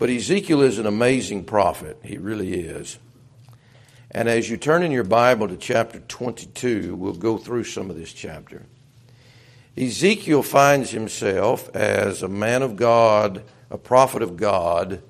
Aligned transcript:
But 0.00 0.08
Ezekiel 0.08 0.62
is 0.62 0.78
an 0.78 0.86
amazing 0.86 1.44
prophet. 1.44 1.98
He 2.02 2.16
really 2.16 2.54
is. 2.54 2.98
And 4.10 4.30
as 4.30 4.48
you 4.48 4.56
turn 4.56 4.82
in 4.82 4.92
your 4.92 5.04
Bible 5.04 5.46
to 5.46 5.58
chapter 5.58 6.00
22, 6.00 6.96
we'll 6.96 7.12
go 7.12 7.36
through 7.36 7.64
some 7.64 7.90
of 7.90 7.96
this 7.96 8.14
chapter. 8.14 8.64
Ezekiel 9.76 10.42
finds 10.42 10.90
himself 10.90 11.68
as 11.76 12.22
a 12.22 12.28
man 12.28 12.62
of 12.62 12.76
God, 12.76 13.44
a 13.70 13.76
prophet 13.76 14.22
of 14.22 14.38
God, 14.38 15.02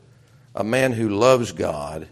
a 0.57 0.65
man 0.65 0.91
who 0.93 1.09
loves 1.09 1.53
God, 1.53 2.09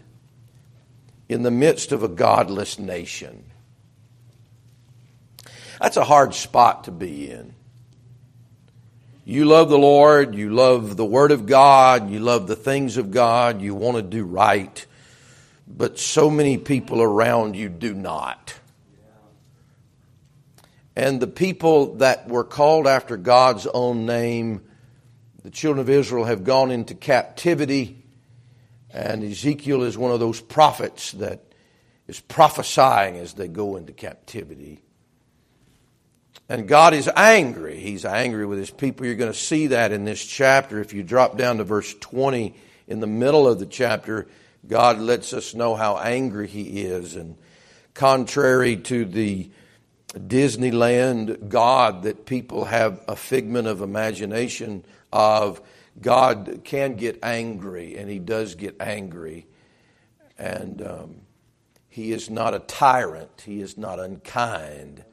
in 1.27 1.43
the 1.43 1.51
midst 1.51 1.91
of 1.91 2.01
a 2.01 2.07
godless 2.07 2.79
nation. 2.79 3.43
That's 5.81 5.97
a 5.97 6.05
hard 6.05 6.33
spot 6.33 6.85
to 6.85 6.91
be 6.91 7.29
in. 7.29 7.55
You 9.29 9.45
love 9.45 9.69
the 9.69 9.77
Lord, 9.77 10.33
you 10.33 10.49
love 10.49 10.97
the 10.97 11.05
Word 11.05 11.31
of 11.31 11.45
God, 11.45 12.09
you 12.09 12.19
love 12.19 12.47
the 12.47 12.55
things 12.55 12.97
of 12.97 13.11
God, 13.11 13.61
you 13.61 13.75
want 13.75 13.97
to 13.97 14.01
do 14.01 14.23
right, 14.23 14.83
but 15.67 15.99
so 15.99 16.31
many 16.31 16.57
people 16.57 16.99
around 16.99 17.55
you 17.55 17.69
do 17.69 17.93
not. 17.93 18.55
And 20.95 21.19
the 21.19 21.27
people 21.27 21.97
that 21.97 22.27
were 22.27 22.43
called 22.43 22.87
after 22.87 23.17
God's 23.17 23.67
own 23.67 24.07
name, 24.07 24.61
the 25.43 25.51
children 25.51 25.79
of 25.79 25.91
Israel, 25.91 26.25
have 26.25 26.43
gone 26.43 26.71
into 26.71 26.95
captivity. 26.95 28.03
And 28.89 29.23
Ezekiel 29.23 29.83
is 29.83 29.95
one 29.95 30.09
of 30.09 30.19
those 30.19 30.41
prophets 30.41 31.11
that 31.11 31.53
is 32.07 32.19
prophesying 32.19 33.17
as 33.17 33.33
they 33.33 33.47
go 33.47 33.75
into 33.75 33.93
captivity. 33.93 34.81
And 36.49 36.67
God 36.67 36.95
is 36.95 37.07
angry. 37.15 37.79
He's 37.79 38.05
angry 38.05 38.45
with 38.45 38.57
his 38.57 38.71
people. 38.71 39.05
You're 39.05 39.15
going 39.15 39.31
to 39.31 39.37
see 39.37 39.67
that 39.67 39.91
in 39.91 40.03
this 40.03 40.25
chapter. 40.25 40.81
If 40.81 40.93
you 40.93 41.03
drop 41.03 41.37
down 41.37 41.57
to 41.57 41.63
verse 41.63 41.93
20 41.93 42.55
in 42.87 42.99
the 42.99 43.07
middle 43.07 43.47
of 43.47 43.59
the 43.59 43.67
chapter, 43.67 44.27
God 44.67 44.97
lets 44.97 45.31
us 45.31 45.53
know 45.53 45.75
how 45.75 45.97
angry 45.97 46.47
he 46.47 46.81
is. 46.81 47.15
And 47.15 47.37
contrary 47.93 48.77
to 48.77 49.05
the 49.05 49.51
Disneyland 50.13 51.49
God 51.49 52.03
that 52.03 52.25
people 52.25 52.65
have 52.65 52.99
a 53.07 53.15
figment 53.15 53.67
of 53.67 53.81
imagination 53.81 54.83
of, 55.13 55.61
God 56.01 56.61
can 56.63 56.95
get 56.95 57.19
angry, 57.21 57.97
and 57.97 58.09
he 58.09 58.19
does 58.19 58.55
get 58.55 58.75
angry. 58.79 59.45
And 60.37 60.81
um, 60.81 61.15
he 61.89 62.11
is 62.11 62.29
not 62.29 62.53
a 62.53 62.59
tyrant, 62.59 63.43
he 63.45 63.61
is 63.61 63.77
not 63.77 63.99
unkind, 63.99 65.03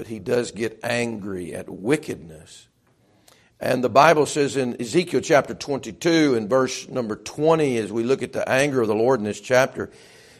but 0.00 0.06
he 0.06 0.18
does 0.18 0.50
get 0.50 0.80
angry 0.82 1.52
at 1.52 1.68
wickedness. 1.68 2.68
And 3.60 3.84
the 3.84 3.90
Bible 3.90 4.24
says 4.24 4.56
in 4.56 4.80
Ezekiel 4.80 5.20
chapter 5.20 5.52
22 5.52 6.36
and 6.36 6.48
verse 6.48 6.88
number 6.88 7.16
20, 7.16 7.76
as 7.76 7.92
we 7.92 8.02
look 8.02 8.22
at 8.22 8.32
the 8.32 8.48
anger 8.48 8.80
of 8.80 8.88
the 8.88 8.94
Lord 8.94 9.20
in 9.20 9.26
this 9.26 9.42
chapter, 9.42 9.90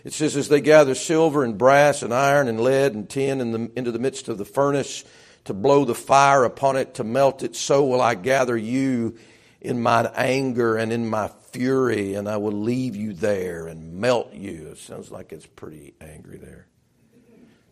it 0.02 0.14
says, 0.14 0.34
As 0.34 0.48
they 0.48 0.62
gather 0.62 0.94
silver 0.94 1.44
and 1.44 1.58
brass 1.58 2.02
and 2.02 2.14
iron 2.14 2.48
and 2.48 2.62
lead 2.62 2.94
and 2.94 3.06
tin 3.06 3.42
in 3.42 3.52
the, 3.52 3.70
into 3.76 3.92
the 3.92 3.98
midst 3.98 4.28
of 4.28 4.38
the 4.38 4.46
furnace 4.46 5.04
to 5.44 5.52
blow 5.52 5.84
the 5.84 5.94
fire 5.94 6.44
upon 6.44 6.76
it 6.76 6.94
to 6.94 7.04
melt 7.04 7.42
it, 7.42 7.54
so 7.54 7.84
will 7.84 8.00
I 8.00 8.14
gather 8.14 8.56
you 8.56 9.18
in 9.60 9.82
mine 9.82 10.08
anger 10.14 10.78
and 10.78 10.90
in 10.90 11.06
my 11.06 11.28
fury, 11.52 12.14
and 12.14 12.30
I 12.30 12.38
will 12.38 12.52
leave 12.52 12.96
you 12.96 13.12
there 13.12 13.66
and 13.66 14.00
melt 14.00 14.32
you. 14.32 14.68
It 14.68 14.78
sounds 14.78 15.10
like 15.10 15.34
it's 15.34 15.44
pretty 15.44 15.92
angry 16.00 16.38
there. 16.38 16.66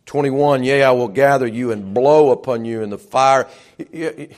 21, 0.09 0.63
yea, 0.63 0.81
I 0.81 0.89
will 0.89 1.07
gather 1.07 1.45
you 1.45 1.71
and 1.71 1.93
blow 1.93 2.31
upon 2.31 2.65
you 2.65 2.81
in 2.81 2.89
the 2.89 2.97
fire. 2.97 3.47
You, 3.77 4.29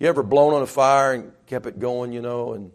ever 0.00 0.24
blown 0.24 0.54
on 0.54 0.62
a 0.62 0.66
fire 0.66 1.12
and 1.12 1.32
kept 1.46 1.66
it 1.66 1.78
going, 1.78 2.12
you 2.12 2.20
know, 2.20 2.54
and 2.54 2.72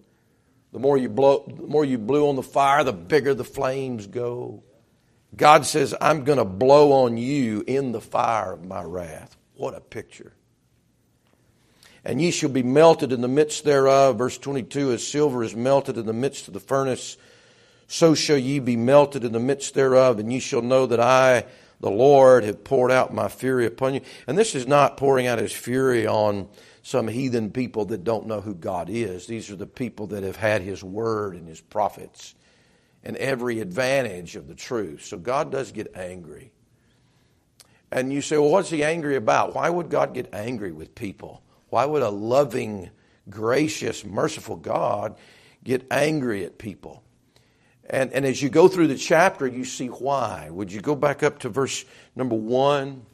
the 0.71 0.79
more 0.79 0.97
you 0.97 1.09
blow, 1.09 1.43
the 1.45 1.67
more 1.67 1.83
you 1.83 1.97
blew 1.97 2.29
on 2.29 2.37
the 2.37 2.43
fire, 2.43 2.85
the 2.85 2.93
bigger 2.93 3.33
the 3.33 3.43
flames 3.43 4.07
go. 4.07 4.63
God 5.35 5.65
says, 5.65 5.93
I'm 5.99 6.23
going 6.23 6.37
to 6.37 6.45
blow 6.45 6.93
on 7.03 7.17
you 7.17 7.61
in 7.67 7.91
the 7.91 7.99
fire 7.99 8.53
of 8.53 8.63
my 8.63 8.83
wrath. 8.83 9.35
What 9.55 9.75
a 9.75 9.81
picture. 9.81 10.31
And 12.05 12.21
ye 12.21 12.31
shall 12.31 12.51
be 12.51 12.63
melted 12.63 13.11
in 13.11 13.19
the 13.19 13.27
midst 13.27 13.65
thereof. 13.65 14.17
Verse 14.17 14.37
22 14.37 14.93
As 14.93 15.05
silver 15.05 15.43
is 15.43 15.57
melted 15.57 15.97
in 15.97 16.05
the 16.05 16.13
midst 16.13 16.47
of 16.47 16.53
the 16.53 16.61
furnace, 16.61 17.17
so 17.87 18.15
shall 18.15 18.37
ye 18.37 18.59
be 18.59 18.77
melted 18.77 19.25
in 19.25 19.33
the 19.33 19.41
midst 19.41 19.73
thereof, 19.73 20.19
and 20.19 20.31
ye 20.31 20.39
shall 20.39 20.61
know 20.61 20.85
that 20.85 21.01
I, 21.01 21.45
the 21.79 21.91
Lord, 21.91 22.43
have 22.43 22.63
poured 22.63 22.91
out 22.91 23.13
my 23.13 23.27
fury 23.27 23.65
upon 23.65 23.93
you. 23.95 24.01
And 24.27 24.37
this 24.37 24.55
is 24.55 24.67
not 24.67 24.97
pouring 24.97 25.27
out 25.27 25.39
his 25.39 25.53
fury 25.53 26.07
on 26.07 26.47
some 26.85 27.07
heathen 27.07 27.49
people 27.49 27.85
that 27.85 28.03
don't 28.03 28.27
know 28.27 28.41
who 28.41 28.53
God 28.53 28.91
is. 28.91 29.25
These 29.25 29.49
are 29.49 29.55
the 29.55 29.65
people 29.65 30.05
that 30.07 30.21
have 30.21 30.35
had 30.35 30.61
His 30.61 30.83
Word 30.83 31.33
and 31.33 31.47
His 31.47 31.59
prophets 31.59 32.35
and 33.03 33.17
every 33.17 33.59
advantage 33.59 34.35
of 34.35 34.47
the 34.47 34.53
truth. 34.53 35.03
So 35.03 35.17
God 35.17 35.51
does 35.51 35.71
get 35.71 35.95
angry. 35.95 36.51
And 37.91 38.13
you 38.13 38.21
say, 38.21 38.37
well, 38.37 38.51
what's 38.51 38.69
He 38.69 38.83
angry 38.83 39.15
about? 39.15 39.55
Why 39.55 39.67
would 39.67 39.89
God 39.89 40.13
get 40.13 40.31
angry 40.31 40.71
with 40.71 40.93
people? 40.93 41.41
Why 41.69 41.85
would 41.85 42.03
a 42.03 42.09
loving, 42.09 42.91
gracious, 43.31 44.05
merciful 44.05 44.55
God 44.55 45.17
get 45.63 45.87
angry 45.89 46.45
at 46.45 46.59
people? 46.59 47.01
And, 47.89 48.11
and 48.13 48.25
as 48.25 48.41
you 48.41 48.49
go 48.49 48.67
through 48.67 48.87
the 48.87 48.95
chapter, 48.95 49.45
you 49.45 49.63
see 49.63 49.87
why. 49.87 50.49
Would 50.49 50.71
you 50.71 50.81
go 50.81 50.95
back 50.95 51.21
up 51.21 51.39
to 51.39 51.49
verse 51.49 51.85
number 52.15 52.35
one? 52.35 53.05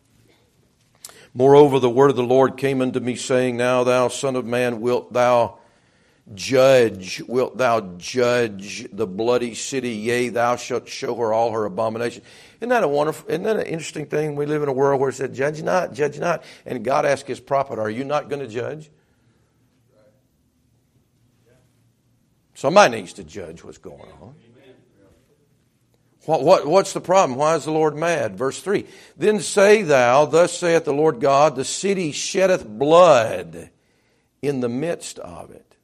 Moreover, 1.33 1.79
the 1.79 1.89
word 1.89 2.09
of 2.09 2.15
the 2.15 2.23
Lord 2.23 2.57
came 2.57 2.81
unto 2.81 2.99
me, 2.99 3.15
saying, 3.15 3.57
Now, 3.57 3.83
thou 3.83 4.07
son 4.07 4.35
of 4.35 4.45
man, 4.45 4.81
wilt 4.81 5.13
thou 5.13 5.59
judge, 6.33 7.21
wilt 7.21 7.57
thou 7.57 7.81
judge 7.97 8.87
the 8.91 9.07
bloody 9.07 9.55
city? 9.55 9.91
Yea, 9.91 10.29
thou 10.29 10.55
shalt 10.55 10.87
show 10.87 11.15
her 11.15 11.33
all 11.33 11.51
her 11.51 11.65
abomination. 11.65 12.21
Isn't 12.59 12.69
that 12.69 12.83
a 12.83 12.87
wonderful, 12.87 13.29
isn't 13.29 13.43
that 13.43 13.57
an 13.57 13.65
interesting 13.65 14.05
thing? 14.05 14.35
We 14.35 14.45
live 14.45 14.61
in 14.63 14.69
a 14.69 14.73
world 14.73 14.99
where 14.99 15.09
it 15.09 15.15
said, 15.15 15.33
Judge 15.33 15.61
not, 15.61 15.93
judge 15.93 16.19
not. 16.19 16.43
And 16.65 16.83
God 16.83 17.05
asked 17.05 17.27
his 17.27 17.39
prophet, 17.39 17.79
Are 17.79 17.89
you 17.89 18.03
not 18.03 18.29
going 18.29 18.41
to 18.41 18.47
judge? 18.47 18.89
Somebody 22.53 22.97
needs 22.97 23.13
to 23.13 23.23
judge 23.23 23.63
what's 23.63 23.79
going 23.79 24.11
on. 24.21 24.35
What, 26.25 26.43
what, 26.43 26.67
what's 26.67 26.93
the 26.93 27.01
problem? 27.01 27.37
Why 27.37 27.55
is 27.55 27.65
the 27.65 27.71
Lord 27.71 27.95
mad? 27.95 28.37
Verse 28.37 28.61
3 28.61 28.85
Then 29.17 29.39
say 29.39 29.81
thou, 29.81 30.25
Thus 30.25 30.57
saith 30.57 30.85
the 30.85 30.93
Lord 30.93 31.19
God, 31.19 31.55
the 31.55 31.65
city 31.65 32.11
sheddeth 32.11 32.67
blood 32.67 33.71
in 34.41 34.59
the 34.59 34.69
midst 34.69 35.19
of 35.19 35.51
it. 35.51 35.75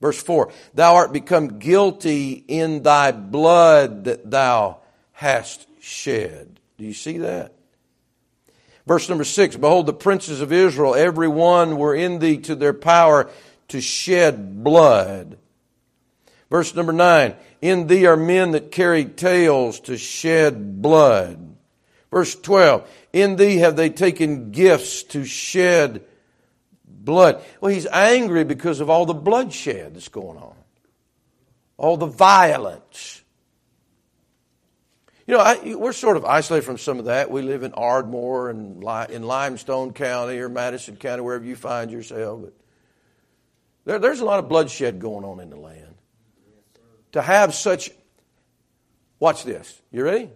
Verse 0.00 0.22
4 0.22 0.50
Thou 0.74 0.94
art 0.94 1.12
become 1.12 1.58
guilty 1.58 2.32
in 2.32 2.82
thy 2.82 3.12
blood 3.12 4.04
that 4.04 4.30
thou 4.30 4.78
hast 5.12 5.66
shed. 5.80 6.60
Do 6.78 6.84
you 6.84 6.94
see 6.94 7.18
that? 7.18 7.52
Verse 8.86 9.08
number 9.08 9.24
6 9.24 9.56
Behold, 9.56 9.86
the 9.86 9.92
princes 9.92 10.40
of 10.40 10.52
Israel, 10.52 10.94
every 10.94 11.28
one 11.28 11.76
were 11.76 11.94
in 11.94 12.18
thee 12.18 12.38
to 12.38 12.54
their 12.54 12.74
power 12.74 13.30
to 13.68 13.80
shed 13.80 14.62
blood. 14.62 15.38
Verse 16.50 16.74
number 16.74 16.92
9 16.92 17.34
In 17.60 17.86
thee 17.86 18.06
are 18.06 18.16
men 18.16 18.52
that 18.52 18.70
carry 18.70 19.04
tales 19.04 19.80
to 19.80 19.96
shed 19.98 20.80
blood. 20.80 21.56
Verse 22.10 22.34
12 22.34 22.88
In 23.12 23.36
thee 23.36 23.58
have 23.58 23.76
they 23.76 23.90
taken 23.90 24.50
gifts 24.52 25.02
to 25.04 25.24
shed 25.24 26.04
blood. 26.84 27.42
Well, 27.60 27.72
he's 27.72 27.86
angry 27.86 28.44
because 28.44 28.80
of 28.80 28.90
all 28.90 29.06
the 29.06 29.14
bloodshed 29.14 29.94
that's 29.94 30.08
going 30.08 30.38
on, 30.38 30.54
all 31.76 31.96
the 31.96 32.06
violence. 32.06 33.22
You 35.26 35.34
know, 35.34 35.40
I, 35.40 35.74
we're 35.74 35.92
sort 35.92 36.16
of 36.16 36.24
isolated 36.24 36.64
from 36.64 36.78
some 36.78 37.00
of 37.00 37.06
that. 37.06 37.32
We 37.32 37.42
live 37.42 37.64
in 37.64 37.72
Ardmore 37.72 38.48
and 38.48 38.84
in 39.10 39.22
Limestone 39.24 39.92
County 39.92 40.38
or 40.38 40.48
Madison 40.48 40.94
County, 40.96 41.20
wherever 41.20 41.44
you 41.44 41.56
find 41.56 41.90
yourself. 41.90 42.42
But 42.42 42.52
there, 43.84 43.98
there's 43.98 44.20
a 44.20 44.24
lot 44.24 44.38
of 44.38 44.48
bloodshed 44.48 45.00
going 45.00 45.24
on 45.24 45.40
in 45.40 45.50
the 45.50 45.56
land 45.56 45.95
to 47.16 47.22
have 47.22 47.54
such, 47.54 47.90
watch 49.18 49.42
this, 49.42 49.80
you 49.90 50.04
ready? 50.04 50.28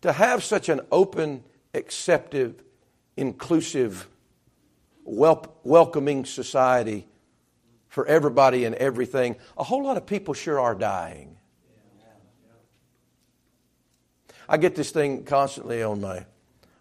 To 0.00 0.14
have 0.14 0.42
such 0.42 0.70
an 0.70 0.80
open, 0.90 1.44
acceptive, 1.74 2.62
inclusive, 3.18 4.08
wel- 5.04 5.54
welcoming 5.64 6.24
society 6.24 7.06
for 7.88 8.06
everybody 8.06 8.64
and 8.64 8.76
everything, 8.76 9.36
a 9.58 9.62
whole 9.62 9.84
lot 9.84 9.98
of 9.98 10.06
people 10.06 10.32
sure 10.32 10.58
are 10.58 10.74
dying. 10.74 11.36
I 14.48 14.56
get 14.56 14.74
this 14.74 14.90
thing 14.90 15.24
constantly 15.24 15.82
on 15.82 16.00
my 16.00 16.24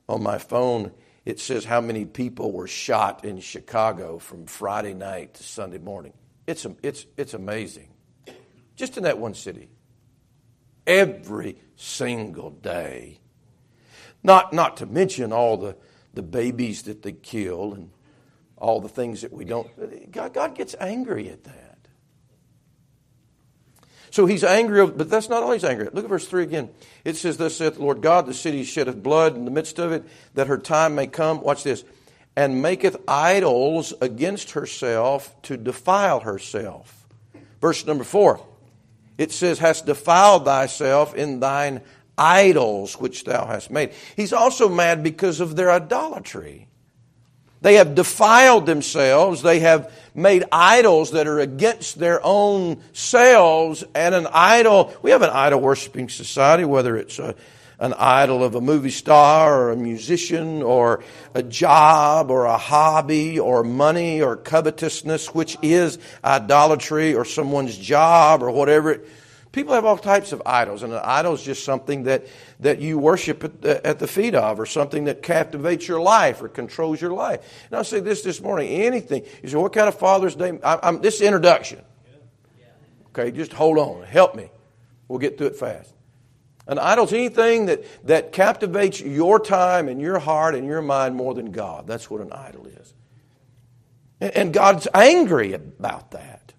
on 0.07 0.23
my 0.23 0.37
phone. 0.37 0.93
It 1.25 1.41
says 1.41 1.65
how 1.65 1.81
many 1.81 2.05
people 2.05 2.53
were 2.53 2.67
shot 2.67 3.25
in 3.25 3.41
Chicago 3.41 4.17
from 4.17 4.45
Friday 4.45 4.93
night 4.93 5.33
to 5.33 5.43
Sunday 5.43 5.77
morning. 5.77 6.13
It's 6.47 6.65
it's 6.81 7.05
it's 7.17 7.33
amazing 7.33 7.89
just 8.77 8.95
in 8.95 9.03
that 9.03 9.19
one 9.19 9.33
city. 9.33 9.67
Every 10.85 11.57
single 11.75 12.51
day. 12.51 13.19
Not, 14.23 14.53
not 14.53 14.77
to 14.77 14.85
mention 14.85 15.33
all 15.33 15.57
the, 15.57 15.75
the 16.13 16.21
babies 16.21 16.83
that 16.83 17.01
they 17.01 17.11
kill 17.11 17.73
and 17.73 17.89
all 18.55 18.79
the 18.79 18.89
things 18.89 19.21
that 19.21 19.33
we 19.33 19.43
don't. 19.43 20.11
God, 20.11 20.33
God 20.33 20.55
gets 20.55 20.75
angry 20.79 21.29
at 21.29 21.43
that. 21.43 21.77
So 24.09 24.25
he's 24.25 24.43
angry, 24.43 24.87
but 24.87 25.09
that's 25.09 25.29
not 25.29 25.43
all 25.43 25.51
he's 25.51 25.63
angry 25.63 25.87
at. 25.87 25.93
Look 25.93 26.05
at 26.05 26.09
verse 26.09 26.27
3 26.27 26.43
again. 26.43 26.69
It 27.03 27.17
says, 27.17 27.37
Thus 27.37 27.55
saith 27.55 27.75
the 27.75 27.81
Lord 27.81 28.01
God, 28.01 28.25
the 28.25 28.33
city 28.33 28.63
sheddeth 28.63 29.03
blood 29.03 29.35
in 29.35 29.45
the 29.45 29.51
midst 29.51 29.79
of 29.79 29.91
it, 29.91 30.05
that 30.33 30.47
her 30.47 30.57
time 30.57 30.95
may 30.95 31.07
come. 31.07 31.41
Watch 31.41 31.63
this. 31.63 31.83
And 32.35 32.61
maketh 32.61 32.95
idols 33.07 33.93
against 33.99 34.51
herself 34.51 35.39
to 35.43 35.57
defile 35.57 36.21
herself. 36.21 37.07
Verse 37.61 37.85
number 37.85 38.03
4. 38.03 38.39
It 39.17 39.31
says, 39.31 39.59
Hast 39.59 39.85
defiled 39.85 40.45
thyself 40.45 41.15
in 41.15 41.39
thine 41.39 41.81
idols 42.17 42.99
which 42.99 43.23
thou 43.23 43.45
hast 43.45 43.69
made. 43.69 43.91
He's 44.15 44.33
also 44.33 44.69
mad 44.69 45.03
because 45.03 45.39
of 45.39 45.55
their 45.55 45.71
idolatry. 45.71 46.67
They 47.61 47.75
have 47.75 47.95
defiled 47.95 48.65
themselves. 48.65 49.41
They 49.41 49.59
have 49.59 49.91
made 50.13 50.43
idols 50.51 51.11
that 51.11 51.27
are 51.27 51.39
against 51.39 51.97
their 51.99 52.19
own 52.23 52.81
selves. 52.93 53.83
And 53.95 54.13
an 54.13 54.27
idol, 54.31 54.95
we 55.01 55.11
have 55.11 55.23
an 55.23 55.31
idol 55.31 55.59
worshiping 55.59 56.09
society, 56.09 56.65
whether 56.65 56.95
it's 56.95 57.17
a, 57.19 57.35
an 57.79 57.93
idol 57.93 58.43
of 58.43 58.55
a 58.55 58.61
movie 58.61 58.89
star 58.89 59.61
or 59.61 59.71
a 59.71 59.75
musician 59.75 60.63
or 60.63 61.03
a 61.33 61.43
job 61.43 62.31
or 62.31 62.45
a 62.45 62.57
hobby 62.57 63.39
or 63.39 63.63
money 63.63 64.21
or 64.21 64.35
covetousness, 64.35 65.33
which 65.35 65.57
is 65.61 65.99
idolatry 66.23 67.13
or 67.13 67.23
someone's 67.23 67.77
job 67.77 68.41
or 68.41 68.49
whatever. 68.49 69.01
People 69.51 69.73
have 69.73 69.85
all 69.85 69.97
types 69.97 70.33
of 70.33 70.41
idols, 70.45 70.83
and 70.83 70.93
an 70.93 71.01
idol 71.03 71.33
is 71.33 71.41
just 71.41 71.63
something 71.63 72.03
that, 72.03 72.27
that 72.59 72.79
you 72.79 72.99
worship 72.99 73.43
at 73.43 73.61
the, 73.61 73.87
at 73.87 73.97
the 73.97 74.07
feet 74.07 74.35
of, 74.35 74.59
or 74.59 74.65
something 74.65 75.05
that 75.05 75.23
captivates 75.23 75.87
your 75.87 76.01
life 76.01 76.41
or 76.41 76.47
controls 76.47 77.01
your 77.01 77.11
life. 77.11 77.39
And 77.67 77.77
I'll 77.77 77.83
say 77.83 77.99
this 77.99 78.21
this 78.21 78.41
morning 78.41 78.69
anything. 78.69 79.23
You 79.41 79.49
say, 79.49 79.57
what 79.57 79.73
kind 79.73 79.87
of 79.87 79.97
Father's 79.97 80.35
Day? 80.35 80.59
I, 80.63 80.79
I'm, 80.83 81.01
this 81.01 81.21
introduction. 81.21 81.81
Okay, 83.07 83.31
just 83.31 83.51
hold 83.51 83.79
on. 83.79 84.03
Help 84.03 84.35
me. 84.35 84.51
We'll 85.07 85.17
get 85.19 85.37
through 85.37 85.47
it 85.47 85.55
fast. 85.55 85.91
An 86.67 86.79
idol 86.79 87.05
is 87.05 87.13
anything 87.13 87.67
that, 87.67 87.83
that 88.07 88.31
captivates 88.33 88.99
your 88.99 89.39
time 89.39 89.87
and 89.87 90.01
your 90.01 90.19
heart 90.19 90.53
and 90.53 90.67
your 90.67 90.81
mind 90.81 91.15
more 91.15 91.33
than 91.33 91.51
God. 91.51 91.87
That's 91.87 92.09
what 92.09 92.21
an 92.21 92.33
idol 92.33 92.67
is. 92.67 92.93
And, 94.19 94.35
and 94.35 94.53
God's 94.53 94.87
angry 94.93 95.53
about 95.53 96.11
that 96.11 96.53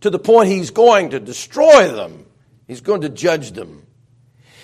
to 0.00 0.10
the 0.10 0.18
point 0.18 0.48
he's 0.48 0.70
going 0.70 1.10
to 1.10 1.20
destroy 1.20 1.90
them. 1.90 2.26
He's 2.68 2.80
going 2.80 3.00
to 3.00 3.08
judge 3.08 3.52
them. 3.52 3.84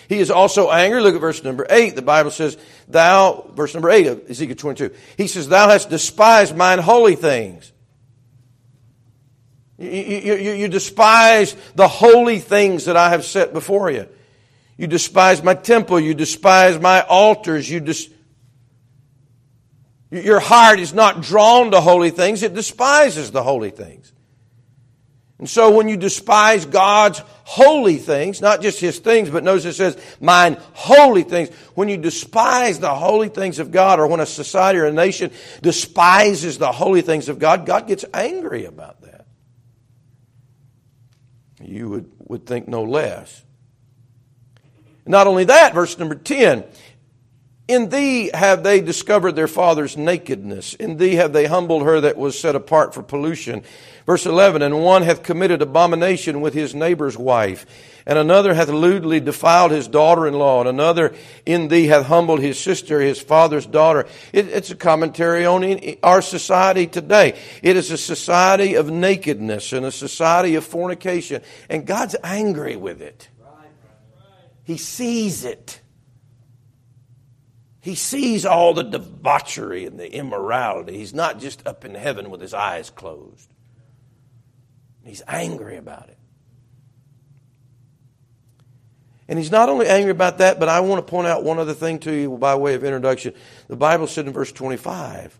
He 0.08 0.18
is 0.18 0.30
also 0.30 0.70
angry. 0.70 1.00
Look 1.00 1.14
at 1.14 1.20
verse 1.20 1.42
number 1.42 1.66
8. 1.68 1.96
The 1.96 2.02
Bible 2.02 2.30
says, 2.30 2.56
Thou, 2.88 3.50
verse 3.54 3.74
number 3.74 3.90
8 3.90 4.06
of 4.06 4.30
Ezekiel 4.30 4.56
22, 4.56 4.94
he 5.16 5.26
says, 5.26 5.48
Thou 5.48 5.70
hast 5.70 5.90
despised 5.90 6.54
mine 6.54 6.78
holy 6.78 7.16
things. 7.16 7.72
You, 9.78 9.88
you, 9.88 10.52
you, 10.52 10.68
despise 10.68 11.56
the 11.74 11.88
holy 11.88 12.38
things 12.38 12.84
that 12.84 12.96
I 12.96 13.10
have 13.10 13.24
set 13.24 13.52
before 13.52 13.90
you. 13.90 14.08
You 14.76 14.86
despise 14.86 15.42
my 15.42 15.54
temple. 15.54 15.98
You 15.98 16.14
despise 16.14 16.78
my 16.78 17.02
altars. 17.02 17.68
You 17.68 17.80
your 20.22 20.38
heart 20.38 20.78
is 20.78 20.94
not 20.94 21.22
drawn 21.22 21.72
to 21.72 21.80
holy 21.80 22.10
things, 22.10 22.42
it 22.42 22.54
despises 22.54 23.32
the 23.32 23.42
holy 23.42 23.70
things. 23.70 24.12
And 25.40 25.50
so 25.50 25.72
when 25.72 25.88
you 25.88 25.96
despise 25.96 26.64
God's 26.64 27.20
holy 27.42 27.96
things, 27.96 28.40
not 28.40 28.62
just 28.62 28.78
His 28.78 29.00
things, 29.00 29.28
but 29.28 29.42
notice 29.42 29.64
it 29.64 29.72
says, 29.74 29.98
mine 30.20 30.56
holy 30.72 31.24
things. 31.24 31.50
When 31.74 31.88
you 31.88 31.96
despise 31.96 32.78
the 32.78 32.94
holy 32.94 33.28
things 33.28 33.58
of 33.58 33.72
God, 33.72 33.98
or 33.98 34.06
when 34.06 34.20
a 34.20 34.26
society 34.26 34.78
or 34.78 34.86
a 34.86 34.92
nation 34.92 35.32
despises 35.60 36.58
the 36.58 36.70
holy 36.70 37.02
things 37.02 37.28
of 37.28 37.40
God, 37.40 37.66
God 37.66 37.88
gets 37.88 38.04
angry 38.14 38.64
about 38.66 39.00
that. 39.00 39.03
You 41.64 41.88
would, 41.88 42.12
would 42.18 42.46
think 42.46 42.68
no 42.68 42.82
less. 42.82 43.44
Not 45.06 45.26
only 45.26 45.44
that, 45.44 45.74
verse 45.74 45.98
number 45.98 46.14
10, 46.14 46.64
in 47.66 47.88
thee 47.88 48.30
have 48.34 48.62
they 48.62 48.82
discovered 48.82 49.32
their 49.32 49.48
father's 49.48 49.96
nakedness. 49.96 50.74
In 50.74 50.98
thee 50.98 51.14
have 51.14 51.32
they 51.32 51.46
humbled 51.46 51.82
her 51.84 52.00
that 52.02 52.18
was 52.18 52.38
set 52.38 52.54
apart 52.54 52.92
for 52.92 53.02
pollution. 53.02 53.62
Verse 54.04 54.26
11, 54.26 54.60
and 54.60 54.82
one 54.82 55.00
hath 55.00 55.22
committed 55.22 55.62
abomination 55.62 56.42
with 56.42 56.52
his 56.52 56.74
neighbor's 56.74 57.16
wife, 57.16 57.64
and 58.04 58.18
another 58.18 58.52
hath 58.52 58.68
lewdly 58.68 59.18
defiled 59.18 59.70
his 59.70 59.88
daughter-in-law, 59.88 60.60
and 60.60 60.68
another 60.68 61.14
in 61.46 61.68
thee 61.68 61.86
hath 61.86 62.04
humbled 62.04 62.40
his 62.40 62.60
sister, 62.60 63.00
his 63.00 63.18
father's 63.18 63.64
daughter. 63.64 64.06
It, 64.30 64.48
it's 64.48 64.70
a 64.70 64.76
commentary 64.76 65.46
on 65.46 65.64
our 66.02 66.20
society 66.20 66.86
today. 66.86 67.38
It 67.62 67.78
is 67.78 67.90
a 67.90 67.96
society 67.96 68.74
of 68.74 68.90
nakedness 68.90 69.72
and 69.72 69.86
a 69.86 69.90
society 69.90 70.54
of 70.56 70.64
fornication, 70.64 71.40
and 71.70 71.86
God's 71.86 72.14
angry 72.22 72.76
with 72.76 73.00
it. 73.00 73.30
He 74.64 74.76
sees 74.76 75.46
it. 75.46 75.80
He 77.84 77.96
sees 77.96 78.46
all 78.46 78.72
the 78.72 78.82
debauchery 78.82 79.84
and 79.84 80.00
the 80.00 80.10
immorality. 80.10 80.96
He's 80.96 81.12
not 81.12 81.38
just 81.38 81.66
up 81.66 81.84
in 81.84 81.94
heaven 81.94 82.30
with 82.30 82.40
his 82.40 82.54
eyes 82.54 82.88
closed. 82.88 83.52
He's 85.04 85.20
angry 85.28 85.76
about 85.76 86.08
it. 86.08 86.16
And 89.28 89.38
he's 89.38 89.50
not 89.50 89.68
only 89.68 89.86
angry 89.86 90.12
about 90.12 90.38
that, 90.38 90.58
but 90.58 90.70
I 90.70 90.80
want 90.80 91.06
to 91.06 91.10
point 91.10 91.26
out 91.26 91.44
one 91.44 91.58
other 91.58 91.74
thing 91.74 91.98
to 92.00 92.10
you 92.10 92.38
by 92.38 92.54
way 92.54 92.72
of 92.72 92.84
introduction. 92.84 93.34
The 93.68 93.76
Bible 93.76 94.06
said 94.06 94.26
in 94.26 94.32
verse 94.32 94.50
25 94.50 95.38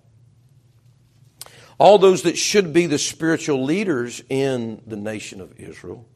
all 1.79 1.97
those 1.97 2.25
that 2.25 2.37
should 2.37 2.75
be 2.75 2.85
the 2.85 2.99
spiritual 2.99 3.65
leaders 3.65 4.23
in 4.29 4.83
the 4.87 4.97
nation 4.97 5.41
of 5.41 5.59
Israel 5.59 6.07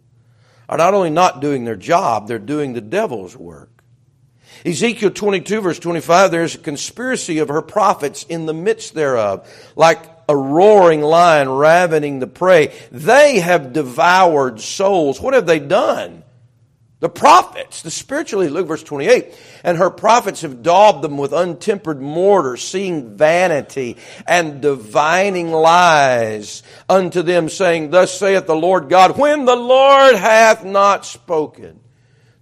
are 0.68 0.76
not 0.76 0.92
only 0.92 1.08
not 1.08 1.40
doing 1.40 1.64
their 1.64 1.74
job, 1.74 2.28
they're 2.28 2.38
doing 2.38 2.74
the 2.74 2.82
devil's 2.82 3.34
work. 3.34 3.77
Ezekiel 4.64 5.10
22 5.10 5.60
verse 5.60 5.78
25, 5.78 6.30
there's 6.30 6.54
a 6.54 6.58
conspiracy 6.58 7.38
of 7.38 7.48
her 7.48 7.62
prophets 7.62 8.24
in 8.24 8.46
the 8.46 8.54
midst 8.54 8.94
thereof, 8.94 9.48
like 9.76 9.98
a 10.28 10.36
roaring 10.36 11.00
lion 11.00 11.48
ravening 11.48 12.18
the 12.18 12.26
prey. 12.26 12.74
They 12.90 13.40
have 13.40 13.72
devoured 13.72 14.60
souls. 14.60 15.20
What 15.20 15.34
have 15.34 15.46
they 15.46 15.58
done? 15.58 16.24
The 17.00 17.08
prophets, 17.08 17.82
the 17.82 17.92
spiritually, 17.92 18.48
look 18.48 18.66
verse 18.66 18.82
28, 18.82 19.32
and 19.62 19.78
her 19.78 19.88
prophets 19.88 20.40
have 20.42 20.64
daubed 20.64 21.02
them 21.02 21.16
with 21.16 21.32
untempered 21.32 22.00
mortar, 22.00 22.56
seeing 22.56 23.16
vanity 23.16 23.98
and 24.26 24.60
divining 24.60 25.52
lies 25.52 26.64
unto 26.88 27.22
them, 27.22 27.48
saying, 27.48 27.90
Thus 27.90 28.18
saith 28.18 28.48
the 28.48 28.56
Lord 28.56 28.88
God, 28.88 29.16
when 29.16 29.44
the 29.44 29.54
Lord 29.54 30.16
hath 30.16 30.64
not 30.64 31.06
spoken. 31.06 31.78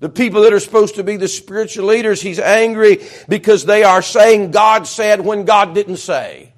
The 0.01 0.09
people 0.09 0.43
that 0.43 0.53
are 0.53 0.61
supposed 0.61 0.97
to 0.97 1.05
be 1.05 1.17
the 1.17 1.29
spiritual 1.29 1.87
leaders, 1.87 2.21
he's 2.21 2.39
angry 2.39 3.03
because 3.29 3.65
they 3.65 3.83
are 3.83 4.03
saying 4.03 4.51
God 4.51 4.87
said 4.87 5.23
when 5.23 5.45
God 5.45 5.75
didn't 5.75 5.97
say. 5.97 6.53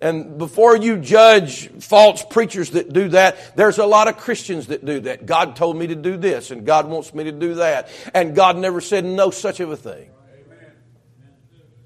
And 0.00 0.36
before 0.36 0.76
you 0.76 0.98
judge 0.98 1.68
false 1.80 2.22
preachers 2.22 2.70
that 2.70 2.92
do 2.92 3.08
that, 3.10 3.56
there's 3.56 3.78
a 3.78 3.86
lot 3.86 4.08
of 4.08 4.18
Christians 4.18 4.66
that 4.66 4.84
do 4.84 5.00
that. 5.00 5.24
God 5.24 5.56
told 5.56 5.76
me 5.76 5.86
to 5.86 5.94
do 5.94 6.16
this, 6.16 6.50
and 6.50 6.66
God 6.66 6.86
wants 6.86 7.14
me 7.14 7.24
to 7.24 7.32
do 7.32 7.54
that. 7.54 7.88
And 8.12 8.34
God 8.34 8.58
never 8.58 8.80
said 8.80 9.04
no 9.04 9.30
such 9.30 9.60
of 9.60 9.70
a 9.70 9.76
thing. 9.76 10.10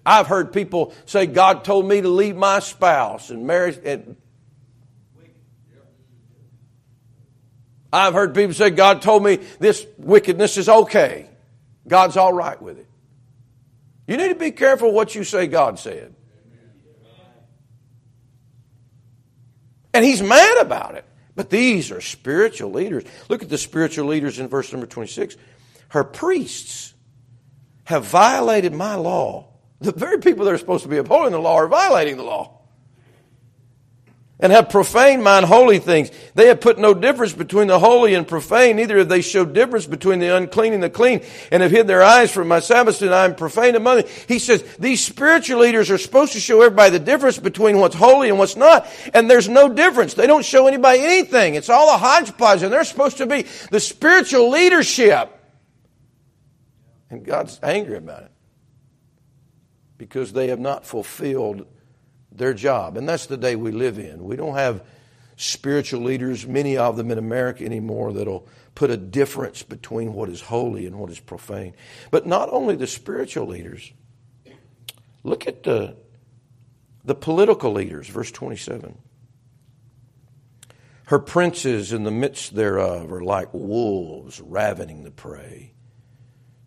I've 0.05 0.27
heard 0.27 0.53
people 0.53 0.93
say, 1.05 1.27
God 1.27 1.63
told 1.63 1.87
me 1.87 2.01
to 2.01 2.09
leave 2.09 2.35
my 2.35 2.59
spouse 2.61 3.31
and 3.31 3.47
marry. 3.47 3.79
And 3.85 4.17
I've 7.93 8.15
heard 8.15 8.35
people 8.35 8.55
say, 8.55 8.71
God 8.71 9.03
told 9.03 9.25
me 9.25 9.37
this 9.59 9.87
wickedness 9.99 10.57
is 10.57 10.69
okay. 10.69 11.29
God's 11.89 12.17
all 12.17 12.33
right 12.33 12.61
with 12.61 12.79
it. 12.79 12.87
You 14.07 14.17
need 14.17 14.29
to 14.29 14.35
be 14.35 14.51
careful 14.51 14.93
what 14.93 15.15
you 15.15 15.25
say 15.25 15.47
God 15.47 15.79
said. 15.79 16.15
And 19.93 20.05
he's 20.05 20.23
mad 20.23 20.59
about 20.59 20.95
it. 20.95 21.05
But 21.35 21.51
these 21.51 21.91
are 21.91 22.01
spiritual 22.01 22.71
leaders. 22.71 23.05
Look 23.29 23.43
at 23.43 23.49
the 23.49 23.59
spiritual 23.59 24.07
leaders 24.07 24.39
in 24.39 24.49
verse 24.49 24.71
number 24.73 24.87
26. 24.87 25.37
Her 25.89 26.05
priests 26.05 26.95
have 27.85 28.05
violated 28.05 28.73
my 28.73 28.95
law. 28.95 29.49
The 29.81 29.93
very 29.93 30.19
people 30.19 30.45
that 30.45 30.53
are 30.53 30.59
supposed 30.59 30.85
to 30.85 30.89
be 30.89 30.99
upholding 30.99 31.33
the 31.33 31.41
law 31.41 31.57
are 31.57 31.67
violating 31.67 32.17
the 32.17 32.23
law 32.23 32.60
and 34.43 34.53
have 34.53 34.69
profaned 34.69 35.23
mine 35.23 35.45
holy 35.45 35.79
things. 35.79 36.11
They 36.35 36.47
have 36.47 36.61
put 36.61 36.79
no 36.79 36.95
difference 36.95 37.33
between 37.33 37.69
the 37.69 37.79
holy 37.79 38.15
and 38.15 38.27
profane, 38.27 38.77
neither 38.77 38.99
have 38.99 39.09
they 39.09 39.21
showed 39.21 39.53
difference 39.53 39.87
between 39.87 40.19
the 40.19 40.35
unclean 40.35 40.73
and 40.73 40.83
the 40.83 40.91
clean, 40.91 41.23
and 41.51 41.63
have 41.63 41.71
hid 41.71 41.87
their 41.87 42.03
eyes 42.03 42.31
from 42.31 42.49
my 42.49 42.61
Sabbath, 42.61 43.01
and 43.03 43.15
I 43.15 43.25
am 43.25 43.35
profane 43.35 43.75
among 43.75 43.99
them. 43.99 44.07
He 44.29 44.39
says 44.39 44.63
these 44.79 45.05
spiritual 45.05 45.61
leaders 45.61 45.91
are 45.91 45.99
supposed 45.99 46.33
to 46.33 46.41
show 46.41 46.63
everybody 46.63 46.91
the 46.91 47.05
difference 47.05 47.39
between 47.39 47.79
what's 47.79 47.97
holy 47.97 48.29
and 48.29 48.39
what's 48.39 48.57
not, 48.57 48.87
and 49.15 49.31
there's 49.31 49.49
no 49.49 49.69
difference. 49.69 50.15
They 50.15 50.27
don't 50.27 50.45
show 50.45 50.67
anybody 50.67 51.03
anything. 51.03 51.55
It's 51.55 51.71
all 51.71 51.95
a 51.95 51.99
hodgepodge, 51.99 52.63
and 52.63 52.73
they're 52.73 52.85
supposed 52.85 53.19
to 53.19 53.27
be 53.27 53.47
the 53.71 53.81
spiritual 53.81 54.51
leadership. 54.51 55.37
And 57.11 57.25
God's 57.25 57.59
angry 57.63 57.97
about 57.97 58.23
it 58.23 58.31
because 59.99 60.33
they 60.33 60.49
have 60.49 60.61
not 60.61 60.87
fulfilled 60.87 61.67
their 62.33 62.55
job. 62.55 62.97
And 62.97 63.09
that's 63.09 63.27
the 63.27 63.37
day 63.37 63.57
we 63.57 63.73
live 63.73 63.99
in. 63.99 64.25
We 64.25 64.37
don't 64.37 64.55
have 64.55 64.85
spiritual 65.37 66.03
leaders, 66.03 66.47
many 66.47 66.77
of 66.77 66.97
them 66.97 67.11
in 67.11 67.17
America 67.17 67.65
anymore, 67.65 68.13
that'll 68.13 68.47
put 68.75 68.91
a 68.91 68.97
difference 68.97 69.63
between 69.63 70.13
what 70.13 70.29
is 70.29 70.43
holy 70.43 70.87
and 70.87 70.99
what 70.99 71.11
is 71.11 71.19
profane. 71.19 71.75
But 72.11 72.27
not 72.27 72.51
only 72.53 72.77
the 72.77 72.87
spiritual 72.87 73.47
leaders, 73.47 73.91
look 75.23 75.47
at 75.47 75.63
the, 75.63 75.97
the 77.05 77.15
political 77.15 77.73
leaders, 77.73 78.07
verse 78.07 78.31
27. 78.31 78.99
Her 81.07 81.19
princes 81.19 81.93
in 81.93 82.05
the 82.05 82.11
midst 82.11 82.55
thereof 82.55 83.11
are 83.11 83.25
like 83.25 83.53
wolves 83.53 84.41
ravening 84.41 85.05
the 85.05 85.11
prey, 85.11 85.73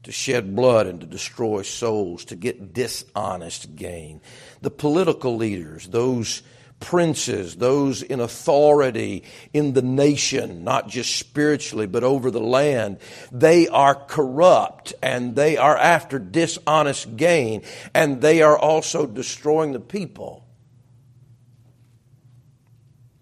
to 0.04 0.12
shed 0.12 0.56
blood 0.56 0.86
and 0.86 1.00
to 1.02 1.08
destroy 1.08 1.62
souls, 1.62 2.26
to 2.26 2.36
get 2.36 2.74
dishonest 2.74 3.76
gain. 3.76 4.22
The 4.62 4.72
political 4.72 5.36
leaders, 5.38 5.88
those 5.88 6.44
princes, 6.84 7.56
those 7.56 8.02
in 8.02 8.20
authority 8.20 9.24
in 9.54 9.72
the 9.72 9.82
nation, 9.82 10.66
not 10.66 10.90
just 10.90 11.16
spiritually, 11.16 11.88
but 11.88 12.04
over 12.04 12.30
the 12.30 12.42
land, 12.42 12.98
they 13.32 13.70
are 13.70 13.96
corrupt 13.96 14.94
and 15.02 15.36
they 15.36 15.56
are 15.56 15.78
after 15.78 16.20
dishonest 16.20 17.16
gain 17.16 17.64
and 17.94 18.22
they 18.22 18.42
are 18.42 18.58
also 18.58 19.06
destroying 19.06 19.72
the 19.72 19.80
people. 19.80 20.46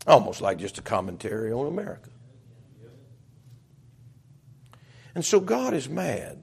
Almost 0.07 0.41
like 0.41 0.57
just 0.57 0.79
a 0.79 0.81
commentary 0.81 1.51
on 1.51 1.67
America. 1.67 2.09
And 5.13 5.23
so 5.23 5.39
God 5.39 5.75
is 5.75 5.87
mad. 5.87 6.39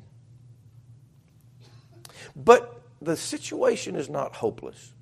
But 2.38 2.80
the 3.02 3.16
situation 3.16 3.96
is 3.96 4.08
not 4.08 4.36
hopeless. 4.36 4.92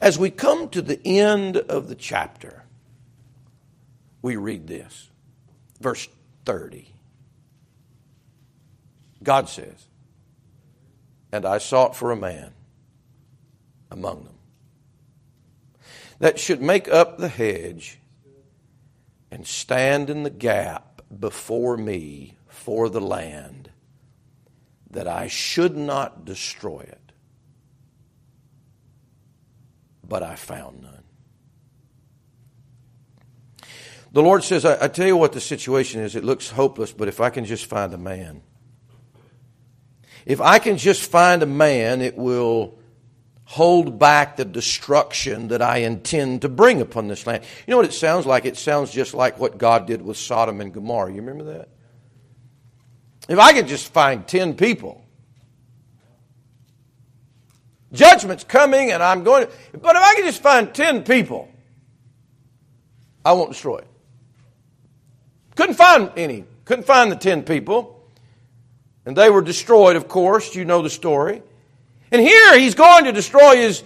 As 0.00 0.18
we 0.18 0.30
come 0.30 0.68
to 0.70 0.82
the 0.82 1.00
end 1.06 1.56
of 1.56 1.88
the 1.88 1.94
chapter, 1.94 2.64
we 4.20 4.36
read 4.36 4.66
this. 4.66 5.08
Verse 5.80 6.08
30. 6.44 6.92
God 9.22 9.48
says, 9.48 9.86
And 11.32 11.46
I 11.46 11.58
sought 11.58 11.96
for 11.96 12.10
a 12.10 12.16
man 12.16 12.52
among 13.90 14.24
them 14.24 14.34
that 16.18 16.38
should 16.38 16.60
make 16.60 16.88
up 16.88 17.18
the 17.18 17.28
hedge 17.28 17.98
and 19.30 19.46
stand 19.46 20.10
in 20.10 20.22
the 20.22 20.30
gap 20.30 21.02
before 21.18 21.76
me 21.76 22.36
for 22.46 22.88
the 22.88 23.00
land, 23.00 23.67
that 24.90 25.06
I 25.06 25.28
should 25.28 25.76
not 25.76 26.24
destroy 26.24 26.80
it. 26.80 27.12
But 30.06 30.22
I 30.22 30.36
found 30.36 30.82
none. 30.82 31.02
The 34.12 34.22
Lord 34.22 34.42
says, 34.42 34.64
I, 34.64 34.84
I, 34.84 34.88
tell 34.88 35.06
you 35.06 35.16
what 35.16 35.32
the 35.32 35.40
situation 35.40 36.00
is. 36.00 36.16
It 36.16 36.24
looks 36.24 36.48
hopeless, 36.50 36.92
but 36.92 37.08
if 37.08 37.20
I 37.20 37.28
can 37.28 37.44
just 37.44 37.66
find 37.66 37.92
a 37.92 37.98
man, 37.98 38.42
if 40.24 40.40
I 40.40 40.58
can 40.58 40.78
just 40.78 41.10
find 41.10 41.42
a 41.42 41.46
man, 41.46 42.00
it 42.00 42.16
will 42.16 42.78
hold 43.44 43.98
back 43.98 44.36
the 44.36 44.44
destruction 44.44 45.48
that 45.48 45.62
I 45.62 45.78
intend 45.78 46.42
to 46.42 46.48
bring 46.48 46.80
upon 46.80 47.08
this 47.08 47.26
land. 47.26 47.44
You 47.66 47.72
know 47.72 47.78
what 47.78 47.86
it 47.86 47.94
sounds 47.94 48.26
like? 48.26 48.44
It 48.44 48.56
sounds 48.56 48.90
just 48.90 49.14
like 49.14 49.38
what 49.38 49.56
God 49.56 49.86
did 49.86 50.02
with 50.02 50.16
Sodom 50.16 50.60
and 50.60 50.72
Gomorrah. 50.72 51.10
You 51.10 51.20
remember 51.22 51.44
that? 51.52 51.68
If 53.28 53.38
I 53.38 53.52
could 53.52 53.68
just 53.68 53.92
find 53.92 54.26
10 54.26 54.54
people, 54.54 55.04
judgment's 57.92 58.44
coming 58.44 58.90
and 58.90 59.02
I'm 59.02 59.22
going 59.22 59.46
to, 59.46 59.78
but 59.78 59.96
if 59.96 60.02
I 60.02 60.14
could 60.14 60.24
just 60.24 60.42
find 60.42 60.74
10 60.74 61.04
people, 61.04 61.48
I 63.24 63.32
won't 63.32 63.50
destroy 63.50 63.78
it. 63.78 63.88
Couldn't 65.54 65.74
find 65.74 66.10
any. 66.16 66.44
Couldn't 66.64 66.84
find 66.84 67.12
the 67.12 67.16
10 67.16 67.42
people. 67.42 67.94
And 69.04 69.16
they 69.16 69.28
were 69.28 69.42
destroyed, 69.42 69.96
of 69.96 70.08
course. 70.08 70.54
You 70.54 70.64
know 70.64 70.82
the 70.82 70.90
story. 70.90 71.42
And 72.10 72.22
here 72.22 72.58
he's 72.58 72.74
going 72.74 73.04
to 73.04 73.12
destroy 73.12 73.56
his, 73.56 73.82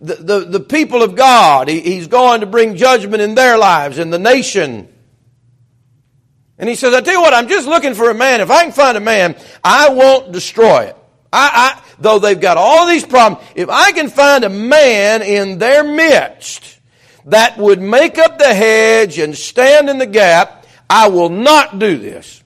the, 0.00 0.14
the, 0.14 0.40
the 0.40 0.60
people 0.60 1.02
of 1.02 1.16
God. 1.16 1.68
He, 1.68 1.80
he's 1.80 2.06
going 2.06 2.40
to 2.40 2.46
bring 2.46 2.76
judgment 2.76 3.22
in 3.22 3.34
their 3.34 3.58
lives, 3.58 3.98
in 3.98 4.10
the 4.10 4.18
nation. 4.18 4.88
And 6.58 6.68
he 6.68 6.74
says, 6.74 6.94
I 6.94 7.00
tell 7.00 7.14
you 7.14 7.20
what, 7.20 7.34
I'm 7.34 7.48
just 7.48 7.68
looking 7.68 7.94
for 7.94 8.10
a 8.10 8.14
man. 8.14 8.40
If 8.40 8.50
I 8.50 8.64
can 8.64 8.72
find 8.72 8.96
a 8.96 9.00
man, 9.00 9.36
I 9.62 9.90
won't 9.90 10.32
destroy 10.32 10.84
it. 10.84 10.96
I, 11.32 11.50
I, 11.76 11.82
though 11.98 12.18
they've 12.18 12.40
got 12.40 12.56
all 12.56 12.86
these 12.86 13.04
problems, 13.04 13.46
if 13.54 13.68
I 13.68 13.92
can 13.92 14.08
find 14.08 14.44
a 14.44 14.48
man 14.48 15.22
in 15.22 15.58
their 15.58 15.84
midst 15.84 16.80
that 17.26 17.58
would 17.58 17.82
make 17.82 18.18
up 18.18 18.38
the 18.38 18.54
hedge 18.54 19.18
and 19.18 19.36
stand 19.36 19.90
in 19.90 19.98
the 19.98 20.06
gap, 20.06 20.64
I 20.88 21.08
will 21.08 21.28
not 21.28 21.78
do 21.78 21.98
this. 21.98 22.42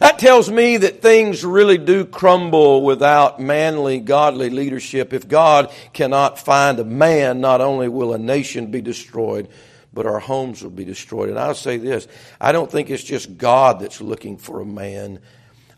That 0.00 0.18
tells 0.18 0.48
me 0.50 0.76
that 0.76 1.02
things 1.02 1.44
really 1.44 1.78
do 1.78 2.04
crumble 2.04 2.82
without 2.82 3.40
manly, 3.40 3.98
godly 3.98 4.48
leadership. 4.50 5.12
If 5.12 5.26
God 5.26 5.72
cannot 5.92 6.38
find 6.38 6.78
a 6.78 6.84
man, 6.84 7.40
not 7.40 7.60
only 7.60 7.88
will 7.88 8.12
a 8.12 8.18
nation 8.18 8.70
be 8.70 8.80
destroyed, 8.80 9.48
but 9.92 10.06
our 10.06 10.18
homes 10.18 10.62
will 10.62 10.70
be 10.70 10.84
destroyed. 10.84 11.28
And 11.28 11.38
I'll 11.38 11.54
say 11.54 11.76
this 11.76 12.08
I 12.40 12.52
don't 12.52 12.70
think 12.70 12.90
it's 12.90 13.02
just 13.02 13.36
God 13.38 13.80
that's 13.80 14.00
looking 14.00 14.36
for 14.36 14.60
a 14.60 14.66
man, 14.66 15.20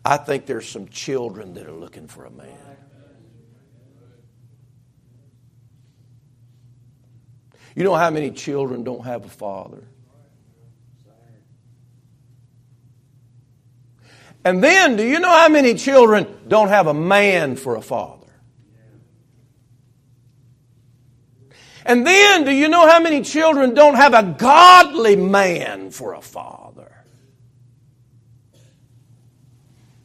I 0.05 0.17
think 0.17 0.47
there's 0.47 0.69
some 0.69 0.88
children 0.88 1.55
that 1.55 1.67
are 1.67 1.73
looking 1.73 2.09
for 2.09 2.25
a 2.25 2.31
man. 2.31 2.57
You 7.75 7.85
know 7.85 7.95
how 7.95 8.11
many 8.11 8.31
children 8.31 8.83
don't 8.83 9.05
have 9.05 9.25
a 9.25 9.29
father? 9.29 9.85
And 14.45 14.64
then, 14.64 14.97
do 14.97 15.07
you 15.07 15.21
know 15.21 15.31
how 15.31 15.49
many 15.49 15.75
children 15.75 16.26
don't 16.49 16.69
have 16.69 16.87
a 16.87 16.95
man 16.95 17.57
for 17.57 17.76
a 17.76 17.83
father? 17.83 18.20
And 21.91 22.07
then, 22.07 22.45
do 22.45 22.53
you 22.53 22.69
know 22.69 22.87
how 22.89 23.01
many 23.01 23.23
children 23.23 23.75
don't 23.75 23.97
have 23.97 24.15
a 24.15 24.23
godly 24.23 25.17
man 25.17 25.91
for 25.91 26.15
a 26.15 26.21
father? 26.21 27.05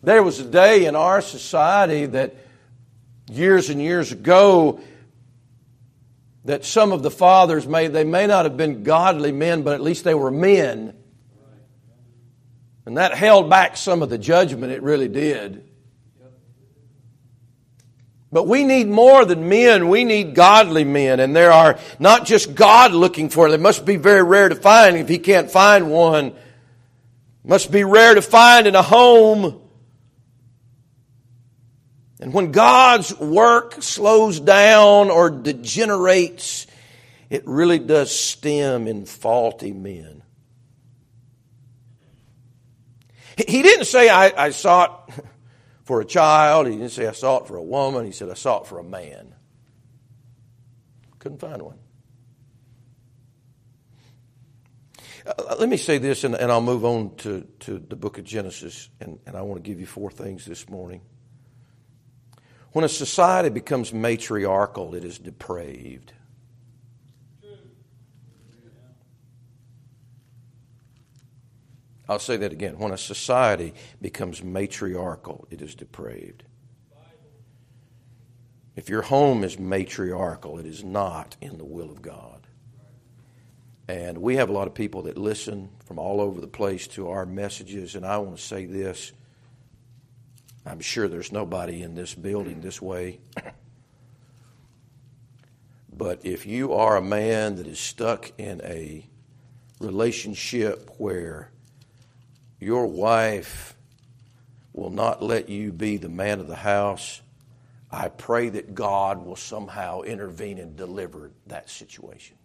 There 0.01 0.24
was 0.24 0.39
a 0.39 0.46
day 0.46 0.86
in 0.86 0.96
our 0.96 1.22
society 1.22 2.08
that 2.08 2.36
years 3.32 3.70
and 3.70 3.80
years 3.80 4.12
ago 4.12 4.80
that 6.46 6.65
some 6.65 6.92
of 6.92 7.04
the 7.04 7.12
fathers 7.12 7.68
may 7.68 7.88
they 7.88 8.04
may 8.04 8.25
not 8.25 8.46
have 8.46 8.58
been 8.58 8.82
godly 8.82 9.32
men, 9.32 9.62
but 9.62 9.75
at 9.75 9.82
least 9.82 10.04
they 10.04 10.15
were 10.15 10.32
men 10.32 10.96
and 12.88 12.98
that 12.98 13.13
held 13.15 13.48
back 13.48 13.77
some 13.77 14.01
of 14.01 14.10
the 14.10 14.18
judgment, 14.18 14.72
it 14.72 14.82
really 14.82 15.08
did. 15.08 15.70
But 18.32 18.48
we 18.48 18.63
need 18.63 18.88
more 18.88 19.24
than 19.24 19.48
men. 19.48 19.88
We 19.88 20.03
need 20.03 20.36
godly 20.36 20.84
men. 20.84 21.20
And 21.20 21.36
there 21.36 21.51
are 21.51 21.79
not 22.00 22.25
just 22.25 22.53
God 22.53 22.91
looking 22.91 23.29
for 23.29 23.50
them. 23.50 23.60
They 23.60 23.63
must 23.63 23.86
be 23.86 23.96
very 23.96 24.24
rare 24.24 24.50
to 24.50 24.55
find. 24.55 24.98
If 24.98 25.08
he 25.08 25.20
can't 25.20 25.50
find 25.50 25.89
one, 25.89 26.34
must 27.44 27.72
be 27.72 27.84
rare 27.84 28.15
to 28.15 28.22
find 28.22 28.67
in 28.67 28.75
a 28.75 28.82
home. 28.82 29.62
And 32.20 32.34
when 32.34 32.51
God's 32.51 33.17
work 33.20 33.82
slows 33.84 34.39
down 34.39 35.12
or 35.12 35.29
degenerates, 35.29 36.65
it 37.29 37.44
really 37.46 37.79
does 37.79 38.17
stem 38.17 38.88
in 38.88 39.05
faulty 39.05 39.74
men. 39.74 40.24
He 43.38 43.62
didn't 43.62 43.86
say, 43.86 44.10
I, 44.10 44.46
I 44.46 44.50
sought 44.51 45.12
for 45.86 46.01
a 46.01 46.06
child. 46.06 46.68
He 46.68 46.74
didn't 46.74 46.92
say, 46.92 47.08
I 47.08 47.13
sought 47.13 47.48
for 47.48 47.56
a 47.56 47.63
woman. 47.63 48.06
He 48.06 48.12
said, 48.12 48.30
I 48.30 48.34
sought 48.34 48.68
for 48.68 48.80
a 48.80 48.84
man. 48.84 49.34
Couldn't 51.20 51.39
find 51.39 51.62
one. 51.62 51.80
Uh, 55.25 55.56
let 55.60 55.70
me 55.70 55.77
say 55.77 55.98
this, 55.98 56.24
and, 56.24 56.36
and, 56.36 56.51
I'll 56.51 56.62
move 56.62 56.86
on 56.86 57.15
to, 57.18 57.48
to 57.62 57.80
the 57.80 57.96
book 57.96 58.20
of 58.20 58.25
Genesis, 58.25 58.89
and, 59.00 59.18
and 59.25 59.36
I 59.36 59.42
want 59.42 59.63
to 59.63 59.68
give 59.68 59.80
you 59.80 59.88
four 59.88 60.12
things 60.12 60.46
this 60.46 60.70
morning. 60.70 61.01
When 62.74 62.86
a 62.86 62.89
society 62.89 63.50
becomes 63.50 63.92
matriarchal, 63.92 64.94
it 64.94 65.04
is 65.04 65.18
depraved. 65.18 66.13
I'll 72.07 72.19
say 72.19 72.38
that 72.38 72.51
again. 72.51 72.77
When 72.77 72.91
a 72.91 72.97
society 72.97 73.74
becomes 74.01 74.43
matriarchal, 74.43 75.47
it 75.50 75.62
is 75.62 75.75
depraved. 75.75 76.43
If 78.75 78.89
your 78.89 79.03
home 79.03 79.43
is 79.43 79.57
matriarchal, 79.57 80.59
it 80.59 80.65
is 80.65 80.83
not 80.83 81.38
in 81.41 81.57
the 81.57 81.65
will 81.65 81.89
of 81.89 82.01
God. 82.01 82.45
And 83.88 84.17
we 84.17 84.35
have 84.35 84.50
a 84.50 84.53
lot 84.53 84.67
of 84.67 84.74
people 84.74 85.03
that 85.03 85.17
listen 85.17 85.69
from 85.85 86.00
all 86.00 86.19
over 86.19 86.41
the 86.41 86.47
place 86.47 86.88
to 86.89 87.09
our 87.09 87.25
messages, 87.25 87.95
and 87.95 88.05
I 88.05 88.17
want 88.17 88.35
to 88.35 88.41
say 88.41 88.65
this. 88.65 89.12
I'm 90.65 90.79
sure 90.79 91.07
there's 91.07 91.31
nobody 91.31 91.83
in 91.83 91.95
this 91.95 92.13
building 92.13 92.62
this 92.62 92.81
way. 92.81 93.19
But 95.97 96.25
if 96.25 96.45
you 96.45 96.74
are 96.74 96.97
a 96.97 97.01
man 97.01 97.55
that 97.55 97.67
is 97.67 97.79
stuck 97.79 98.33
in 98.38 98.59
a 98.65 99.07
relationship 99.79 100.91
where 100.97 101.51
your 102.59 102.88
wife 102.88 103.75
will 104.74 104.89
not 104.89 105.21
let 105.21 105.50
you 105.50 105.71
be 105.71 105.97
the 105.97 106.09
man 106.09 106.39
of 106.39 106.47
the 106.47 106.55
house, 106.55 107.21
I 107.91 108.09
pray 108.09 108.50
that 108.50 108.75
God 108.75 109.25
will 109.25 109.35
somehow 109.35 110.01
intervene 110.01 110.57
and 110.57 110.75
deliver 110.75 111.31
that 111.47 111.69
situation. 111.69 112.38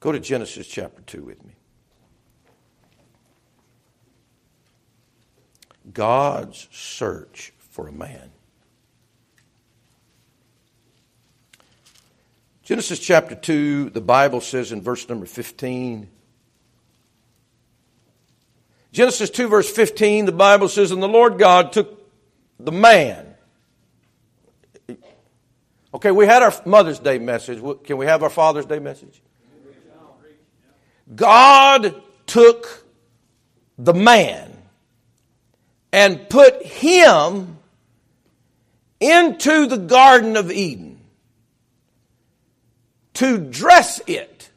Go 0.00 0.12
to 0.12 0.20
Genesis 0.20 0.66
chapter 0.66 1.02
2 1.02 1.24
with 1.24 1.44
me. 1.44 1.54
God's 5.92 6.68
search 6.70 7.52
for 7.58 7.88
a 7.88 7.92
man. 7.92 8.30
Genesis 12.66 12.98
chapter 12.98 13.36
2, 13.36 13.90
the 13.90 14.00
Bible 14.00 14.40
says 14.40 14.72
in 14.72 14.82
verse 14.82 15.08
number 15.08 15.24
15. 15.24 16.08
Genesis 18.90 19.30
2, 19.30 19.46
verse 19.46 19.70
15, 19.70 20.26
the 20.26 20.32
Bible 20.32 20.66
says, 20.66 20.90
And 20.90 21.00
the 21.00 21.06
Lord 21.06 21.38
God 21.38 21.72
took 21.72 22.10
the 22.58 22.72
man. 22.72 23.36
Okay, 25.94 26.10
we 26.10 26.26
had 26.26 26.42
our 26.42 26.52
Mother's 26.64 26.98
Day 26.98 27.20
message. 27.20 27.62
Can 27.84 27.98
we 27.98 28.06
have 28.06 28.24
our 28.24 28.30
Father's 28.30 28.66
Day 28.66 28.80
message? 28.80 29.22
God 31.14 32.02
took 32.26 32.84
the 33.78 33.94
man 33.94 34.50
and 35.92 36.28
put 36.28 36.64
him 36.64 37.58
into 38.98 39.68
the 39.68 39.76
Garden 39.76 40.36
of 40.36 40.50
Eden 40.50 40.85
to 43.16 43.38
dress 43.38 44.00
it 44.06 44.50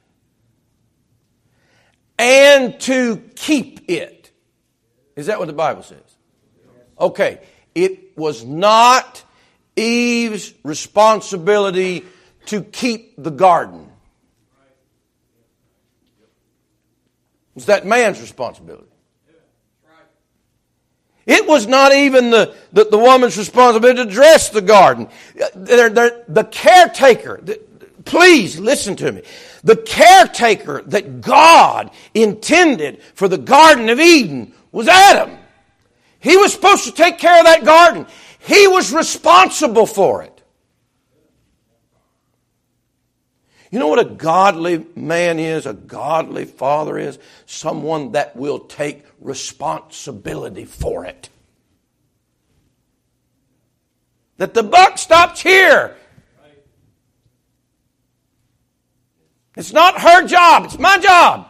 and 2.18 2.80
to 2.82 3.18
keep 3.36 3.90
it. 3.90 4.32
Is 5.16 5.28
that 5.28 5.40
what 5.40 5.48
the 5.48 5.54
Bible 5.54 5.84
says? 5.84 5.98
Okay. 7.00 7.40
It 7.74 8.18
was 8.18 8.44
not 8.44 9.24
Eve's 9.76 10.54
responsibility 10.64 12.06
to 12.48 12.62
keep 12.62 13.14
the 13.18 13.32
garden. 13.32 13.90
It's 17.56 17.66
that 17.66 17.86
man's 17.86 18.20
responsibility. 18.20 18.86
It 21.26 21.48
was 21.48 21.68
not 21.68 21.94
even 21.94 22.32
the, 22.32 22.56
the, 22.74 22.86
the 22.86 22.98
woman's 22.98 23.38
responsibility 23.38 24.04
to 24.04 24.10
dress 24.10 24.50
the 24.50 24.62
garden. 24.62 25.10
They're, 25.54 25.90
they're, 25.90 26.24
the 26.28 26.44
caretaker, 26.44 27.40
please 28.06 28.60
listen 28.60 28.96
to 28.98 29.12
me. 29.12 29.24
The 29.64 29.76
caretaker 29.76 30.82
that 30.88 31.22
God 31.22 31.92
intended 32.14 33.02
for 33.14 33.28
the 33.28 33.38
Garden 33.38 33.90
of 33.90 34.00
Eden 34.00 34.54
was 34.72 34.88
Adam. 34.88 35.38
He 36.20 36.36
was 36.38 36.54
supposed 36.54 36.86
to 36.86 36.92
take 36.92 37.18
care 37.18 37.40
of 37.40 37.46
that 37.46 37.64
garden. 37.64 38.06
He 38.40 38.68
was 38.68 38.94
responsible 38.94 39.86
for 39.86 40.24
it. 40.24 40.40
You 43.72 43.78
know 43.78 43.88
what 43.88 44.00
a 44.00 44.06
godly 44.06 44.86
man 44.96 45.38
is, 45.38 45.66
a 45.66 45.74
godly 45.74 46.46
father 46.46 46.98
is? 46.98 47.20
Someone 47.46 48.14
that 48.14 48.36
will 48.36 48.60
take 48.60 49.06
responsibility 49.20 50.66
for 50.66 51.06
it. 51.06 51.30
That 54.38 54.54
the 54.54 54.64
buck 54.64 54.98
stops 54.98 55.42
here. 55.42 55.96
It's 59.60 59.74
not 59.74 60.00
her 60.00 60.26
job, 60.26 60.64
it's 60.64 60.80
my 60.80 60.98
job. 61.00 61.48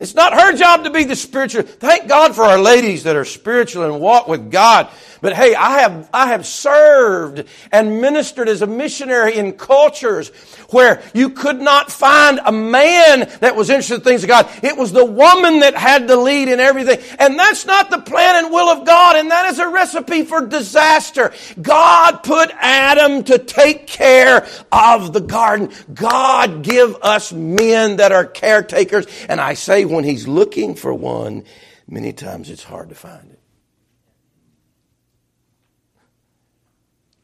It's 0.00 0.16
not 0.16 0.34
her 0.34 0.52
job 0.56 0.82
to 0.82 0.90
be 0.90 1.04
the 1.04 1.14
spiritual. 1.14 1.62
Thank 1.62 2.08
God 2.08 2.34
for 2.34 2.42
our 2.42 2.58
ladies 2.58 3.04
that 3.04 3.14
are 3.14 3.24
spiritual 3.24 3.84
and 3.84 4.00
walk 4.00 4.26
with 4.26 4.50
God. 4.50 4.88
But 5.22 5.34
hey, 5.34 5.54
I 5.54 5.78
have, 5.82 6.10
I 6.12 6.26
have 6.26 6.44
served 6.44 7.44
and 7.70 8.00
ministered 8.00 8.48
as 8.48 8.60
a 8.60 8.66
missionary 8.66 9.36
in 9.36 9.52
cultures 9.52 10.30
where 10.70 11.00
you 11.14 11.30
could 11.30 11.60
not 11.60 11.92
find 11.92 12.40
a 12.44 12.50
man 12.50 13.30
that 13.38 13.54
was 13.54 13.70
interested 13.70 13.94
in 13.94 14.00
things 14.00 14.24
of 14.24 14.28
God. 14.28 14.48
It 14.64 14.76
was 14.76 14.90
the 14.90 15.04
woman 15.04 15.60
that 15.60 15.76
had 15.76 16.08
the 16.08 16.16
lead 16.16 16.48
in 16.48 16.58
everything. 16.58 16.98
And 17.20 17.38
that's 17.38 17.64
not 17.64 17.88
the 17.88 18.00
plan 18.00 18.44
and 18.44 18.52
will 18.52 18.68
of 18.68 18.84
God. 18.84 19.14
And 19.14 19.30
that 19.30 19.46
is 19.52 19.60
a 19.60 19.68
recipe 19.68 20.24
for 20.24 20.44
disaster. 20.44 21.32
God 21.60 22.24
put 22.24 22.50
Adam 22.58 23.22
to 23.22 23.38
take 23.38 23.86
care 23.86 24.44
of 24.72 25.12
the 25.12 25.20
garden. 25.20 25.70
God 25.94 26.64
give 26.64 26.96
us 27.00 27.32
men 27.32 27.98
that 27.98 28.10
are 28.10 28.26
caretakers. 28.26 29.06
And 29.28 29.40
I 29.40 29.54
say 29.54 29.84
when 29.84 30.02
he's 30.02 30.26
looking 30.26 30.74
for 30.74 30.92
one, 30.92 31.44
many 31.86 32.12
times 32.12 32.50
it's 32.50 32.64
hard 32.64 32.88
to 32.88 32.96
find 32.96 33.30
it. 33.30 33.38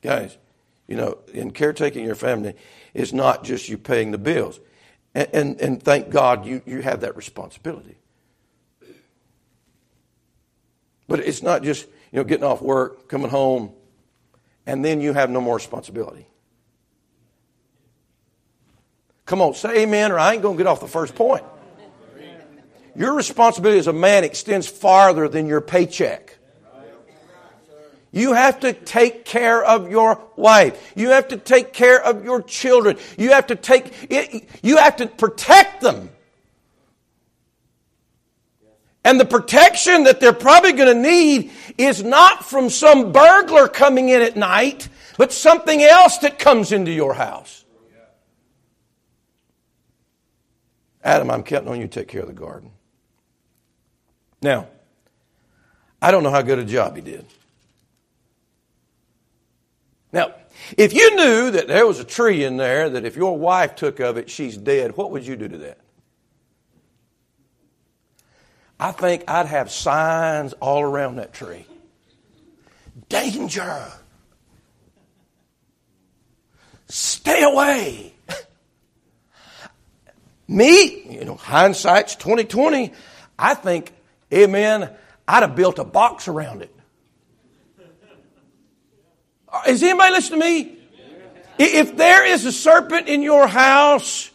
Guys, 0.09 0.39
you 0.87 0.97
know, 0.97 1.19
in 1.35 1.51
caretaking 1.51 2.03
your 2.03 2.15
family 2.15 2.55
it's 2.95 3.13
not 3.13 3.45
just 3.45 3.69
you 3.69 3.77
paying 3.77 4.11
the 4.11 4.17
bills. 4.17 4.59
And, 5.15 5.29
and, 5.35 5.61
and 5.61 5.83
thank 5.83 6.09
God 6.09 6.47
you, 6.47 6.63
you 6.65 6.81
have 6.81 7.03
that 7.03 7.15
responsibility. 7.15 7.99
But 11.09 11.21
it's 11.21 11.43
not 11.43 11.63
just, 11.63 11.87
you 12.11 12.17
know, 12.17 12.25
getting 12.25 12.45
off 12.45 12.63
work, 12.63 13.07
coming 13.07 13.29
home, 13.29 13.73
and 14.65 14.83
then 14.83 15.03
you 15.03 15.13
have 15.13 15.29
no 15.29 15.43
more 15.43 15.57
responsibility. 15.57 16.27
Come 19.27 19.43
on, 19.43 19.53
say 19.53 19.83
amen, 19.83 20.11
or 20.11 20.19
I 20.19 20.33
ain't 20.33 20.43
going 20.43 20.57
to 20.57 20.65
get 20.65 20.67
off 20.67 20.81
the 20.81 20.89
first 20.89 21.17
point. 21.17 21.45
Your 22.97 23.13
responsibility 23.13 23.79
as 23.79 23.89
a 23.89 23.93
man 23.93 24.25
extends 24.25 24.67
farther 24.67 25.29
than 25.29 25.47
your 25.47 25.61
paycheck. 25.61 26.38
You 28.11 28.33
have 28.33 28.61
to 28.61 28.73
take 28.73 29.25
care 29.25 29.63
of 29.63 29.91
your 29.91 30.21
wife. 30.37 30.93
You 30.97 31.11
have 31.11 31.29
to 31.29 31.37
take 31.37 31.73
care 31.73 32.03
of 32.03 32.25
your 32.25 32.43
children. 32.43 32.97
You 33.19 33.31
have 33.31 33.49
to 33.49 33.57
take 33.57 33.93
it, 34.11 34.49
you 34.63 34.79
have 34.79 34.97
to 34.97 35.07
protect 35.07 35.81
them. 35.83 36.11
And 39.05 39.19
the 39.19 39.25
protection 39.25 40.05
that 40.05 40.21
they're 40.21 40.33
probably 40.33 40.73
going 40.73 40.95
to 40.95 41.03
need 41.03 41.51
is 41.79 42.03
not 42.03 42.45
from 42.45 42.69
some 42.69 43.13
burglar 43.13 43.69
coming 43.69 44.09
in 44.09 44.21
at 44.21 44.37
night, 44.37 44.89
but 45.17 45.33
something 45.33 45.83
else 45.83 46.19
that 46.19 46.39
comes 46.39 46.73
into 46.73 46.91
your 46.91 47.15
house. 47.15 47.65
Adam, 51.03 51.31
I'm 51.31 51.43
counting 51.43 51.71
on 51.71 51.81
you 51.81 51.87
to 51.87 52.01
take 52.01 52.09
care 52.09 52.23
of 52.23 52.27
the 52.27 52.35
garden. 52.35 52.71
Now, 54.43 54.69
I 56.03 56.11
don't 56.11 56.23
know 56.23 56.31
how 56.31 56.43
good 56.43 56.59
a 56.59 56.65
job 56.65 56.97
he 56.97 57.03
did. 57.03 57.25
Now, 60.13 60.35
if 60.77 60.93
you 60.93 61.17
knew 61.17 61.51
that 61.51 61.69
there 61.69 61.87
was 61.87 62.01
a 62.01 62.05
tree 62.05 62.45
in 62.45 62.57
there 62.57 62.91
that 62.91 63.05
if 63.05 63.17
your 63.17 63.37
wife 63.37 63.75
took 63.75 64.01
of 64.01 64.17
it, 64.17 64.31
she's 64.31 64.57
dead, 64.57 64.97
what 64.97 65.11
would 65.11 65.27
you 65.27 65.37
do 65.37 65.49
to 65.49 65.59
that? 65.59 65.79
I 68.81 68.93
think 68.93 69.25
I'd 69.29 69.47
have 69.47 69.71
signs 69.71 70.53
all 70.55 70.83
around 70.83 71.17
that 71.17 71.33
tree. 71.33 71.67
Danger. 73.09 73.85
Stay 76.87 77.43
away. 77.43 78.15
Me, 80.49 81.19
you 81.19 81.25
know, 81.25 81.35
hindsight's 81.35 82.17
2020. 82.17 82.93
I 83.39 83.55
think 83.55 83.93
Amen. 84.33 84.91
I'd 85.27 85.43
have 85.43 85.57
built 85.57 85.79
a 85.79 85.85
box 85.85 86.29
around 86.29 86.63
it. 86.63 86.75
Uh, 89.59 89.71
is 89.71 89.83
anybody 89.83 90.13
listening 90.13 90.41
to 90.41 90.47
me? 90.47 90.79
If 91.59 91.97
there 91.97 92.25
is 92.25 92.45
a 92.45 92.53
serpent 92.53 93.09
in 93.09 93.23
your 93.23 93.49
house, 93.49 94.31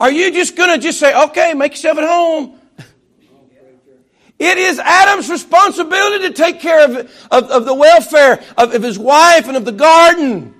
are 0.00 0.10
you 0.10 0.32
just 0.32 0.56
going 0.56 0.70
to 0.70 0.78
just 0.78 0.98
say, 0.98 1.14
okay, 1.26 1.54
make 1.54 1.72
yourself 1.72 1.98
at 1.98 2.08
home? 2.08 2.58
It 4.38 4.58
is 4.58 4.80
Adam's 4.80 5.30
responsibility 5.30 6.28
to 6.28 6.34
take 6.34 6.58
care 6.58 6.84
of, 6.84 6.96
of, 7.30 7.50
of 7.50 7.64
the 7.64 7.74
welfare 7.74 8.42
of, 8.58 8.74
of 8.74 8.82
his 8.82 8.98
wife 8.98 9.46
and 9.46 9.56
of 9.56 9.64
the 9.64 9.72
garden. 9.72 10.52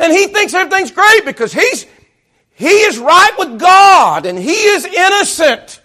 And 0.00 0.12
he 0.12 0.26
thinks 0.26 0.52
everything's 0.52 0.90
great 0.90 1.24
because 1.24 1.52
he's, 1.52 1.86
he 2.54 2.66
is 2.66 2.98
right 2.98 3.32
with 3.38 3.60
God 3.60 4.26
and 4.26 4.36
he 4.36 4.50
is 4.50 4.84
innocent. 4.84 5.80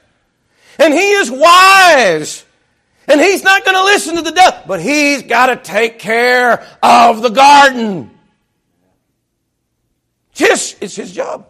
And 0.80 0.92
he 0.92 1.12
is 1.12 1.30
wise. 1.30 2.44
And 3.08 3.22
he's 3.22 3.44
not 3.44 3.64
going 3.64 3.78
to 3.78 3.84
listen 3.84 4.16
to 4.18 4.22
the 4.22 4.32
devil, 4.32 4.60
but 4.68 4.82
he's 4.82 5.24
got 5.24 5.48
to 5.48 5.56
take 5.56 5.98
care 5.98 6.66
of 6.84 7.22
the 7.22 7.30
garden. 7.30 8.12
Just, 10.34 10.84
it's 10.84 10.96
his 10.96 11.14
job. 11.14 11.48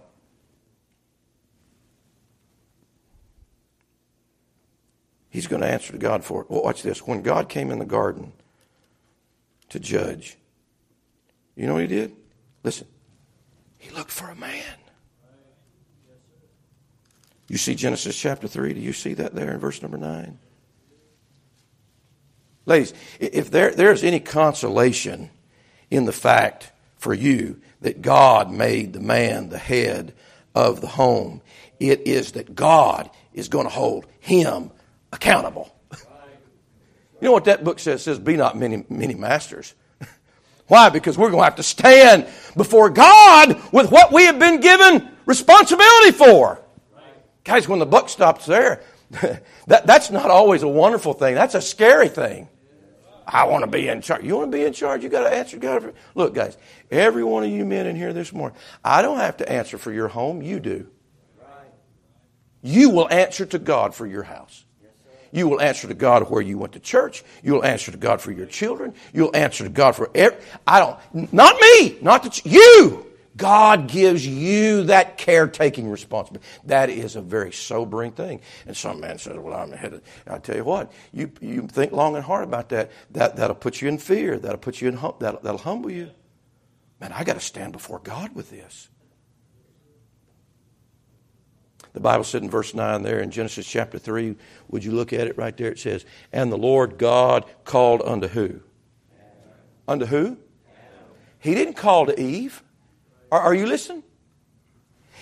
He's 5.29 5.47
going 5.47 5.61
to 5.61 5.67
answer 5.67 5.91
to 5.91 5.99
God 5.99 6.23
for 6.23 6.41
it. 6.41 6.49
Well, 6.49 6.63
watch 6.63 6.83
this. 6.83 7.05
When 7.05 7.21
God 7.21 7.49
came 7.49 7.71
in 7.71 7.79
the 7.79 7.85
garden 7.85 8.33
to 9.69 9.79
judge, 9.79 10.37
you 11.55 11.67
know 11.67 11.73
what 11.73 11.81
he 11.81 11.87
did? 11.87 12.15
Listen, 12.63 12.87
he 13.77 13.89
looked 13.91 14.11
for 14.11 14.29
a 14.29 14.35
man. 14.35 14.63
You 17.47 17.57
see 17.57 17.75
Genesis 17.75 18.19
chapter 18.19 18.47
3? 18.47 18.73
Do 18.73 18.79
you 18.79 18.93
see 18.93 19.13
that 19.15 19.33
there 19.33 19.51
in 19.51 19.59
verse 19.59 19.81
number 19.81 19.97
9? 19.97 20.37
Ladies, 22.67 22.93
if 23.21 23.49
there, 23.49 23.71
there's 23.71 24.03
any 24.03 24.19
consolation 24.19 25.29
in 25.89 26.03
the 26.03 26.11
fact 26.11 26.69
for 26.97 27.13
you 27.13 27.61
that 27.79 28.01
God 28.01 28.51
made 28.51 28.91
the 28.91 28.99
man 28.99 29.47
the 29.47 29.57
head 29.57 30.13
of 30.53 30.81
the 30.81 30.87
home, 30.87 31.41
it 31.79 32.01
is 32.05 32.33
that 32.33 32.53
God 32.55 33.09
is 33.33 33.47
going 33.47 33.65
to 33.65 33.71
hold 33.71 34.05
him 34.19 34.71
accountable. 35.13 35.73
You 37.21 37.27
know 37.27 37.31
what 37.31 37.45
that 37.45 37.63
book 37.63 37.79
says? 37.79 38.01
It 38.01 38.03
says, 38.03 38.19
Be 38.19 38.35
not 38.35 38.57
many, 38.57 38.83
many 38.89 39.15
masters. 39.15 39.73
Why? 40.67 40.89
Because 40.89 41.17
we're 41.17 41.29
going 41.29 41.39
to 41.39 41.45
have 41.45 41.55
to 41.55 41.63
stand 41.63 42.27
before 42.57 42.89
God 42.89 43.61
with 43.71 43.89
what 43.89 44.11
we 44.11 44.25
have 44.25 44.39
been 44.39 44.59
given 44.59 45.09
responsibility 45.25 46.11
for. 46.11 46.61
Guys, 47.45 47.65
when 47.67 47.79
the 47.79 47.85
buck 47.85 48.09
stops 48.09 48.45
there, 48.45 48.83
that, 49.67 49.87
that's 49.87 50.11
not 50.11 50.29
always 50.29 50.63
a 50.63 50.67
wonderful 50.67 51.13
thing. 51.13 51.33
That's 51.33 51.55
a 51.55 51.61
scary 51.61 52.09
thing. 52.09 52.49
I 53.27 53.43
want 53.43 53.65
to 53.65 53.69
be 53.69 53.89
in 53.89 54.01
charge. 54.01 54.23
You 54.23 54.37
want 54.37 54.51
to 54.51 54.57
be 54.57 54.63
in 54.63 54.71
charge? 54.71 55.03
You 55.03 55.09
got 55.09 55.29
to 55.29 55.35
answer 55.35 55.57
God. 55.57 55.93
Look, 56.15 56.33
guys, 56.33 56.57
every 56.89 57.25
one 57.25 57.43
of 57.43 57.49
you 57.49 57.65
men 57.65 57.85
in 57.85 57.95
here 57.95 58.13
this 58.13 58.31
morning, 58.31 58.57
I 58.83 59.01
don't 59.01 59.17
have 59.17 59.37
to 59.37 59.51
answer 59.51 59.77
for 59.77 59.91
your 59.91 60.07
home. 60.07 60.41
You 60.41 60.59
do. 60.59 60.87
You 62.63 62.89
will 62.89 63.09
answer 63.11 63.45
to 63.45 63.59
God 63.59 63.93
for 63.93 64.05
your 64.05 64.23
house. 64.23 64.63
You 65.31 65.49
will 65.49 65.59
answer 65.59 65.87
to 65.89 65.93
God 65.93 66.29
where 66.29 66.41
you 66.41 66.57
went 66.57 66.73
to 66.73 66.79
church. 66.79 67.23
You'll 67.43 67.65
answer 67.65 67.91
to 67.91 67.97
God 67.97 68.21
for 68.21 68.31
your 68.31 68.45
children. 68.45 68.93
You'll 69.13 69.35
answer 69.35 69.65
to 69.65 69.69
God 69.69 69.95
for 69.95 70.09
every, 70.15 70.39
I 70.65 70.79
don't, 70.79 71.33
not 71.33 71.59
me, 71.59 71.97
not 72.01 72.23
the, 72.23 72.41
you. 72.45 73.06
God 73.37 73.87
gives 73.87 74.25
you 74.25 74.83
that 74.85 75.17
caretaking 75.17 75.89
responsibility. 75.89 76.47
That 76.65 76.89
is 76.89 77.15
a 77.15 77.21
very 77.21 77.51
sobering 77.51 78.11
thing. 78.11 78.41
And 78.65 78.75
some 78.75 78.99
man 78.99 79.19
says, 79.19 79.37
Well, 79.37 79.55
I'm 79.55 79.71
ahead 79.71 79.93
of 79.93 80.01
I 80.27 80.39
tell 80.39 80.55
you 80.55 80.63
what, 80.63 80.91
you, 81.13 81.31
you 81.39 81.67
think 81.67 81.91
long 81.91 82.15
and 82.15 82.25
hard 82.25 82.43
about 82.43 82.69
that. 82.69 82.91
that 83.11 83.35
that'll 83.35 83.55
put 83.55 83.81
you 83.81 83.87
in 83.87 83.99
fear. 83.99 84.37
That'll 84.39 84.57
put 84.57 84.81
you 84.81 84.89
in 84.89 84.95
hum- 84.95 85.15
that'll, 85.19 85.39
that'll 85.41 85.59
humble 85.59 85.91
you. 85.91 86.09
Man, 86.99 87.13
I 87.13 87.23
got 87.23 87.33
to 87.33 87.39
stand 87.39 87.73
before 87.73 87.99
God 87.99 88.33
with 88.33 88.49
this. 88.49 88.89
The 91.93 91.99
Bible 91.99 92.23
said 92.23 92.43
in 92.43 92.49
verse 92.49 92.73
9 92.73 93.01
there 93.03 93.19
in 93.19 93.31
Genesis 93.31 93.65
chapter 93.67 93.97
3, 93.97 94.35
would 94.69 94.83
you 94.83 94.91
look 94.91 95.13
at 95.13 95.27
it 95.27 95.37
right 95.37 95.55
there? 95.55 95.71
It 95.71 95.79
says, 95.79 96.05
And 96.31 96.51
the 96.51 96.57
Lord 96.57 96.97
God 96.97 97.45
called 97.65 98.01
unto 98.03 98.27
who? 98.27 98.61
Unto 99.87 100.05
who? 100.05 100.37
He 101.39 101.53
didn't 101.53 101.75
call 101.75 102.07
to 102.07 102.19
Eve. 102.19 102.61
Are, 103.31 103.41
are 103.41 103.53
you 103.53 103.65
listening? 103.65 104.03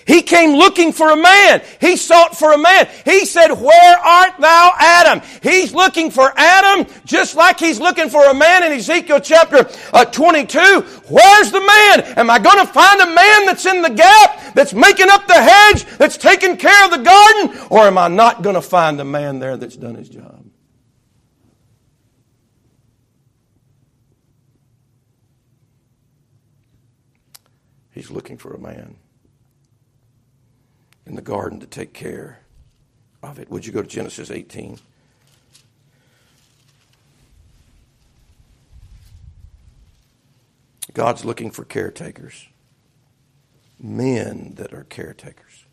He 0.06 0.22
came 0.22 0.56
looking 0.56 0.94
for 0.94 1.10
a 1.10 1.16
man. 1.16 1.64
He 1.82 1.98
sought 1.98 2.38
for 2.38 2.54
a 2.54 2.58
man. 2.58 2.88
He 3.06 3.26
said, 3.26 3.52
Where 3.52 3.98
art 3.98 4.34
thou, 4.40 4.72
Adam? 4.78 5.22
He's 5.42 5.74
looking 5.74 6.12
for 6.12 6.32
Adam 6.38 6.86
just 7.06 7.36
like 7.36 7.60
he's 7.60 7.80
looking 7.80 8.10
for 8.10 8.24
a 8.30 8.34
man 8.34 8.64
in 8.64 8.72
Ezekiel 8.74 9.20
chapter 9.20 9.68
uh, 9.94 10.06
22. 10.06 10.60
Where's 10.60 11.52
the 11.52 11.60
man? 11.60 12.18
Am 12.18 12.30
I 12.30 12.38
going 12.38 12.66
to 12.66 12.72
find 12.72 13.02
a 13.02 13.08
man 13.08 13.46
that's 13.48 13.66
in 13.66 13.82
the 13.82 13.90
gap, 13.90 14.54
that's 14.54 14.74
making 14.74 15.10
up 15.10 15.26
the 15.26 15.42
hedge, 15.42 15.86
that's 15.98 16.18
taking 16.18 16.56
care 16.58 16.86
of 16.86 16.92
the 16.92 16.98
garden? 16.98 17.68
Or 17.72 17.80
am 17.80 17.98
I 17.98 18.08
not 18.08 18.44
going 18.44 18.56
to 18.56 18.62
find 18.62 19.02
a 19.02 19.06
man 19.06 19.40
there 19.40 19.58
that's 19.58 19.76
done 19.76 19.96
his 19.96 20.10
job? 20.10 20.46
He's 27.96 28.12
looking 28.12 28.38
for 28.38 28.54
a 28.54 28.60
man 28.60 28.98
in 31.06 31.16
the 31.16 31.22
garden 31.22 31.62
to 31.62 31.66
take 31.66 31.94
care 31.94 32.40
of 33.24 33.40
it. 33.40 33.50
Would 33.50 33.66
you 33.66 33.72
go 33.72 33.82
to 33.82 33.88
Genesis 33.88 34.30
18? 34.30 34.78
God's 40.94 41.24
looking 41.24 41.52
for 41.52 41.64
caretakers, 41.64 42.48
men 43.80 44.56
that 44.56 44.74
are 44.74 44.84
caretakers. 44.84 45.66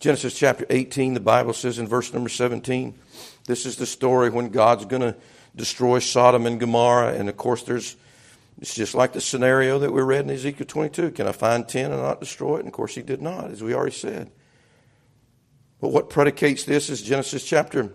Genesis 0.00 0.36
chapter 0.36 0.64
18, 0.70 1.14
the 1.14 1.20
Bible 1.20 1.52
says 1.52 1.78
in 1.78 1.86
verse 1.86 2.12
number 2.14 2.30
17, 2.30 2.98
this 3.46 3.66
is 3.66 3.76
the 3.76 3.86
story 3.86 4.30
when 4.30 4.48
God's 4.48 4.86
going 4.86 5.02
to 5.02 5.16
destroy 5.54 5.98
Sodom 5.98 6.46
and 6.46 6.58
Gomorrah. 6.58 7.14
And 7.14 7.28
of 7.28 7.36
course, 7.36 7.62
there's 7.62 7.96
it's 8.60 8.74
just 8.74 8.94
like 8.94 9.12
the 9.12 9.20
scenario 9.20 9.78
that 9.80 9.92
we 9.92 10.02
read 10.02 10.24
in 10.24 10.30
Ezekiel 10.30 10.66
22. 10.66 11.10
Can 11.12 11.26
I 11.26 11.32
find 11.32 11.68
10 11.68 11.92
and 11.92 12.00
not 12.00 12.20
destroy 12.20 12.56
it? 12.56 12.60
And 12.60 12.68
of 12.68 12.74
course, 12.74 12.94
he 12.94 13.02
did 13.02 13.20
not, 13.20 13.50
as 13.50 13.62
we 13.62 13.74
already 13.74 13.94
said. 13.94 14.30
But 15.80 15.88
what 15.88 16.08
predicates 16.08 16.64
this 16.64 16.88
is 16.88 17.02
Genesis 17.02 17.44
chapter 17.44 17.92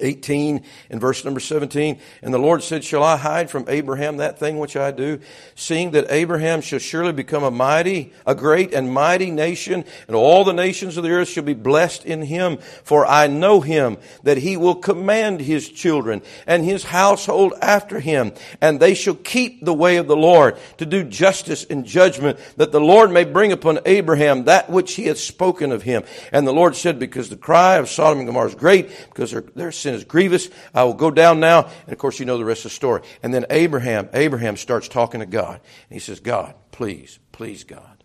18 0.00 0.64
and 0.90 1.00
verse 1.00 1.24
number 1.24 1.40
17. 1.40 1.98
And 2.22 2.34
the 2.34 2.38
Lord 2.38 2.62
said, 2.62 2.84
Shall 2.84 3.02
I 3.02 3.16
hide 3.16 3.50
from 3.50 3.64
Abraham 3.68 4.18
that 4.18 4.38
thing 4.38 4.58
which 4.58 4.76
I 4.76 4.90
do, 4.90 5.20
seeing 5.54 5.92
that 5.92 6.10
Abraham 6.10 6.60
shall 6.60 6.78
surely 6.78 7.12
become 7.12 7.44
a 7.44 7.50
mighty, 7.50 8.12
a 8.26 8.34
great 8.34 8.72
and 8.72 8.92
mighty 8.92 9.30
nation, 9.30 9.84
and 10.06 10.16
all 10.16 10.44
the 10.44 10.52
nations 10.52 10.96
of 10.96 11.04
the 11.04 11.10
earth 11.10 11.28
shall 11.28 11.44
be 11.44 11.54
blessed 11.54 12.04
in 12.04 12.22
him. 12.22 12.58
For 12.84 13.06
I 13.06 13.26
know 13.26 13.60
him, 13.60 13.98
that 14.22 14.38
he 14.38 14.56
will 14.56 14.74
command 14.74 15.40
his 15.40 15.68
children 15.68 16.22
and 16.46 16.64
his 16.64 16.84
household 16.84 17.54
after 17.60 18.00
him, 18.00 18.32
and 18.60 18.80
they 18.80 18.94
shall 18.94 19.14
keep 19.14 19.64
the 19.64 19.74
way 19.74 19.96
of 19.96 20.06
the 20.06 20.16
Lord 20.16 20.56
to 20.78 20.86
do 20.86 21.04
justice 21.04 21.64
and 21.68 21.84
judgment, 21.84 22.38
that 22.56 22.72
the 22.72 22.80
Lord 22.80 23.10
may 23.10 23.24
bring 23.24 23.52
upon 23.52 23.80
Abraham 23.86 24.44
that 24.44 24.70
which 24.70 24.94
he 24.94 25.04
hath 25.04 25.18
spoken 25.18 25.72
of 25.72 25.82
him. 25.82 26.02
And 26.32 26.46
the 26.46 26.52
Lord 26.52 26.76
said, 26.76 26.98
Because 26.98 27.28
the 27.28 27.36
cry 27.36 27.76
of 27.76 27.88
Sodom 27.88 28.18
and 28.18 28.26
Gomorrah 28.26 28.48
is 28.48 28.54
great, 28.54 28.88
because 29.08 29.34
their, 29.54 29.72
sin 29.72 29.87
is 29.94 30.04
grievous. 30.04 30.48
I 30.74 30.84
will 30.84 30.94
go 30.94 31.10
down 31.10 31.40
now. 31.40 31.68
And 31.84 31.92
of 31.92 31.98
course, 31.98 32.18
you 32.18 32.26
know 32.26 32.38
the 32.38 32.44
rest 32.44 32.60
of 32.60 32.70
the 32.70 32.76
story. 32.76 33.02
And 33.22 33.32
then 33.32 33.46
Abraham, 33.50 34.08
Abraham 34.12 34.56
starts 34.56 34.88
talking 34.88 35.20
to 35.20 35.26
God. 35.26 35.60
And 35.88 35.94
he 35.94 35.98
says, 35.98 36.20
God, 36.20 36.54
please, 36.72 37.18
please, 37.32 37.64
God. 37.64 37.98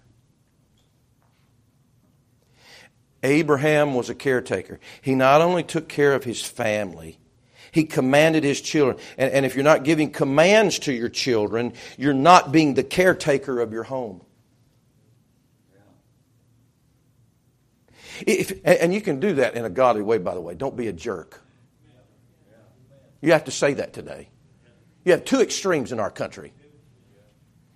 Abraham 3.23 3.93
was 3.93 4.09
a 4.09 4.15
caretaker. 4.15 4.79
He 5.01 5.15
not 5.15 5.41
only 5.41 5.63
took 5.63 5.87
care 5.87 6.13
of 6.13 6.25
his 6.25 6.41
family, 6.41 7.19
he 7.71 7.85
commanded 7.85 8.43
his 8.43 8.61
children. 8.61 8.97
And, 9.17 9.31
and, 9.31 9.45
if 9.45 9.55
you're 9.55 9.63
not 9.63 9.83
giving 9.83 10.11
commands 10.11 10.77
to 10.79 10.93
your 10.93 11.09
children, 11.09 11.73
you're 11.97 12.13
not 12.13 12.51
being 12.51 12.75
the 12.75 12.83
caretaker 12.83 13.59
of 13.61 13.71
your 13.71 13.83
home. 13.83 14.21
If, 18.27 18.59
and 18.63 18.93
you 18.93 19.01
can 19.01 19.19
do 19.19 19.35
that 19.35 19.55
in 19.55 19.65
a 19.65 19.69
godly 19.69 20.03
way, 20.03 20.17
by 20.17 20.35
the 20.35 20.41
way. 20.41 20.53
Don't 20.53 20.77
be 20.77 20.87
a 20.87 20.93
jerk. 20.93 21.42
You 23.23 23.31
have 23.31 23.45
to 23.45 23.51
say 23.51 23.75
that 23.75 23.93
today. 23.93 24.27
You 25.05 25.13
have 25.13 25.23
two 25.23 25.39
extremes 25.39 25.93
in 25.93 25.99
our 26.01 26.11
country. 26.11 26.51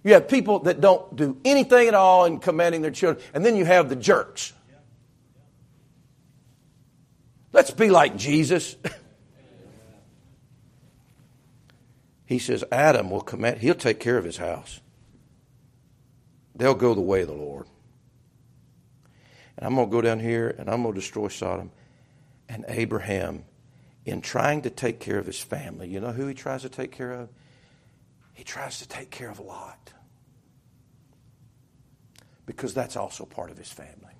You 0.03 0.13
have 0.13 0.27
people 0.27 0.59
that 0.59 0.81
don't 0.81 1.15
do 1.15 1.39
anything 1.45 1.87
at 1.87 1.93
all 1.93 2.25
in 2.25 2.39
commanding 2.39 2.81
their 2.81 2.91
children, 2.91 3.23
and 3.33 3.45
then 3.45 3.55
you 3.55 3.63
have 3.63 3.87
the 3.87 3.95
jerks. 3.95 4.51
Let's 7.53 7.71
be 7.71 7.89
like 7.89 8.17
Jesus. 8.17 8.75
he 12.25 12.39
says 12.39 12.65
Adam 12.69 13.09
will 13.09 13.21
command, 13.21 13.59
he'll 13.59 13.73
take 13.73 14.01
care 14.01 14.17
of 14.17 14.25
his 14.25 14.35
house. 14.35 14.81
They'll 16.57 16.75
go 16.75 16.93
the 16.93 16.99
way 16.99 17.21
of 17.21 17.29
the 17.29 17.33
Lord. 17.33 17.67
And 19.57 19.65
I'm 19.65 19.75
going 19.75 19.87
to 19.87 19.91
go 19.91 20.01
down 20.01 20.19
here 20.19 20.53
and 20.57 20.69
I'm 20.69 20.83
going 20.83 20.93
to 20.93 20.99
destroy 20.99 21.29
Sodom. 21.29 21.71
And 22.49 22.65
Abraham 22.67 23.45
in 24.07 24.21
trying 24.21 24.61
to 24.61 24.69
take 24.69 25.01
care 25.01 25.19
of 25.19 25.25
his 25.25 25.39
family, 25.39 25.89
you 25.89 25.99
know 25.99 26.13
who 26.13 26.27
he 26.27 26.33
tries 26.33 26.61
to 26.61 26.69
take 26.69 26.93
care 26.93 27.11
of? 27.11 27.29
He 28.33 28.45
tries 28.45 28.79
to 28.79 28.87
take 28.87 29.11
care 29.11 29.29
of 29.29 29.41
Lot. 29.41 29.91
Because 32.45 32.73
that's 32.73 32.95
also 32.95 33.25
part 33.25 33.51
of 33.51 33.57
his 33.57 33.69
family. 33.69 34.13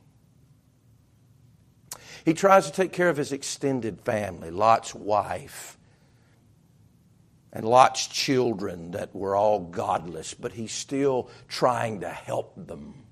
He 2.26 2.34
tries 2.34 2.66
to 2.66 2.74
take 2.74 2.92
care 2.92 3.08
of 3.08 3.16
his 3.16 3.32
extended 3.32 4.02
family, 4.02 4.52
Lot's 4.52 4.94
wife, 4.94 5.78
and 7.54 7.64
Lot's 7.64 8.08
children 8.08 8.92
that 8.92 9.16
were 9.16 9.38
all 9.38 9.62
godless, 9.62 10.34
but 10.34 10.52
he's 10.52 10.74
still 10.74 11.30
trying 11.48 12.02
to 12.02 12.10
help 12.10 12.54
them. 12.68 13.07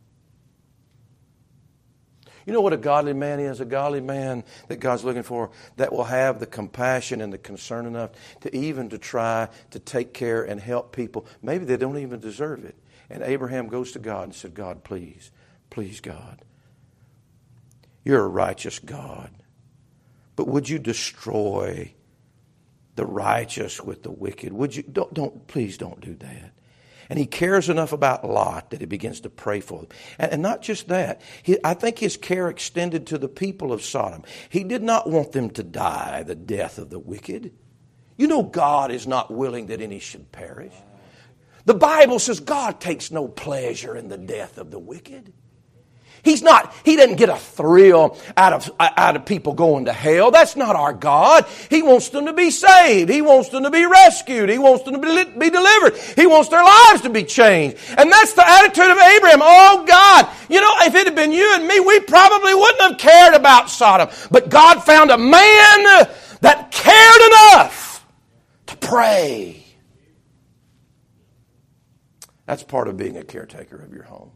You 2.45 2.53
know 2.53 2.61
what 2.61 2.73
a 2.73 2.77
godly 2.77 3.13
man 3.13 3.39
is? 3.39 3.59
A 3.59 3.65
godly 3.65 4.01
man 4.01 4.43
that 4.67 4.77
God's 4.77 5.03
looking 5.03 5.23
for 5.23 5.49
that 5.77 5.91
will 5.91 6.03
have 6.03 6.39
the 6.39 6.45
compassion 6.45 7.21
and 7.21 7.33
the 7.33 7.39
concern 7.39 7.87
enough 7.87 8.11
to 8.41 8.55
even 8.55 8.89
to 8.89 8.97
try 8.97 9.49
to 9.71 9.79
take 9.79 10.13
care 10.13 10.43
and 10.43 10.59
help 10.59 10.95
people. 10.95 11.25
Maybe 11.41 11.65
they 11.65 11.77
don't 11.77 11.97
even 11.97 12.19
deserve 12.19 12.63
it. 12.63 12.75
And 13.09 13.23
Abraham 13.23 13.67
goes 13.67 13.91
to 13.93 13.99
God 13.99 14.25
and 14.25 14.35
said, 14.35 14.53
God, 14.53 14.83
please, 14.83 15.31
please, 15.69 16.01
God. 16.01 16.43
You're 18.03 18.23
a 18.23 18.27
righteous 18.27 18.77
God. 18.77 19.31
But 20.35 20.47
would 20.47 20.69
you 20.69 20.77
destroy 20.77 21.93
the 22.95 23.05
righteous 23.05 23.81
with 23.81 24.03
the 24.03 24.11
wicked? 24.11 24.53
Would 24.53 24.75
you 24.75 24.83
don't 24.83 25.13
don't 25.13 25.47
please 25.47 25.77
don't 25.77 25.99
do 25.99 26.13
that. 26.15 26.54
And 27.09 27.19
he 27.19 27.25
cares 27.25 27.69
enough 27.69 27.93
about 27.93 28.25
Lot 28.25 28.71
that 28.71 28.79
he 28.79 28.85
begins 28.85 29.21
to 29.21 29.29
pray 29.29 29.59
for 29.59 29.81
them. 29.81 29.89
And, 30.17 30.33
and 30.33 30.41
not 30.41 30.61
just 30.61 30.87
that, 30.87 31.21
he, 31.43 31.57
I 31.63 31.73
think 31.73 31.99
his 31.99 32.17
care 32.17 32.49
extended 32.49 33.07
to 33.07 33.17
the 33.17 33.27
people 33.27 33.71
of 33.71 33.83
Sodom. 33.83 34.23
He 34.49 34.63
did 34.63 34.83
not 34.83 35.09
want 35.09 35.31
them 35.31 35.49
to 35.51 35.63
die 35.63 36.23
the 36.23 36.35
death 36.35 36.77
of 36.77 36.89
the 36.89 36.99
wicked. 36.99 37.53
You 38.17 38.27
know, 38.27 38.43
God 38.43 38.91
is 38.91 39.05
not 39.07 39.31
willing 39.31 39.67
that 39.67 39.81
any 39.81 39.99
should 39.99 40.31
perish. 40.31 40.73
The 41.65 41.73
Bible 41.73 42.19
says 42.19 42.39
God 42.39 42.79
takes 42.79 43.11
no 43.11 43.27
pleasure 43.27 43.95
in 43.95 44.07
the 44.07 44.17
death 44.17 44.57
of 44.57 44.71
the 44.71 44.79
wicked. 44.79 45.33
He's 46.25 46.41
not, 46.41 46.73
he 46.83 46.95
doesn't 46.95 47.17
get 47.17 47.29
a 47.29 47.37
thrill 47.37 48.17
out 48.35 48.51
of, 48.51 48.71
out 48.79 49.15
of 49.15 49.27
people 49.27 49.53
going 49.53 49.85
to 49.85 49.93
hell. 49.93 50.31
That's 50.31 50.55
not 50.55 50.75
our 50.75 50.91
God. 50.91 51.45
He 51.69 51.83
wants 51.83 52.09
them 52.09 52.25
to 52.25 52.33
be 52.33 52.49
saved. 52.49 53.11
He 53.11 53.21
wants 53.21 53.49
them 53.49 53.61
to 53.61 53.69
be 53.69 53.85
rescued. 53.85 54.49
He 54.49 54.57
wants 54.57 54.83
them 54.85 54.95
to 54.95 54.99
be, 54.99 55.39
be 55.39 55.49
delivered. 55.51 55.95
He 56.15 56.25
wants 56.25 56.49
their 56.49 56.63
lives 56.63 57.01
to 57.01 57.11
be 57.11 57.23
changed. 57.23 57.77
And 57.95 58.11
that's 58.11 58.33
the 58.33 58.43
attitude 58.43 58.89
of 58.89 58.97
Abraham. 58.97 59.39
Oh 59.43 59.85
God, 59.87 60.27
you 60.49 60.59
know, 60.59 60.73
if 60.79 60.95
it 60.95 61.05
had 61.05 61.15
been 61.15 61.31
you 61.31 61.47
and 61.53 61.67
me, 61.67 61.79
we 61.79 61.99
probably 61.99 62.55
wouldn't 62.55 62.81
have 62.81 62.97
cared 62.97 63.35
about 63.35 63.69
Sodom. 63.69 64.09
But 64.31 64.49
God 64.49 64.83
found 64.83 65.11
a 65.11 65.19
man 65.19 66.07
that 66.41 66.69
cared 66.71 67.21
enough 67.61 68.03
to 68.65 68.77
pray. 68.77 69.63
That's 72.47 72.63
part 72.63 72.87
of 72.87 72.97
being 72.97 73.15
a 73.17 73.23
caretaker 73.23 73.77
of 73.77 73.93
your 73.93 74.03
home. 74.03 74.31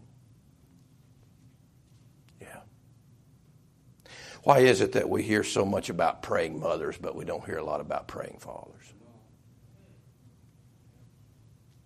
Why 4.49 4.61
is 4.61 4.81
it 4.81 4.93
that 4.93 5.07
we 5.07 5.21
hear 5.21 5.43
so 5.43 5.63
much 5.63 5.91
about 5.91 6.23
praying 6.23 6.59
mothers, 6.59 6.97
but 6.97 7.15
we 7.15 7.23
don't 7.23 7.45
hear 7.45 7.57
a 7.57 7.63
lot 7.63 7.81
about 7.81 8.07
praying 8.07 8.37
fathers? 8.39 8.95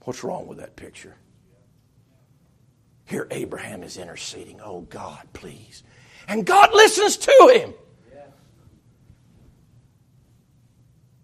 What's 0.05 0.23
wrong 0.23 0.47
with 0.47 0.59
that 0.59 0.77
picture? 0.77 1.17
Here, 3.03 3.27
Abraham 3.31 3.83
is 3.83 3.97
interceding. 3.97 4.61
Oh, 4.63 4.79
God, 4.79 5.27
please. 5.33 5.83
And 6.29 6.45
God 6.45 6.73
listens 6.73 7.17
to 7.17 7.51
him. 7.53 7.73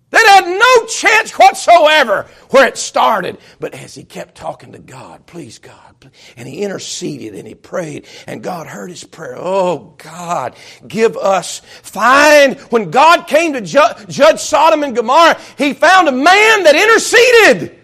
That 0.10 0.28
had 0.28 0.46
no 0.46 0.79
chance 0.90 1.32
whatsoever 1.32 2.28
where 2.50 2.68
it 2.68 2.78
started. 2.78 3.38
But 3.60 3.74
as 3.74 3.96
he 3.96 4.04
kept 4.04 4.36
talking 4.36 4.74
to 4.74 4.80
God, 4.80 5.26
please, 5.26 5.60
God, 5.60 6.12
and 6.36 6.48
he 6.48 6.64
interceded 6.64 7.36
and 7.36 7.48
he 7.48 7.56
prayed, 7.56 8.08
and 8.28 8.44
God 8.44 8.68
heard 8.68 8.90
his 8.90 9.04
prayer. 9.04 9.36
Oh, 9.38 9.96
God, 9.98 10.56
give 10.88 11.18
us, 11.18 11.60
find, 11.60 12.60
when 12.72 12.92
God 12.92 13.28
came 13.28 13.54
to 13.54 13.62
ju- 13.62 13.80
judge 14.08 14.40
Sodom 14.40 14.84
and 14.84 14.96
Gomorrah, 14.96 15.40
he 15.58 15.74
found 15.74 16.08
a 16.08 16.12
man 16.12 16.64
that 16.64 16.76
interceded. 16.76 17.80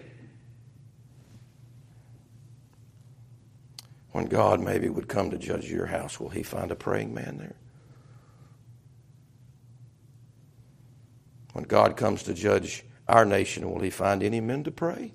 When 4.12 4.26
God 4.26 4.60
maybe 4.60 4.88
would 4.88 5.08
come 5.08 5.30
to 5.30 5.36
judge 5.36 5.70
your 5.70 5.84
house, 5.84 6.18
will 6.18 6.30
he 6.30 6.42
find 6.42 6.70
a 6.70 6.74
praying 6.74 7.12
man 7.12 7.36
there? 7.36 7.56
When 11.52 11.64
God 11.64 11.96
comes 11.96 12.22
to 12.24 12.34
judge 12.34 12.84
our 13.08 13.24
nation, 13.24 13.70
will 13.70 13.80
He 13.80 13.90
find 13.90 14.22
any 14.22 14.40
men 14.40 14.64
to 14.64 14.70
pray? 14.70 15.12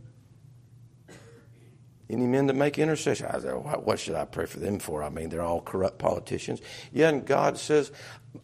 Any 2.09 2.27
men 2.27 2.47
to 2.47 2.53
make 2.53 2.77
intercession? 2.77 3.27
I 3.27 3.39
said, 3.39 3.53
what 3.53 3.97
should 3.97 4.15
I 4.15 4.25
pray 4.25 4.45
for 4.45 4.59
them 4.59 4.79
for? 4.79 5.01
I 5.01 5.09
mean, 5.09 5.29
they're 5.29 5.41
all 5.41 5.61
corrupt 5.61 5.97
politicians. 5.97 6.61
Yeah, 6.91 7.07
and 7.07 7.25
God 7.25 7.57
says, 7.57 7.93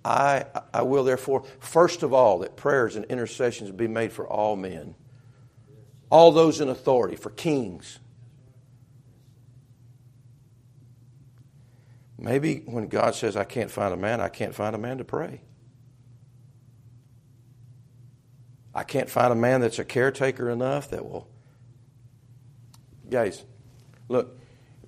I, 0.06 0.46
I 0.74 0.84
will 0.84 1.04
therefore, 1.04 1.44
first 1.60 2.02
of 2.02 2.14
all, 2.14 2.40
that 2.40 2.56
prayers 2.56 2.96
and 2.96 3.04
intercessions 3.06 3.72
be 3.72 3.88
made 3.88 4.14
for 4.14 4.26
all 4.26 4.56
men, 4.56 4.96
all 6.10 6.32
those 6.32 6.62
in 6.62 6.70
authority, 6.70 7.18
for 7.18 7.30
kings. 7.30 8.00
Maybe 12.18 12.64
when 12.66 12.88
God 12.88 13.16
says, 13.16 13.36
I 13.36 13.44
can't 13.44 13.70
find 13.70 13.94
a 13.94 13.98
man, 13.98 14.22
I 14.22 14.30
can't 14.30 14.56
find 14.56 14.76
a 14.76 14.80
man 14.80 14.98
to 15.00 15.04
pray. 15.04 15.42
I 18.78 18.84
can't 18.84 19.10
find 19.10 19.34
a 19.34 19.36
man 19.36 19.62
that's 19.62 19.80
a 19.80 19.84
caretaker 19.84 20.52
enough 20.52 20.92
that 20.92 21.04
will. 21.04 21.28
Guys, 23.10 23.44
look, 24.08 24.38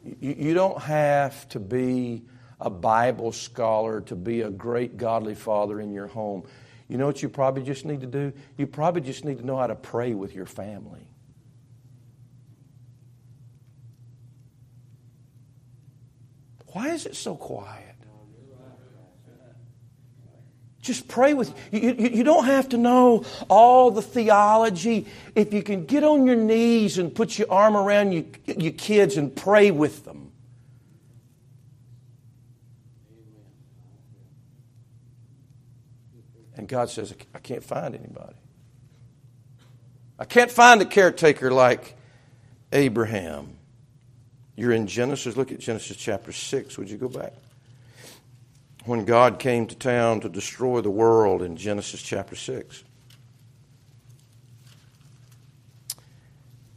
you, 0.05 0.35
you 0.37 0.53
don't 0.53 0.79
have 0.83 1.49
to 1.49 1.59
be 1.59 2.21
a 2.61 2.69
Bible 2.69 3.31
scholar 3.31 4.01
to 4.01 4.15
be 4.15 4.41
a 4.41 4.51
great 4.51 4.97
godly 4.97 5.33
father 5.33 5.81
in 5.81 5.91
your 5.91 6.05
home. 6.05 6.43
You 6.87 6.99
know 6.99 7.07
what 7.07 7.23
you 7.23 7.29
probably 7.29 7.63
just 7.63 7.83
need 7.83 8.01
to 8.01 8.07
do? 8.07 8.31
You 8.57 8.67
probably 8.67 9.01
just 9.01 9.25
need 9.25 9.39
to 9.39 9.45
know 9.45 9.57
how 9.57 9.65
to 9.65 9.75
pray 9.75 10.13
with 10.13 10.35
your 10.35 10.45
family. 10.45 11.07
Why 16.67 16.89
is 16.89 17.07
it 17.07 17.15
so 17.15 17.35
quiet? 17.35 17.88
Just 20.81 21.07
pray 21.07 21.33
with 21.33 21.53
you. 21.71 21.93
You, 21.97 22.09
you. 22.09 22.23
don't 22.23 22.45
have 22.45 22.69
to 22.69 22.77
know 22.77 23.25
all 23.49 23.91
the 23.91 24.01
theology. 24.01 25.07
If 25.35 25.53
you 25.53 25.61
can 25.61 25.85
get 25.85 26.03
on 26.05 26.25
your 26.25 26.37
knees 26.37 26.97
and 26.97 27.13
put 27.13 27.37
your 27.37 27.51
arm 27.51 27.75
around 27.75 28.13
you, 28.13 28.25
your 28.45 28.71
kids 28.71 29.17
and 29.17 29.35
pray 29.35 29.71
with 29.71 30.05
them. 30.05 30.31
And 36.55 36.67
God 36.67 36.89
says, 36.89 37.13
I 37.33 37.39
can't 37.39 37.63
find 37.63 37.95
anybody. 37.95 38.35
I 40.17 40.25
can't 40.25 40.51
find 40.51 40.81
a 40.81 40.85
caretaker 40.85 41.51
like 41.51 41.95
Abraham. 42.71 43.57
You're 44.55 44.73
in 44.73 44.87
Genesis. 44.87 45.37
Look 45.37 45.51
at 45.53 45.59
Genesis 45.59 45.95
chapter 45.95 46.33
6. 46.33 46.77
Would 46.77 46.89
you 46.89 46.97
go 46.97 47.07
back? 47.07 47.33
When 48.85 49.05
God 49.05 49.39
came 49.39 49.67
to 49.67 49.75
town 49.75 50.21
to 50.21 50.29
destroy 50.29 50.81
the 50.81 50.89
world 50.89 51.41
in 51.41 51.57
Genesis 51.57 52.01
chapter 52.01 52.35
6. 52.35 52.83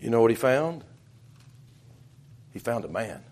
You 0.00 0.10
know 0.10 0.20
what 0.20 0.30
he 0.30 0.36
found? 0.36 0.84
He 2.52 2.58
found 2.58 2.84
a 2.84 2.88
man. 2.88 3.22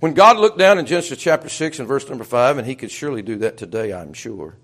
When 0.00 0.14
God 0.14 0.36
looked 0.36 0.58
down 0.58 0.78
in 0.78 0.86
Genesis 0.86 1.18
chapter 1.18 1.48
6 1.48 1.78
and 1.78 1.88
verse 1.88 2.08
number 2.08 2.24
5, 2.24 2.58
and 2.58 2.66
he 2.66 2.74
could 2.74 2.90
surely 2.90 3.22
do 3.22 3.36
that 3.36 3.56
today, 3.56 3.92
I'm 3.92 4.12
sure. 4.12 4.56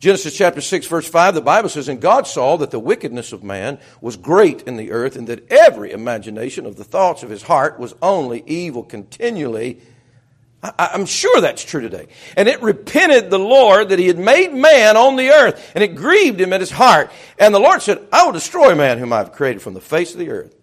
Genesis 0.00 0.36
chapter 0.36 0.60
6 0.60 0.86
verse 0.86 1.08
5, 1.08 1.34
the 1.34 1.40
Bible 1.40 1.68
says, 1.68 1.88
And 1.88 2.00
God 2.00 2.26
saw 2.26 2.56
that 2.56 2.72
the 2.72 2.80
wickedness 2.80 3.32
of 3.32 3.44
man 3.44 3.78
was 4.00 4.16
great 4.16 4.62
in 4.62 4.76
the 4.76 4.90
earth, 4.90 5.14
and 5.14 5.28
that 5.28 5.48
every 5.50 5.92
imagination 5.92 6.66
of 6.66 6.74
the 6.74 6.82
thoughts 6.82 7.22
of 7.22 7.30
his 7.30 7.42
heart 7.42 7.78
was 7.78 7.94
only 8.02 8.42
evil 8.46 8.82
continually. 8.82 9.80
I, 10.62 10.90
am 10.94 11.06
sure 11.06 11.40
that's 11.40 11.64
true 11.64 11.80
today. 11.80 12.06
And 12.36 12.48
it 12.48 12.62
repented 12.62 13.30
the 13.30 13.38
Lord 13.38 13.88
that 13.88 13.98
he 13.98 14.06
had 14.06 14.18
made 14.18 14.52
man 14.52 14.96
on 14.96 15.16
the 15.16 15.30
earth, 15.30 15.72
and 15.74 15.82
it 15.82 15.96
grieved 15.96 16.40
him 16.40 16.52
at 16.52 16.60
his 16.60 16.70
heart. 16.70 17.10
And 17.38 17.52
the 17.52 17.58
Lord 17.58 17.82
said, 17.82 18.06
I 18.12 18.24
will 18.24 18.32
destroy 18.32 18.74
man 18.76 18.98
whom 18.98 19.12
I 19.12 19.18
have 19.18 19.32
created 19.32 19.60
from 19.60 19.74
the 19.74 19.80
face 19.80 20.12
of 20.12 20.20
the 20.20 20.30
earth. 20.30 20.54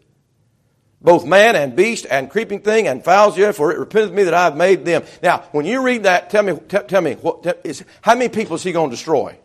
Both 1.01 1.25
man 1.25 1.55
and 1.55 1.75
beast 1.75 2.05
and 2.09 2.29
creeping 2.29 2.61
thing 2.61 2.87
and 2.87 3.03
fowls 3.03 3.35
the 3.35 3.51
for 3.53 3.71
it 3.71 3.79
repenteth 3.79 4.13
me 4.13 4.23
that 4.23 4.33
I 4.33 4.45
have 4.45 4.55
made 4.55 4.85
them. 4.85 5.03
Now, 5.21 5.39
when 5.51 5.65
you 5.65 5.81
read 5.81 6.03
that, 6.03 6.29
tell 6.29 6.43
me, 6.43 6.53
t- 6.53 6.77
tell 6.87 7.01
me, 7.01 7.13
what, 7.13 7.43
t- 7.43 7.51
is, 7.63 7.83
how 8.01 8.15
many 8.15 8.29
people 8.29 8.55
is 8.55 8.63
he 8.63 8.71
going 8.71 8.89
to 8.89 8.95
destroy? 8.95 9.37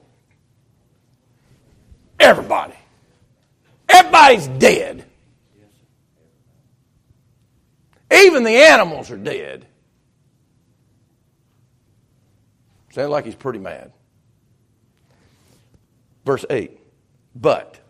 Everybody. 2.19 2.75
Everybody's 3.89 4.49
dead. 4.49 5.05
Even 8.13 8.45
the 8.45 8.57
animals 8.57 9.11
are 9.11 9.17
dead. 9.17 9.67
Sounds 12.95 13.11
like 13.11 13.25
he's 13.25 13.35
pretty 13.35 13.59
mad. 13.59 13.91
Verse 16.25 16.45
8. 16.49 16.79
But, 17.35 17.81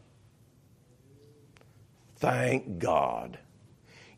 thank 2.16 2.78
God, 2.78 3.36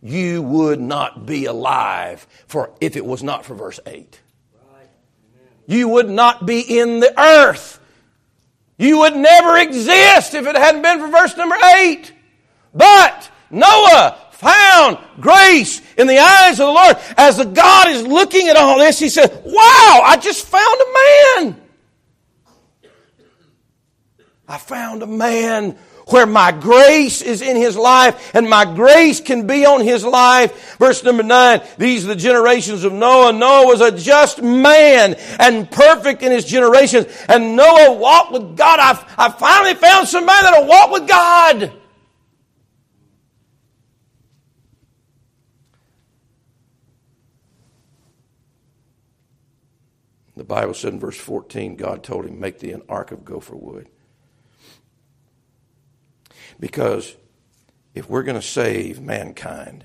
you 0.00 0.42
would 0.42 0.80
not 0.80 1.26
be 1.26 1.46
alive 1.46 2.28
for 2.46 2.70
if 2.80 2.94
it 2.94 3.04
was 3.04 3.24
not 3.24 3.44
for 3.44 3.56
verse 3.56 3.80
8. 3.84 4.20
You 5.66 5.88
would 5.88 6.08
not 6.08 6.46
be 6.46 6.60
in 6.60 7.00
the 7.00 7.20
earth. 7.20 7.80
You 8.78 8.98
would 8.98 9.16
never 9.16 9.58
exist 9.58 10.34
if 10.34 10.46
it 10.46 10.54
hadn't 10.54 10.82
been 10.82 11.00
for 11.00 11.08
verse 11.08 11.36
number 11.36 11.56
8. 11.56 12.12
But 12.72 13.28
Noah 13.50 14.16
found 14.36 14.98
grace 15.20 15.80
in 15.96 16.06
the 16.06 16.18
eyes 16.18 16.60
of 16.60 16.66
the 16.66 16.72
Lord. 16.72 16.96
As 17.16 17.38
the 17.38 17.44
God 17.44 17.88
is 17.88 18.06
looking 18.06 18.48
at 18.48 18.56
all 18.56 18.78
this, 18.78 18.98
he 18.98 19.08
said, 19.08 19.30
Wow, 19.44 20.00
I 20.04 20.18
just 20.20 20.46
found 20.46 20.80
a 20.80 21.44
man. 21.44 21.62
I 24.48 24.58
found 24.58 25.02
a 25.02 25.06
man 25.06 25.76
where 26.08 26.26
my 26.26 26.52
grace 26.52 27.20
is 27.20 27.42
in 27.42 27.56
his 27.56 27.76
life 27.76 28.32
and 28.32 28.48
my 28.48 28.64
grace 28.64 29.20
can 29.20 29.46
be 29.46 29.66
on 29.66 29.80
his 29.80 30.04
life. 30.04 30.76
Verse 30.78 31.02
number 31.02 31.24
nine, 31.24 31.62
these 31.78 32.04
are 32.04 32.08
the 32.08 32.16
generations 32.16 32.84
of 32.84 32.92
Noah. 32.92 33.32
Noah 33.32 33.66
was 33.66 33.80
a 33.80 33.90
just 33.90 34.40
man 34.40 35.16
and 35.40 35.68
perfect 35.68 36.22
in 36.22 36.30
his 36.30 36.44
generations. 36.44 37.06
And 37.28 37.56
Noah 37.56 37.94
walked 37.94 38.32
with 38.32 38.56
God. 38.56 38.78
I, 38.78 39.04
I 39.18 39.30
finally 39.30 39.74
found 39.74 40.06
somebody 40.06 40.42
that'll 40.42 40.68
walk 40.68 40.92
with 40.92 41.08
God. 41.08 41.72
Bible 50.46 50.74
said 50.74 50.92
in 50.92 51.00
verse 51.00 51.18
14, 51.18 51.76
God 51.76 52.02
told 52.02 52.24
him, 52.24 52.38
Make 52.38 52.60
thee 52.60 52.72
an 52.72 52.82
ark 52.88 53.12
of 53.12 53.24
gopher 53.24 53.56
wood. 53.56 53.88
Because 56.60 57.14
if 57.94 58.08
we're 58.08 58.22
going 58.22 58.40
to 58.40 58.46
save 58.46 59.00
mankind, 59.00 59.84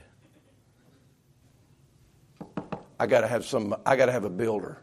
I 3.00 3.08
got 3.08 3.21
to 3.21 3.28
have 3.28 3.45
some 3.45 3.76
I 3.86 3.95
got 3.95 4.06
to 4.06 4.12
have 4.12 4.26
a 4.26 4.30
builder. 4.30 4.78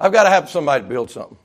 I've 0.00 0.12
got 0.12 0.22
to 0.24 0.30
have 0.30 0.48
somebody 0.48 0.82
to 0.82 0.88
build 0.88 1.10
something. 1.10 1.36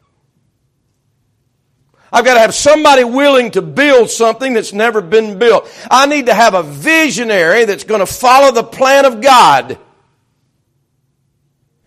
I've 2.11 2.23
got 2.23 2.35
to 2.35 2.39
have 2.39 2.53
somebody 2.53 3.03
willing 3.03 3.51
to 3.51 3.61
build 3.63 4.11
something 4.11 4.53
that's 4.53 4.71
never 4.71 5.01
been 5.01 5.39
built. 5.39 5.67
I 5.89 6.05
need 6.05 6.27
to 6.27 6.33
have 6.33 6.53
a 6.53 6.61
visionary 6.61 7.65
that's 7.65 7.83
going 7.83 8.01
to 8.01 8.05
follow 8.05 8.51
the 8.51 8.63
plan 8.63 9.05
of 9.05 9.19
God 9.19 9.79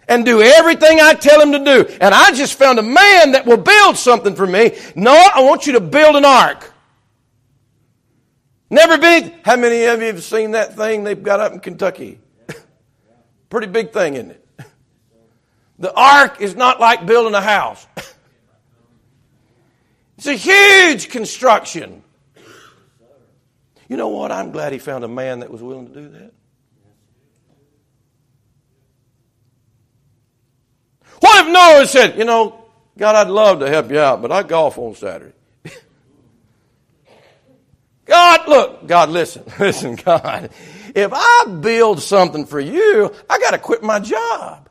and 0.09 0.25
do 0.25 0.41
everything 0.41 1.01
I 1.01 1.15
tell 1.15 1.41
him 1.41 1.53
to 1.53 1.59
do. 1.59 1.97
And 2.01 2.15
I 2.15 2.33
just 2.33 2.55
found 2.55 2.79
a 2.79 2.83
man 2.83 3.33
that 3.33 3.45
will 3.47 3.57
build 3.57 3.97
something 3.97 4.35
for 4.35 4.47
me. 4.47 4.77
No, 4.95 5.13
I 5.13 5.43
want 5.43 5.67
you 5.67 5.75
to 5.75 5.81
build 5.81 6.17
an 6.17 6.25
ark. 6.25 6.73
Never 8.71 8.99
been. 8.99 9.33
How 9.45 9.57
many 9.57 9.85
of 9.85 10.01
you 10.01 10.07
have 10.07 10.23
seen 10.23 10.53
that 10.53 10.77
thing 10.77 11.05
they've 11.05 11.23
got 11.23 11.41
up 11.41 11.53
in 11.53 11.61
Kentucky? 11.61 12.19
Pretty 13.51 13.69
big 13.69 13.93
thing, 13.93 14.15
isn't 14.15 14.31
it? 14.31 14.47
The 15.79 15.93
ark 15.93 16.41
is 16.41 16.57
not 16.57 16.81
like 16.81 17.05
building 17.05 17.35
a 17.35 17.41
house. 17.41 17.87
It's 20.19 20.27
a 20.27 20.33
huge 20.33 21.11
construction. 21.11 22.03
You 23.87 23.97
know 23.99 24.09
what? 24.09 24.33
I'm 24.33 24.51
glad 24.51 24.73
he 24.73 24.79
found 24.79 25.05
a 25.05 25.09
man 25.09 25.41
that 25.41 25.51
was 25.51 25.63
willing 25.63 25.89
to 25.89 25.95
do 25.95 26.09
that. 26.09 26.33
What 31.21 31.47
if 31.47 31.53
Noah 31.53 31.87
said, 31.87 32.19
you 32.19 32.25
know, 32.25 32.65
God, 32.99 33.15
I'd 33.15 33.31
love 33.31 33.61
to 33.61 33.69
help 33.69 33.91
you 33.91 33.99
out, 33.99 34.23
but 34.23 34.33
I 34.33 34.43
golf 34.43 34.79
on 34.79 34.95
Saturday. 34.95 35.35
God, 38.05 38.49
look, 38.49 38.87
God, 38.87 39.11
listen, 39.11 39.45
listen, 39.59 39.97
God. 39.97 40.51
If 40.95 41.11
I 41.13 41.59
build 41.61 42.01
something 42.01 42.47
for 42.47 42.61
you, 42.61 43.15
I 43.29 43.39
got 43.39 43.51
to 43.51 43.59
quit 43.59 43.83
my 43.83 43.99
job. 44.01 44.69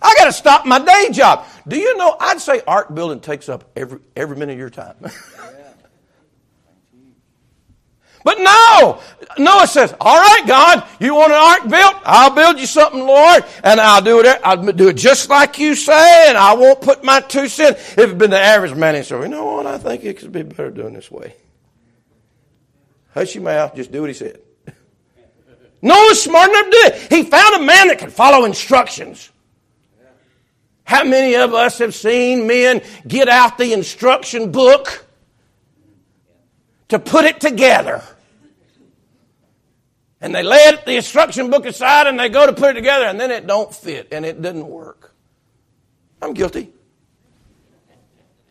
I 0.00 0.14
got 0.18 0.26
to 0.26 0.32
stop 0.32 0.66
my 0.66 0.78
day 0.78 1.08
job. 1.10 1.46
Do 1.66 1.76
you 1.76 1.96
know? 1.96 2.16
I'd 2.20 2.40
say 2.40 2.62
art 2.66 2.94
building 2.94 3.20
takes 3.20 3.48
up 3.48 3.70
every 3.74 3.98
every 4.14 4.36
minute 4.36 4.52
of 4.52 4.58
your 4.58 4.70
time. 4.70 4.96
But 8.26 8.40
no! 8.40 9.00
Noah 9.38 9.68
says, 9.68 9.94
all 10.00 10.18
right, 10.18 10.42
God, 10.48 10.84
you 10.98 11.14
want 11.14 11.30
an 11.30 11.38
ark 11.38 11.70
built? 11.70 12.02
I'll 12.04 12.34
build 12.34 12.58
you 12.58 12.66
something, 12.66 12.98
Lord, 12.98 13.44
and 13.62 13.80
I'll 13.80 14.02
do 14.02 14.18
it, 14.18 14.40
I'll 14.42 14.60
do 14.72 14.88
it 14.88 14.96
just 14.96 15.30
like 15.30 15.60
you 15.60 15.76
say, 15.76 16.24
and 16.28 16.36
I 16.36 16.54
won't 16.54 16.80
put 16.80 17.04
my 17.04 17.20
two 17.20 17.46
cents. 17.46 17.78
If 17.92 17.98
it's 17.98 18.14
been 18.14 18.30
the 18.30 18.40
average 18.40 18.74
man, 18.74 18.96
he 18.96 19.04
said, 19.04 19.22
you 19.22 19.28
know 19.28 19.44
what, 19.44 19.66
I 19.68 19.78
think 19.78 20.02
it 20.02 20.18
could 20.18 20.32
be 20.32 20.42
better 20.42 20.72
doing 20.72 20.92
this 20.92 21.08
way. 21.08 21.36
Hush 23.14 23.36
your 23.36 23.44
mouth, 23.44 23.76
just 23.76 23.92
do 23.92 24.00
what 24.00 24.10
he 24.10 24.14
said. 24.14 24.40
Noah's 25.80 26.20
smart 26.20 26.50
enough 26.50 26.64
to 26.64 26.70
do 26.72 26.82
it. 26.86 27.12
He 27.12 27.22
found 27.30 27.62
a 27.62 27.64
man 27.64 27.86
that 27.86 28.00
could 28.00 28.12
follow 28.12 28.44
instructions. 28.44 29.30
How 30.82 31.04
many 31.04 31.36
of 31.36 31.54
us 31.54 31.78
have 31.78 31.94
seen 31.94 32.48
men 32.48 32.82
get 33.06 33.28
out 33.28 33.56
the 33.56 33.72
instruction 33.72 34.50
book 34.50 35.06
to 36.88 36.98
put 36.98 37.24
it 37.24 37.40
together? 37.40 38.02
And 40.26 40.34
they 40.34 40.42
lay 40.42 40.76
the 40.84 40.96
instruction 40.96 41.50
book 41.50 41.66
aside 41.66 42.08
and 42.08 42.18
they 42.18 42.28
go 42.28 42.46
to 42.46 42.52
put 42.52 42.70
it 42.70 42.74
together 42.74 43.04
and 43.04 43.20
then 43.20 43.30
it 43.30 43.46
don't 43.46 43.72
fit 43.72 44.08
and 44.10 44.26
it 44.26 44.42
doesn't 44.42 44.66
work. 44.66 45.14
I'm 46.20 46.34
guilty. 46.34 46.72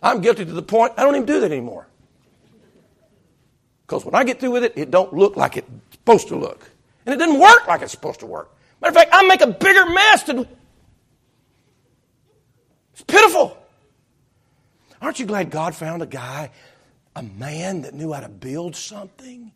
I'm 0.01 0.21
guilty 0.21 0.45
to 0.45 0.53
the 0.53 0.61
point 0.61 0.93
I 0.95 1.03
don't 1.03 1.15
even 1.15 1.25
do 1.25 1.41
that 1.41 1.51
anymore. 1.51 1.85
Because 3.85 4.05
when 4.05 4.15
I 4.15 4.23
get 4.23 4.39
through 4.39 4.51
with 4.51 4.63
it, 4.63 4.71
it 4.77 4.89
don't 4.89 5.13
look 5.13 5.35
like 5.35 5.57
it's 5.57 5.69
supposed 5.91 6.29
to 6.29 6.37
look. 6.37 6.71
And 7.05 7.13
it 7.13 7.17
doesn't 7.17 7.41
work 7.41 7.67
like 7.67 7.81
it's 7.81 7.91
supposed 7.91 8.21
to 8.21 8.25
work. 8.25 8.55
Matter 8.79 8.91
of 8.91 8.95
fact, 8.95 9.09
I 9.11 9.27
make 9.27 9.41
a 9.41 9.47
bigger 9.47 9.85
mess 9.89 10.23
than 10.23 10.47
it's 12.93 13.03
pitiful. 13.05 13.57
Aren't 15.01 15.19
you 15.19 15.25
glad 15.25 15.49
God 15.49 15.75
found 15.75 16.01
a 16.01 16.05
guy, 16.07 16.51
a 17.17 17.21
man 17.21 17.81
that 17.81 17.93
knew 17.93 18.13
how 18.13 18.21
to 18.21 18.29
build 18.29 18.77
something? 18.77 19.51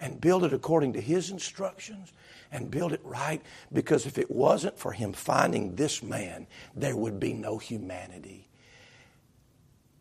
And 0.00 0.20
build 0.20 0.44
it 0.44 0.52
according 0.52 0.94
to 0.94 1.00
His 1.00 1.30
instructions 1.30 2.12
and 2.50 2.70
build 2.70 2.92
it 2.92 3.00
right 3.04 3.42
because 3.72 4.06
if 4.06 4.18
it 4.18 4.30
wasn't 4.30 4.78
for 4.78 4.92
Him 4.92 5.12
finding 5.12 5.74
this 5.74 6.02
man, 6.02 6.46
there 6.74 6.96
would 6.96 7.20
be 7.20 7.32
no 7.32 7.58
humanity. 7.58 8.48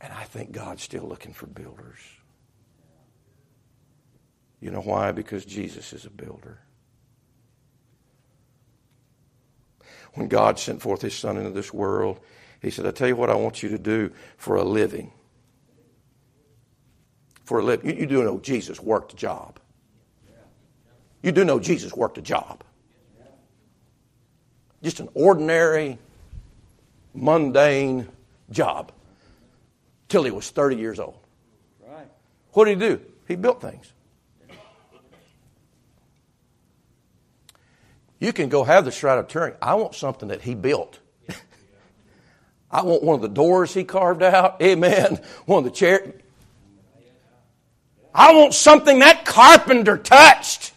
And 0.02 0.14
I 0.14 0.24
think 0.24 0.52
God's 0.52 0.82
still 0.82 1.04
looking 1.04 1.34
for 1.34 1.46
builders. 1.46 2.00
You 4.62 4.72
know 4.72 4.82
why? 4.82 5.12
Because 5.12 5.46
Jesus 5.46 5.94
is 5.94 6.06
a 6.06 6.10
builder. 6.10 6.60
When 10.14 10.28
God 10.28 10.58
sent 10.58 10.82
forth 10.82 11.02
His 11.02 11.16
Son 11.16 11.38
into 11.38 11.52
this 11.52 11.74
world, 11.74 12.20
He 12.62 12.70
said, 12.70 12.86
I 12.86 12.92
tell 12.92 13.08
you 13.08 13.16
what 13.16 13.30
I 13.30 13.36
want 13.36 13.62
you 13.62 13.70
to 13.70 13.78
do 13.78 14.12
for 14.38 14.56
a 14.56 14.64
living. 14.64 15.12
For 17.44 17.60
a 17.60 17.64
living. 17.64 17.90
You, 17.90 18.02
you 18.02 18.06
do 18.06 18.24
know 18.24 18.40
Jesus 18.40 18.80
worked 18.80 19.14
a 19.14 19.16
job. 19.16 19.60
You 21.22 21.32
do 21.32 21.44
know 21.44 21.60
Jesus 21.60 21.94
worked 21.94 22.18
a 22.18 22.22
job. 22.22 22.64
Just 24.82 25.02
an 25.02 25.10
ordinary, 25.14 25.98
mundane 27.14 28.08
job 28.50 28.92
till 30.08 30.24
he 30.24 30.32
was 30.32 30.50
30 30.50 30.78
years 30.78 31.00
old. 31.00 31.20
Right. 31.86 32.08
What 32.54 32.66
did 32.66 32.82
he 32.82 32.88
do? 32.88 33.02
He 33.28 33.36
built 33.36 33.62
things. 33.62 33.92
You 38.20 38.34
can 38.34 38.50
go 38.50 38.64
have 38.64 38.86
the 38.86 38.92
Shroud 38.92 39.20
of 39.20 39.28
Turin. 39.30 39.54
I 39.62 39.76
want 39.76 39.96
something 39.96 40.30
that 40.30 40.42
he 40.42 40.54
built. 40.54 41.00
I 42.72 42.84
want 42.84 43.02
one 43.02 43.16
of 43.16 43.22
the 43.22 43.30
doors 43.30 43.74
he 43.74 43.86
carved 43.86 44.24
out. 44.24 44.62
Amen. 44.62 45.22
One 45.46 45.60
of 45.60 45.64
the 45.64 45.76
chairs. 45.76 46.14
I 48.14 48.34
want 48.34 48.54
something 48.54 49.00
that 49.00 49.24
carpenter 49.24 49.98
touched. 49.98 50.74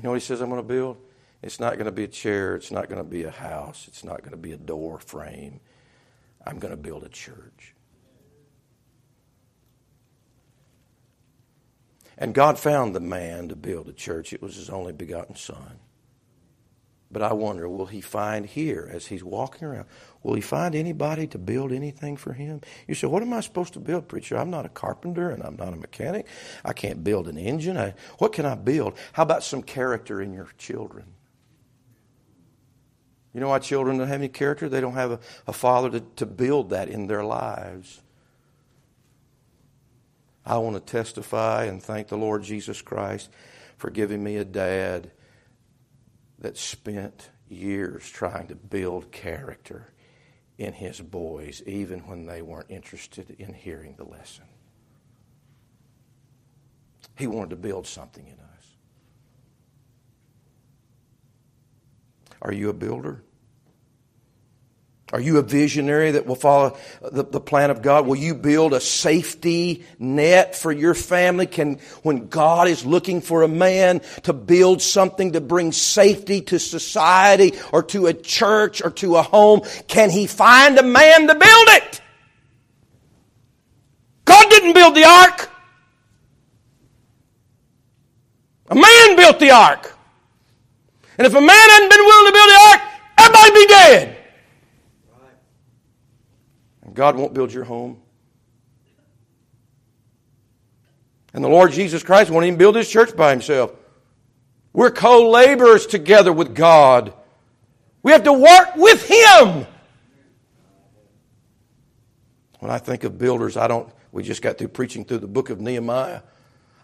You 0.00 0.04
know 0.04 0.12
what 0.12 0.22
he 0.22 0.26
says 0.26 0.40
I'm 0.40 0.48
going 0.48 0.62
to 0.62 0.66
build? 0.66 0.96
It's 1.42 1.60
not 1.60 1.74
going 1.74 1.84
to 1.84 1.92
be 1.92 2.04
a 2.04 2.08
chair. 2.08 2.56
It's 2.56 2.70
not 2.70 2.88
going 2.88 3.04
to 3.04 3.08
be 3.08 3.24
a 3.24 3.30
house. 3.30 3.84
It's 3.86 4.02
not 4.02 4.20
going 4.20 4.30
to 4.30 4.38
be 4.38 4.52
a 4.52 4.56
door 4.56 4.98
frame. 4.98 5.60
I'm 6.46 6.58
going 6.58 6.70
to 6.70 6.78
build 6.78 7.04
a 7.04 7.10
church. 7.10 7.74
And 12.16 12.32
God 12.32 12.58
found 12.58 12.96
the 12.96 13.00
man 13.00 13.48
to 13.48 13.56
build 13.56 13.90
a 13.90 13.92
church. 13.92 14.32
It 14.32 14.40
was 14.40 14.56
his 14.56 14.70
only 14.70 14.94
begotten 14.94 15.36
son. 15.36 15.80
But 17.12 17.22
I 17.22 17.32
wonder, 17.32 17.68
will 17.68 17.86
he 17.86 18.00
find 18.00 18.46
here 18.46 18.88
as 18.92 19.06
he's 19.06 19.24
walking 19.24 19.66
around, 19.66 19.86
will 20.22 20.34
he 20.34 20.40
find 20.40 20.76
anybody 20.76 21.26
to 21.28 21.38
build 21.38 21.72
anything 21.72 22.16
for 22.16 22.32
him? 22.32 22.60
You 22.86 22.94
say, 22.94 23.08
what 23.08 23.22
am 23.22 23.32
I 23.32 23.40
supposed 23.40 23.72
to 23.72 23.80
build, 23.80 24.06
preacher? 24.06 24.36
I'm 24.36 24.50
not 24.50 24.64
a 24.64 24.68
carpenter 24.68 25.30
and 25.30 25.42
I'm 25.42 25.56
not 25.56 25.72
a 25.72 25.76
mechanic. 25.76 26.26
I 26.64 26.72
can't 26.72 27.02
build 27.02 27.26
an 27.26 27.36
engine. 27.36 27.76
I, 27.76 27.94
what 28.18 28.32
can 28.32 28.46
I 28.46 28.54
build? 28.54 28.96
How 29.12 29.24
about 29.24 29.42
some 29.42 29.62
character 29.62 30.22
in 30.22 30.32
your 30.32 30.48
children? 30.56 31.06
You 33.34 33.40
know 33.40 33.48
why 33.48 33.58
children 33.58 33.98
don't 33.98 34.08
have 34.08 34.20
any 34.20 34.28
character? 34.28 34.68
They 34.68 34.80
don't 34.80 34.94
have 34.94 35.12
a, 35.12 35.20
a 35.48 35.52
father 35.52 35.90
to, 35.90 36.00
to 36.16 36.26
build 36.26 36.70
that 36.70 36.88
in 36.88 37.08
their 37.08 37.24
lives. 37.24 38.02
I 40.46 40.58
want 40.58 40.74
to 40.76 40.80
testify 40.80 41.64
and 41.64 41.82
thank 41.82 42.08
the 42.08 42.16
Lord 42.16 42.44
Jesus 42.44 42.82
Christ 42.82 43.30
for 43.76 43.90
giving 43.90 44.22
me 44.22 44.36
a 44.36 44.44
dad 44.44 45.10
that 46.40 46.56
spent 46.56 47.30
years 47.48 48.08
trying 48.08 48.46
to 48.48 48.54
build 48.54 49.12
character 49.12 49.92
in 50.58 50.72
his 50.72 51.00
boys, 51.00 51.62
even 51.66 52.00
when 52.00 52.26
they 52.26 52.42
weren't 52.42 52.70
interested 52.70 53.34
in 53.38 53.54
hearing 53.54 53.94
the 53.96 54.04
lesson. 54.04 54.44
He 57.16 57.26
wanted 57.26 57.50
to 57.50 57.56
build 57.56 57.86
something 57.86 58.26
in 58.26 58.34
us. 58.34 58.76
Are 62.42 62.52
you 62.52 62.70
a 62.70 62.74
builder? 62.74 63.22
Are 65.12 65.20
you 65.20 65.38
a 65.38 65.42
visionary 65.42 66.12
that 66.12 66.24
will 66.24 66.36
follow 66.36 66.78
the, 67.02 67.24
the, 67.24 67.40
plan 67.40 67.70
of 67.70 67.82
God? 67.82 68.06
Will 68.06 68.16
you 68.16 68.32
build 68.32 68.72
a 68.72 68.80
safety 68.80 69.84
net 69.98 70.54
for 70.54 70.70
your 70.70 70.94
family? 70.94 71.46
Can, 71.46 71.80
when 72.02 72.28
God 72.28 72.68
is 72.68 72.86
looking 72.86 73.20
for 73.20 73.42
a 73.42 73.48
man 73.48 74.02
to 74.22 74.32
build 74.32 74.80
something 74.80 75.32
to 75.32 75.40
bring 75.40 75.72
safety 75.72 76.42
to 76.42 76.60
society 76.60 77.54
or 77.72 77.82
to 77.84 78.06
a 78.06 78.14
church 78.14 78.82
or 78.82 78.90
to 78.90 79.16
a 79.16 79.22
home, 79.22 79.62
can 79.88 80.10
he 80.10 80.28
find 80.28 80.78
a 80.78 80.84
man 80.84 81.26
to 81.26 81.34
build 81.34 81.68
it? 81.70 82.00
God 84.24 84.48
didn't 84.48 84.74
build 84.74 84.94
the 84.94 85.04
ark. 85.04 85.50
A 88.68 88.76
man 88.76 89.16
built 89.16 89.40
the 89.40 89.50
ark. 89.50 89.98
And 91.18 91.26
if 91.26 91.34
a 91.34 91.40
man 91.40 91.70
hadn't 91.70 91.90
been 91.90 92.04
willing 92.04 92.26
to 92.26 92.32
build 92.32 92.48
the 92.48 92.60
ark, 92.70 92.80
everybody'd 93.18 93.54
be 93.54 93.66
dead. 93.66 94.19
God 96.94 97.16
won't 97.16 97.34
build 97.34 97.52
your 97.52 97.64
home. 97.64 98.00
And 101.32 101.44
the 101.44 101.48
Lord 101.48 101.72
Jesus 101.72 102.02
Christ 102.02 102.30
won't 102.30 102.46
even 102.46 102.58
build 102.58 102.74
his 102.74 102.88
church 102.88 103.16
by 103.16 103.30
himself. 103.30 103.72
We're 104.72 104.90
co 104.90 105.30
laborers 105.30 105.86
together 105.86 106.32
with 106.32 106.54
God. 106.54 107.12
We 108.02 108.12
have 108.12 108.24
to 108.24 108.32
work 108.32 108.76
with 108.76 109.08
him. 109.08 109.66
When 112.58 112.70
I 112.70 112.78
think 112.78 113.04
of 113.04 113.18
builders, 113.18 113.56
I 113.56 113.68
don't, 113.68 113.88
we 114.12 114.22
just 114.22 114.42
got 114.42 114.58
through 114.58 114.68
preaching 114.68 115.04
through 115.04 115.18
the 115.18 115.28
book 115.28 115.50
of 115.50 115.60
Nehemiah. 115.60 116.22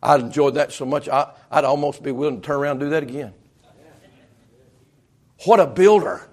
I 0.02 0.16
enjoyed 0.16 0.54
that 0.54 0.72
so 0.72 0.84
much, 0.84 1.08
I, 1.08 1.32
would 1.52 1.64
almost 1.64 2.02
be 2.02 2.12
willing 2.12 2.40
to 2.40 2.46
turn 2.46 2.56
around 2.56 2.72
and 2.72 2.80
do 2.80 2.90
that 2.90 3.02
again. 3.02 3.34
What 5.44 5.60
a 5.60 5.66
builder. 5.66 6.26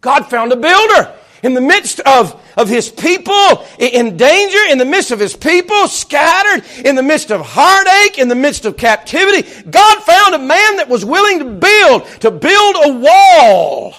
God 0.00 0.28
found 0.30 0.52
a 0.52 0.56
builder 0.56 1.16
in 1.42 1.54
the 1.54 1.60
midst 1.60 2.00
of, 2.00 2.40
of 2.56 2.68
his 2.68 2.88
people 2.88 3.64
in 3.78 4.16
danger, 4.16 4.58
in 4.68 4.78
the 4.78 4.84
midst 4.84 5.10
of 5.10 5.18
his 5.18 5.36
people 5.36 5.88
scattered, 5.88 6.64
in 6.84 6.94
the 6.94 7.02
midst 7.02 7.30
of 7.30 7.40
heartache, 7.44 8.18
in 8.18 8.28
the 8.28 8.34
midst 8.34 8.64
of 8.64 8.76
captivity. 8.76 9.48
God 9.68 10.02
found 10.02 10.34
a 10.34 10.38
man 10.38 10.76
that 10.76 10.88
was 10.88 11.04
willing 11.04 11.38
to 11.38 11.44
build, 11.44 12.06
to 12.20 12.30
build 12.30 12.76
a 12.84 12.92
wall. 12.98 13.94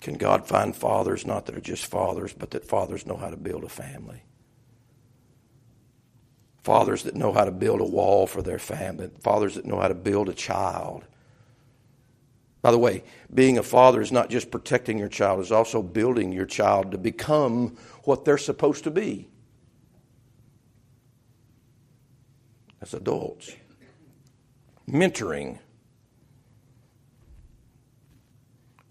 Can 0.00 0.16
God 0.16 0.46
find 0.46 0.74
fathers, 0.74 1.26
not 1.26 1.46
that 1.46 1.56
are 1.56 1.60
just 1.60 1.84
fathers, 1.84 2.32
but 2.32 2.52
that 2.52 2.64
fathers 2.64 3.04
know 3.04 3.16
how 3.16 3.28
to 3.28 3.36
build 3.36 3.64
a 3.64 3.68
family? 3.68 4.22
Fathers 6.62 7.02
that 7.02 7.14
know 7.14 7.32
how 7.32 7.44
to 7.44 7.50
build 7.50 7.80
a 7.80 7.84
wall 7.84 8.26
for 8.26 8.40
their 8.40 8.58
family, 8.58 9.10
fathers 9.20 9.56
that 9.56 9.66
know 9.66 9.78
how 9.80 9.88
to 9.88 9.94
build 9.94 10.28
a 10.28 10.34
child. 10.34 11.04
By 12.60 12.70
the 12.72 12.78
way, 12.78 13.04
being 13.32 13.58
a 13.58 13.62
father 13.62 14.00
is 14.00 14.10
not 14.10 14.30
just 14.30 14.50
protecting 14.50 14.98
your 14.98 15.08
child, 15.08 15.40
it's 15.40 15.50
also 15.52 15.82
building 15.82 16.32
your 16.32 16.46
child 16.46 16.90
to 16.92 16.98
become 16.98 17.76
what 18.04 18.24
they're 18.24 18.38
supposed 18.38 18.84
to 18.84 18.90
be 18.90 19.28
as 22.80 22.94
adults. 22.94 23.52
Mentoring. 24.88 25.58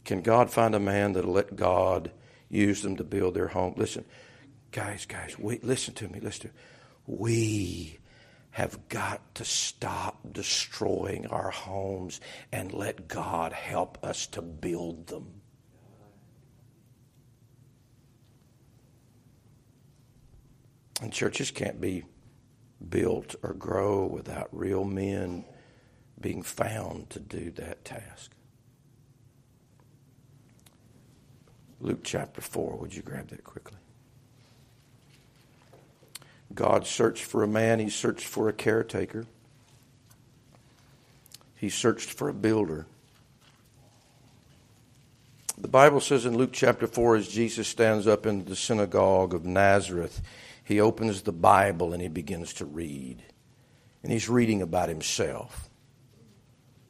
Can 0.06 0.22
God 0.22 0.50
find 0.50 0.74
a 0.74 0.80
man 0.80 1.14
that'll 1.14 1.34
let 1.34 1.56
God 1.56 2.12
use 2.50 2.82
them 2.82 2.96
to 2.98 3.04
build 3.04 3.34
their 3.34 3.48
home? 3.48 3.74
Listen, 3.76 4.06
guys, 4.72 5.06
guys, 5.06 5.38
we, 5.38 5.60
listen 5.60 5.94
to 5.96 6.08
me. 6.08 6.20
Listen 6.20 6.42
to 6.42 6.48
me. 6.48 6.54
We 7.08 8.00
have 8.58 8.90
got 8.90 9.36
to 9.36 9.46
stop 9.46 10.18
destroying 10.32 11.28
our 11.28 11.52
homes 11.52 12.20
and 12.52 12.74
let 12.74 13.08
God 13.08 13.54
help 13.54 14.04
us 14.04 14.26
to 14.26 14.42
build 14.42 15.06
them. 15.06 15.28
And 21.04 21.14
churches 21.14 21.52
can't 21.52 21.80
be 21.80 22.06
built 22.90 23.36
or 23.44 23.54
grow 23.54 24.08
without 24.08 24.50
real 24.52 24.84
men 24.84 25.46
being 26.20 26.42
found 26.42 27.12
to 27.12 27.20
do 27.20 27.52
that 27.52 27.86
task. 27.86 28.32
Luke 31.80 32.00
chapter 32.04 32.42
4, 32.42 32.76
would 32.78 32.96
you 32.96 33.04
grab 33.04 33.28
that 33.28 33.44
quickly? 33.44 33.77
God 36.58 36.88
searched 36.88 37.24
for 37.24 37.44
a 37.44 37.48
man, 37.48 37.78
He 37.80 37.90
searched 37.90 38.26
for 38.26 38.50
a 38.50 38.54
caretaker, 38.54 39.26
He 41.56 41.70
searched 41.70 42.10
for 42.10 42.28
a 42.28 42.34
builder. 42.34 42.88
The 45.60 45.68
Bible 45.68 46.02
says 46.02 46.26
in 46.26 46.36
Luke 46.36 46.52
chapter 46.54 46.88
4, 46.88 47.16
as 47.16 47.28
Jesus 47.28 47.68
stands 47.68 48.08
up 48.08 48.26
in 48.26 48.46
the 48.46 48.56
synagogue 48.56 49.34
of 49.34 49.46
Nazareth, 49.46 50.22
he 50.64 50.80
opens 50.80 51.22
the 51.22 51.32
Bible 51.32 51.94
and 51.94 52.02
he 52.02 52.10
begins 52.10 52.54
to 52.56 52.66
read. 52.66 53.24
And 54.04 54.12
he's 54.12 54.30
reading 54.30 54.62
about 54.62 54.90
himself. 54.90 55.70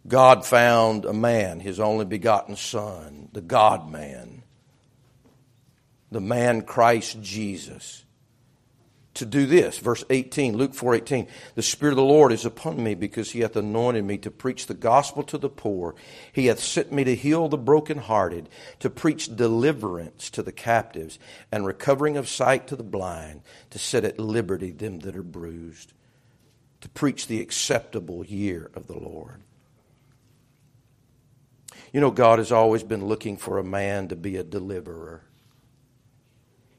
God 0.06 0.46
found 0.46 1.06
a 1.06 1.14
man, 1.14 1.62
his 1.62 1.80
only 1.80 2.04
begotten 2.04 2.58
Son, 2.58 3.30
the 3.32 3.42
God 3.42 3.90
man, 3.90 4.44
the 6.12 6.22
man 6.22 6.64
Christ 6.64 7.22
Jesus 7.22 8.04
to 9.18 9.26
do 9.26 9.46
this. 9.46 9.80
Verse 9.80 10.04
18, 10.10 10.58
Luke 10.58 10.74
4 10.74 10.96
18. 10.96 11.28
The 11.56 11.62
Spirit 11.62 11.94
of 11.94 11.98
the 11.98 12.04
Lord 12.04 12.32
is 12.32 12.46
upon 12.46 12.82
me 12.82 12.96
because 12.96 13.32
he 13.32 13.42
hath 13.42 13.56
anointed 13.56 14.06
me 14.06 14.18
to 14.20 14.32
preach 14.32 14.66
the 14.68 14.74
gospel 14.74 15.24
to 15.24 15.38
the 15.38 15.50
poor. 15.50 15.96
He 16.32 16.48
hath 16.48 16.60
sent 16.60 16.92
me 16.92 17.04
to 17.04 17.16
heal 17.16 17.50
the 17.50 17.58
brokenhearted, 17.58 18.50
to 18.80 18.90
preach 18.90 19.36
deliverance 19.36 20.30
to 20.32 20.42
the 20.42 20.52
captives, 20.52 21.20
and 21.52 21.66
recovering 21.66 22.18
of 22.18 22.28
sight 22.28 22.68
to 22.68 22.76
the 22.76 22.84
blind, 22.84 23.42
to 23.72 23.80
set 23.80 24.04
at 24.04 24.20
liberty 24.20 24.72
them 24.72 25.00
that 25.00 25.16
are 25.16 25.24
bruised, 25.24 25.94
to 26.82 26.90
preach 26.90 27.28
the 27.28 27.42
acceptable 27.42 28.26
year 28.26 28.72
of 28.74 28.88
the 28.88 28.98
Lord. 28.98 29.42
You 31.94 32.02
know, 32.02 32.12
God 32.12 32.40
has 32.40 32.52
always 32.52 32.84
been 32.84 33.06
looking 33.06 33.38
for 33.38 33.58
a 33.58 33.64
man 33.64 34.10
to 34.10 34.16
be 34.16 34.38
a 34.38 34.44
deliverer. 34.44 35.24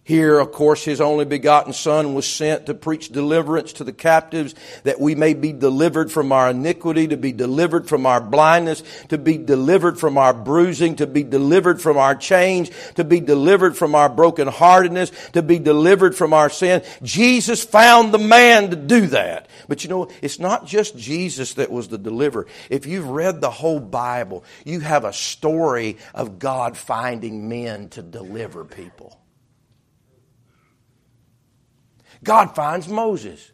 Here, 0.09 0.38
of 0.38 0.52
course, 0.52 0.86
his 0.86 1.02
only 1.02 1.26
begotten 1.26 1.74
Son 1.74 2.14
was 2.14 2.26
sent 2.26 2.64
to 2.64 2.72
preach 2.72 3.11
deliverance 3.11 3.74
to 3.74 3.84
the 3.84 3.92
captives, 3.92 4.54
that 4.84 4.98
we 4.98 5.14
may 5.14 5.34
be 5.34 5.52
delivered 5.52 6.11
from 6.11 6.32
our 6.32 6.48
iniquity, 6.48 7.09
to 7.09 7.18
be 7.18 7.30
delivered 7.30 7.86
from 7.86 8.06
our 8.06 8.18
blindness, 8.18 8.82
to 9.11 9.18
be 9.18 9.36
delivered 9.36 10.00
from 10.00 10.16
our 10.16 10.32
bruising, 10.32 10.96
to 10.96 11.06
be 11.06 11.24
delivered 11.24 11.78
from 11.82 11.98
our 11.98 12.14
chains, 12.14 12.70
to 12.94 13.04
be 13.04 13.20
delivered 13.20 13.76
from 13.76 13.94
our 13.94 14.09
brokenheartedness, 14.09 15.32
to 15.32 15.42
be 15.42 15.59
delivered 15.59 16.16
from 16.16 16.32
our 16.32 16.48
sin. 16.48 16.82
Jesus 17.02 17.62
found 17.62 18.14
the 18.14 18.18
man 18.18 18.70
to 18.70 18.76
do 18.76 19.09
that. 19.09 19.46
But 19.68 19.84
you 19.84 19.90
know, 19.90 20.09
it's 20.22 20.38
not 20.38 20.64
just 20.64 20.96
Jesus 20.96 21.52
that 21.52 21.70
was 21.70 21.88
the 21.88 21.98
deliverer. 21.98 22.46
If 22.70 22.86
you've 22.86 23.11
read 23.11 23.42
the 23.42 23.50
whole 23.50 23.78
Bible, 23.78 24.42
you 24.64 24.80
have 24.80 25.04
a 25.04 25.12
story 25.12 25.98
of 26.14 26.38
God 26.38 26.78
finding 26.78 27.50
men 27.50 27.90
to 27.90 28.00
deliver 28.00 28.64
people. 28.64 29.14
God 32.22 32.54
finds 32.54 32.88
Moses. 32.88 33.52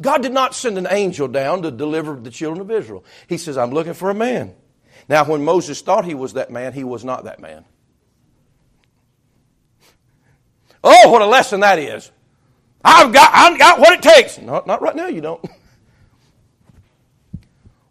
God 0.00 0.22
did 0.22 0.32
not 0.32 0.54
send 0.54 0.78
an 0.78 0.86
angel 0.90 1.28
down 1.28 1.62
to 1.62 1.70
deliver 1.70 2.14
the 2.16 2.30
children 2.30 2.60
of 2.62 2.70
Israel. 2.70 3.04
He 3.28 3.36
says, 3.36 3.58
I'm 3.58 3.70
looking 3.70 3.94
for 3.94 4.10
a 4.10 4.14
man. 4.14 4.54
Now, 5.08 5.24
when 5.24 5.44
Moses 5.44 5.80
thought 5.82 6.04
he 6.04 6.14
was 6.14 6.34
that 6.34 6.50
man, 6.50 6.72
he 6.72 6.84
was 6.84 7.04
not 7.04 7.24
that 7.24 7.40
man. 7.40 7.64
Oh, 10.82 11.10
what 11.10 11.20
a 11.20 11.26
lesson 11.26 11.60
that 11.60 11.78
is. 11.78 12.10
I've 12.82 13.12
got, 13.12 13.30
I've 13.34 13.58
got 13.58 13.78
what 13.78 13.92
it 13.92 14.02
takes. 14.02 14.38
Not, 14.38 14.66
not 14.66 14.80
right 14.80 14.96
now, 14.96 15.08
you 15.08 15.20
don't. 15.20 15.44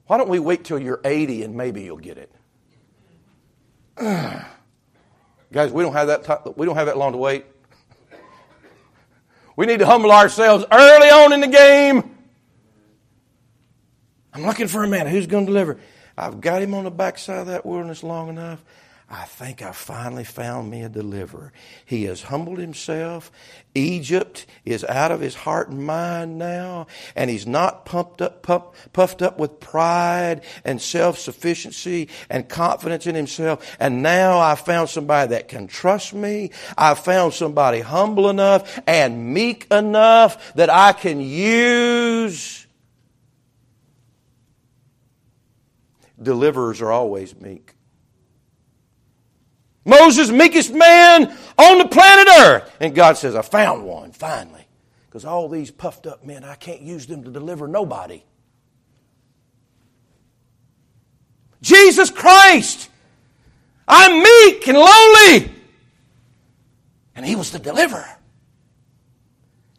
Why 0.08 0.18
don't 0.18 0.30
we 0.30 0.40
wait 0.40 0.64
till 0.64 0.80
you're 0.80 1.02
80 1.06 1.44
and 1.44 1.56
maybe 1.56 1.84
you'll 1.84 1.98
get 1.98 2.18
it? 2.18 2.32
Guys, 5.52 5.72
we 5.72 5.84
don't 5.84 5.94
have 5.94 6.08
that, 6.08 6.24
time, 6.24 6.40
we 6.56 6.66
don't 6.66 6.76
have 6.76 6.88
that 6.88 6.98
long 6.98 7.12
to 7.12 7.20
wait. 7.20 7.46
We 9.60 9.66
need 9.66 9.80
to 9.80 9.86
humble 9.86 10.14
ourselves 10.14 10.64
early 10.72 11.10
on 11.10 11.34
in 11.34 11.42
the 11.42 11.48
game. 11.50 12.16
I'm 14.34 14.46
looking 14.46 14.70
for 14.70 14.86
a 14.86 14.88
man 14.88 15.06
who's 15.06 15.28
going 15.28 15.48
to 15.48 15.52
deliver. 15.52 15.78
I've 16.18 16.40
got 16.40 16.62
him 16.62 16.74
on 16.74 16.86
the 16.86 16.92
backside 16.92 17.40
of 17.40 17.48
that 17.48 17.66
wilderness 17.66 18.02
long 18.02 18.30
enough. 18.30 18.64
I 19.12 19.26
think 19.26 19.64
I 19.64 19.72
finally 19.72 20.24
found 20.24 20.70
me 20.70 20.84
a 20.84 20.90
deliverer. 20.90 21.52
He 21.84 22.04
has 22.04 22.22
humbled 22.22 22.60
himself. 22.60 23.32
Egypt 23.74 24.46
is 24.66 24.84
out 24.84 25.12
of 25.12 25.20
his 25.20 25.34
heart 25.34 25.70
and 25.70 25.84
mind 25.84 26.38
now, 26.38 26.86
and 27.16 27.30
he's 27.30 27.48
not 27.48 27.86
pumped 27.86 28.22
up, 28.22 28.44
puff, 28.44 28.92
puffed 28.94 29.24
up 29.24 29.40
with 29.40 29.60
pride 29.60 30.42
and 30.64 30.80
self-sufficiency 30.80 32.08
and 32.30 32.48
confidence 32.48 33.08
in 33.08 33.16
himself. 33.16 33.76
And 33.80 34.04
now 34.04 34.40
I 34.40 34.54
found 34.54 34.90
somebody 34.90 35.30
that 35.30 35.48
can 35.48 35.66
trust 35.66 36.14
me. 36.14 36.52
I 36.78 36.94
found 36.94 37.34
somebody 37.34 37.80
humble 37.80 38.30
enough 38.30 38.80
and 38.86 39.34
meek 39.34 39.66
enough 39.72 40.54
that 40.54 40.70
I 40.70 40.94
can 40.94 41.20
use. 41.20 42.68
deliverers 46.22 46.82
are 46.82 46.92
always 46.92 47.36
meek. 47.40 47.74
Moses, 49.90 50.30
meekest 50.30 50.74
man 50.74 51.36
on 51.58 51.78
the 51.80 51.88
planet 51.88 52.28
Earth. 52.40 52.76
And 52.80 52.96
God 52.96 53.18
says, 53.18 53.36
I 53.36 53.42
found 53.42 53.84
one, 53.84 54.12
finally. 54.12 54.68
Because 55.08 55.26
all 55.26 55.50
these 55.50 55.72
puffed 55.72 56.06
up 56.06 56.24
men, 56.24 56.44
I 56.44 56.56
can't 56.56 56.82
use 56.82 57.08
them 57.08 57.24
to 57.24 57.32
deliver 57.32 57.68
nobody. 57.68 58.24
Jesus 61.62 62.10
Christ, 62.10 62.90
I'm 63.88 64.22
meek 64.22 64.68
and 64.68 64.78
lowly. 64.78 65.52
And 67.16 67.26
he 67.26 67.36
was 67.36 67.52
the 67.52 67.60
deliverer. 67.60 68.08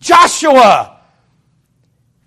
Joshua, 0.00 0.98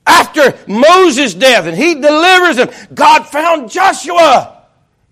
after 0.05 0.57
Moses' 0.67 1.33
death, 1.33 1.65
and 1.65 1.77
he 1.77 1.95
delivers 1.95 2.57
him, 2.57 2.69
God 2.93 3.27
found 3.27 3.69
Joshua. 3.69 4.62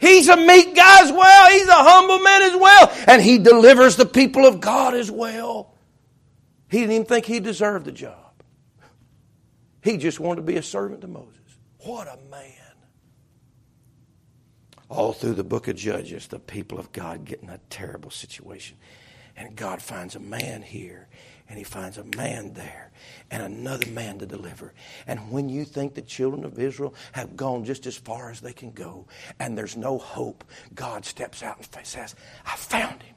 He's 0.02 0.28
a 0.28 0.36
meek 0.36 0.76
guy 0.76 1.04
as 1.04 1.12
well. 1.12 1.52
He's 1.52 1.68
a 1.68 1.76
humble 1.76 2.20
man 2.20 2.42
as 2.42 2.56
well. 2.56 2.92
And 3.08 3.22
he 3.22 3.38
delivers 3.38 3.96
the 3.96 4.06
people 4.06 4.48
of 4.48 4.60
God 4.60 4.96
as 4.96 5.12
well. 5.12 5.76
He 6.70 6.80
didn't 6.80 6.94
even 6.94 7.06
think 7.06 7.26
he 7.26 7.40
deserved 7.40 7.86
the 7.86 7.92
job. 7.92 8.16
He 9.84 9.98
just 9.98 10.20
wanted 10.20 10.38
to 10.38 10.48
be 10.48 10.58
a 10.58 10.64
servant 10.64 11.02
to 11.02 11.08
Moses. 11.08 11.38
What 11.80 12.08
a 12.08 12.18
man. 12.32 12.52
All 14.90 15.14
through 15.14 15.36
the 15.36 15.44
book 15.44 15.68
of 15.68 15.76
Judges, 15.76 16.28
the 16.28 16.40
people 16.40 16.80
of 16.80 16.92
God 16.92 17.24
get 17.24 17.44
in 17.44 17.50
a 17.50 17.60
terrible 17.70 18.12
situation. 18.12 18.78
And 19.38 19.56
God 19.56 19.82
finds 19.82 20.16
a 20.16 20.20
man 20.20 20.64
here 20.64 21.08
and 21.52 21.58
he 21.58 21.66
finds 21.66 21.98
a 21.98 22.06
man 22.16 22.54
there 22.54 22.92
and 23.30 23.44
another 23.44 23.86
man 23.88 24.18
to 24.20 24.26
deliver. 24.26 24.74
And 25.06 25.32
when 25.32 25.50
you 25.50 25.66
think 25.66 25.94
the 25.94 26.02
children 26.02 26.46
of 26.46 26.58
Israel 26.58 26.94
have 27.12 27.36
gone 27.36 27.66
just 27.66 27.86
as 27.86 27.98
far 27.98 28.32
as 28.32 28.40
they 28.40 28.54
can 28.54 28.72
go 28.72 29.06
and 29.38 29.58
there's 29.58 29.76
no 29.76 29.98
hope, 29.98 30.46
God 30.74 31.04
steps 31.04 31.44
out 31.44 31.58
and 31.58 31.86
says, 31.86 32.16
I 32.46 32.56
found 32.56 33.04
him. 33.04 33.16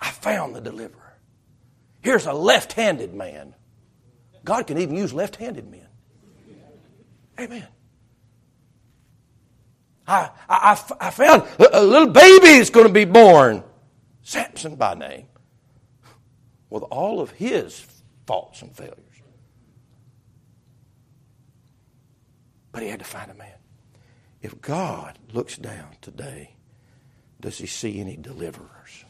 I 0.00 0.10
found 0.12 0.54
the 0.54 0.60
deliverer. 0.60 1.16
Here's 2.02 2.26
a 2.26 2.32
left 2.32 2.74
handed 2.74 3.12
man. 3.12 3.52
God 4.44 4.68
can 4.68 4.78
even 4.78 4.94
use 4.94 5.12
left 5.12 5.34
handed 5.34 5.68
men. 5.68 5.88
Amen. 7.40 7.66
I, 10.06 10.30
I, 10.48 10.80
I 11.00 11.10
found 11.10 11.48
a 11.72 11.82
little 11.82 12.10
baby 12.10 12.46
is 12.46 12.70
going 12.70 12.86
to 12.86 12.92
be 12.92 13.04
born. 13.04 13.64
Samson 14.22 14.76
by 14.76 14.94
name 14.94 15.26
with 16.70 16.82
all 16.84 17.20
of 17.20 17.30
his 17.32 17.86
faults 18.26 18.62
and 18.62 18.74
failures. 18.74 18.94
But 22.72 22.82
he 22.82 22.88
had 22.88 22.98
to 22.98 23.04
find 23.04 23.30
a 23.30 23.34
man. 23.34 23.54
If 24.42 24.60
God 24.60 25.18
looks 25.32 25.56
down 25.56 25.96
today, 26.00 26.54
does 27.40 27.58
he 27.58 27.66
see 27.66 28.00
any 28.00 28.16
deliverers? 28.16 29.04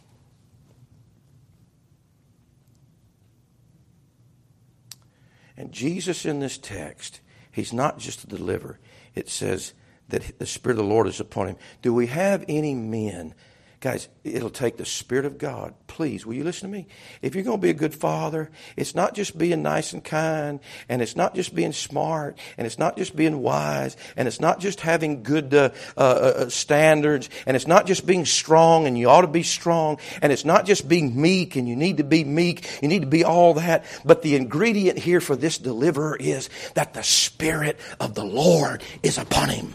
And 5.56 5.72
Jesus 5.72 6.24
in 6.24 6.38
this 6.38 6.56
text, 6.56 7.20
he's 7.50 7.72
not 7.72 7.98
just 7.98 8.22
a 8.22 8.28
deliverer. 8.28 8.78
It 9.14 9.28
says 9.28 9.74
that 10.08 10.38
the 10.38 10.46
Spirit 10.46 10.78
of 10.78 10.84
the 10.84 10.90
Lord 10.90 11.08
is 11.08 11.18
upon 11.18 11.48
him. 11.48 11.56
Do 11.82 11.92
we 11.92 12.06
have 12.06 12.44
any 12.48 12.74
men 12.74 13.34
Guys, 13.80 14.08
it'll 14.24 14.50
take 14.50 14.76
the 14.76 14.84
Spirit 14.84 15.24
of 15.24 15.38
God. 15.38 15.72
Please, 15.86 16.26
will 16.26 16.34
you 16.34 16.42
listen 16.42 16.68
to 16.68 16.76
me? 16.76 16.88
If 17.22 17.36
you're 17.36 17.44
going 17.44 17.58
to 17.58 17.62
be 17.62 17.70
a 17.70 17.74
good 17.74 17.94
father, 17.94 18.50
it's 18.76 18.92
not 18.92 19.14
just 19.14 19.38
being 19.38 19.62
nice 19.62 19.92
and 19.92 20.02
kind, 20.02 20.58
and 20.88 21.00
it's 21.00 21.14
not 21.14 21.36
just 21.36 21.54
being 21.54 21.70
smart, 21.70 22.36
and 22.56 22.66
it's 22.66 22.78
not 22.78 22.96
just 22.96 23.14
being 23.14 23.40
wise, 23.40 23.96
and 24.16 24.26
it's 24.26 24.40
not 24.40 24.58
just 24.58 24.80
having 24.80 25.22
good 25.22 25.54
uh, 25.54 25.70
uh, 25.96 26.00
uh, 26.00 26.48
standards, 26.48 27.30
and 27.46 27.56
it's 27.56 27.68
not 27.68 27.86
just 27.86 28.04
being 28.04 28.24
strong, 28.24 28.88
and 28.88 28.98
you 28.98 29.08
ought 29.08 29.20
to 29.20 29.28
be 29.28 29.44
strong, 29.44 29.98
and 30.22 30.32
it's 30.32 30.44
not 30.44 30.66
just 30.66 30.88
being 30.88 31.20
meek, 31.20 31.54
and 31.54 31.68
you 31.68 31.76
need 31.76 31.98
to 31.98 32.04
be 32.04 32.24
meek, 32.24 32.68
you 32.82 32.88
need 32.88 33.02
to 33.02 33.08
be 33.08 33.22
all 33.22 33.54
that. 33.54 33.84
But 34.04 34.22
the 34.22 34.34
ingredient 34.34 34.98
here 34.98 35.20
for 35.20 35.36
this 35.36 35.56
deliverer 35.56 36.16
is 36.18 36.50
that 36.74 36.94
the 36.94 37.04
Spirit 37.04 37.78
of 38.00 38.14
the 38.14 38.24
Lord 38.24 38.82
is 39.04 39.18
upon 39.18 39.50
him. 39.50 39.74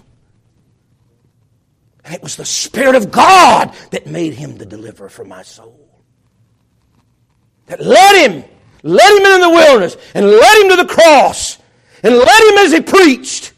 And 2.06 2.14
it 2.14 2.22
was 2.22 2.36
the 2.36 2.45
Spirit 2.45 2.95
of 2.95 3.12
God 3.12 3.74
that 3.91 4.08
made 4.08 4.34
him 4.34 4.58
the 4.58 4.66
deliverer 4.66 5.10
for 5.10 5.24
my 5.24 5.43
soul. 5.43 5.80
That 7.68 7.80
led 7.80 8.30
him, 8.30 8.43
led 8.84 9.18
him 9.18 9.26
in 9.26 9.41
the 9.41 9.49
wilderness, 9.49 9.95
and 10.14 10.26
led 10.26 10.62
him 10.62 10.70
to 10.72 10.84
the 10.84 10.93
cross, 10.93 11.58
and 12.04 12.16
led 12.16 12.43
him 12.51 12.58
as 12.58 12.72
he 12.74 12.82
preached. 12.82 13.54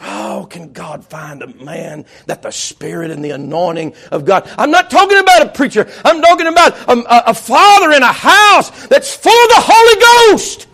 Oh, 0.00 0.46
can 0.48 0.72
God 0.72 1.04
find 1.04 1.42
a 1.42 1.46
man 1.64 2.04
that 2.26 2.42
the 2.42 2.50
Spirit 2.50 3.10
and 3.10 3.24
the 3.24 3.30
anointing 3.30 3.94
of 4.12 4.24
God? 4.24 4.50
I'm 4.58 4.70
not 4.70 4.90
talking 4.90 5.18
about 5.18 5.42
a 5.42 5.48
preacher. 5.50 5.90
I'm 6.04 6.20
talking 6.20 6.46
about 6.46 6.76
a, 6.88 6.92
a, 6.92 7.22
a 7.28 7.34
father 7.34 7.92
in 7.92 8.02
a 8.02 8.12
house 8.12 8.86
that's 8.88 9.14
full 9.14 9.32
of 9.32 9.48
the 9.48 9.62
Holy 9.66 10.32
Ghost. 10.32 10.66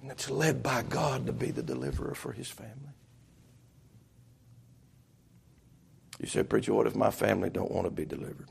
And 0.00 0.10
that's 0.10 0.30
led 0.30 0.62
by 0.62 0.82
God 0.82 1.26
to 1.26 1.32
be 1.32 1.50
the 1.50 1.62
deliverer 1.62 2.14
for 2.14 2.32
his 2.32 2.48
family. 2.48 2.91
You 6.22 6.28
said, 6.28 6.48
Preacher, 6.48 6.72
what 6.72 6.86
if 6.86 6.94
my 6.94 7.10
family 7.10 7.50
don't 7.50 7.70
want 7.70 7.84
to 7.84 7.90
be 7.90 8.04
delivered? 8.04 8.48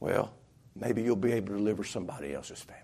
Well, 0.00 0.32
maybe 0.74 1.02
you'll 1.02 1.14
be 1.14 1.32
able 1.32 1.48
to 1.48 1.58
deliver 1.58 1.84
somebody 1.84 2.34
else's 2.34 2.58
family. 2.58 2.82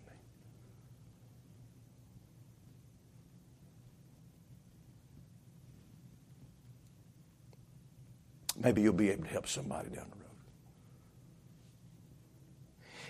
Maybe 8.60 8.82
you'll 8.82 8.92
be 8.92 9.10
able 9.10 9.24
to 9.24 9.30
help 9.30 9.48
somebody 9.48 9.88
down 9.88 10.06
the 10.10 10.16
road. 10.16 10.26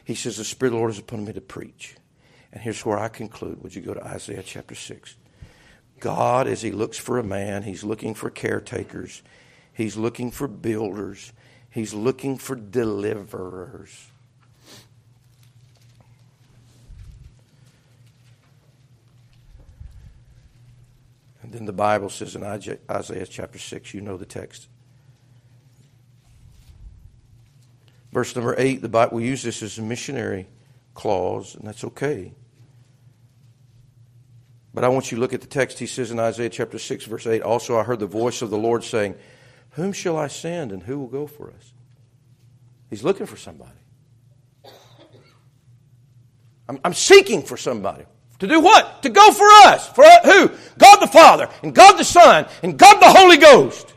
He 0.05 0.14
says, 0.14 0.36
The 0.36 0.45
Spirit 0.45 0.68
of 0.68 0.74
the 0.74 0.78
Lord 0.78 0.93
is 0.93 0.99
upon 1.01 1.24
me 1.24 1.32
to 1.32 1.41
preach. 1.41 1.97
And 2.53 2.62
here's 2.62 2.86
where 2.86 2.99
I 2.99 3.09
conclude. 3.09 3.61
Would 3.62 3.74
you 3.74 3.82
go 3.82 3.95
to 3.95 4.07
Isaiah 4.07 4.45
chapter 4.45 4.76
6? 4.76 5.16
God, 5.99 6.47
as 6.47 6.62
He 6.62 6.70
looks 6.70 6.97
for 6.97 7.18
a 7.18 7.24
man, 7.24 7.64
He's 7.64 7.82
looking 7.82 8.14
for 8.14 8.30
caretakers. 8.30 9.22
He's 9.79 9.97
looking 9.97 10.33
for 10.33 10.49
builders. 10.49 11.33
He's 11.70 11.95
looking 11.95 12.37
for 12.37 12.57
deliverers. 12.57 14.09
And 21.45 21.53
then 21.53 21.64
the 21.64 21.72
Bible 21.72 22.11
says 22.11 22.35
in 22.35 22.43
Isaiah 22.43 23.26
chapter 23.26 23.61
6, 23.61 23.95
you 23.95 24.01
know 24.01 24.16
the 24.16 24.26
text. 24.26 24.66
Verse 28.11 28.35
number 28.35 28.57
8, 28.59 28.83
the 28.83 28.89
Bible, 28.89 29.18
we 29.18 29.26
use 29.26 29.45
this 29.45 29.62
as 29.62 29.79
a 29.79 29.83
missionary 29.83 30.49
clause, 30.95 31.55
and 31.55 31.64
that's 31.64 31.85
okay. 31.85 32.33
But 34.74 34.83
I 34.83 34.89
want 34.89 35.12
you 35.12 35.18
to 35.18 35.20
look 35.20 35.35
at 35.35 35.41
the 35.41 35.47
text. 35.47 35.79
He 35.79 35.87
says 35.87 36.11
in 36.11 36.18
Isaiah 36.18 36.51
chapter 36.51 36.81
6, 36.81 37.05
verse 37.05 37.29
8, 37.29 37.43
Also 37.43 37.79
I 37.79 37.85
heard 37.85 38.01
the 38.01 38.07
voice 38.07 38.43
of 38.43 38.51
the 38.51 38.59
Lord 38.59 38.83
saying, 38.83 39.14
whom 39.79 39.93
shall 39.93 40.16
I 40.16 40.26
send 40.26 40.72
and 40.72 40.83
who 40.83 40.99
will 40.99 41.07
go 41.07 41.26
for 41.26 41.51
us? 41.51 41.72
He's 42.91 43.05
looking 43.05 43.26
for 43.26 43.37
somebody. 43.37 43.70
I'm, 46.68 46.81
I'm 46.85 46.95
seeking 46.95 47.43
for 47.43 47.57
somebody. 47.57 48.05
To 48.41 48.47
do 48.47 48.61
what? 48.61 49.03
To 49.03 49.09
go 49.09 49.33
for 49.33 49.47
us. 49.66 49.89
For 49.89 50.05
who? 50.24 50.51
God 50.79 50.97
the 51.01 51.07
Father, 51.07 51.49
and 51.62 51.74
God 51.74 51.97
the 51.97 52.05
Son, 52.05 52.47
and 52.62 52.79
God 52.79 53.01
the 53.01 53.09
Holy 53.09 53.37
Ghost. 53.37 53.95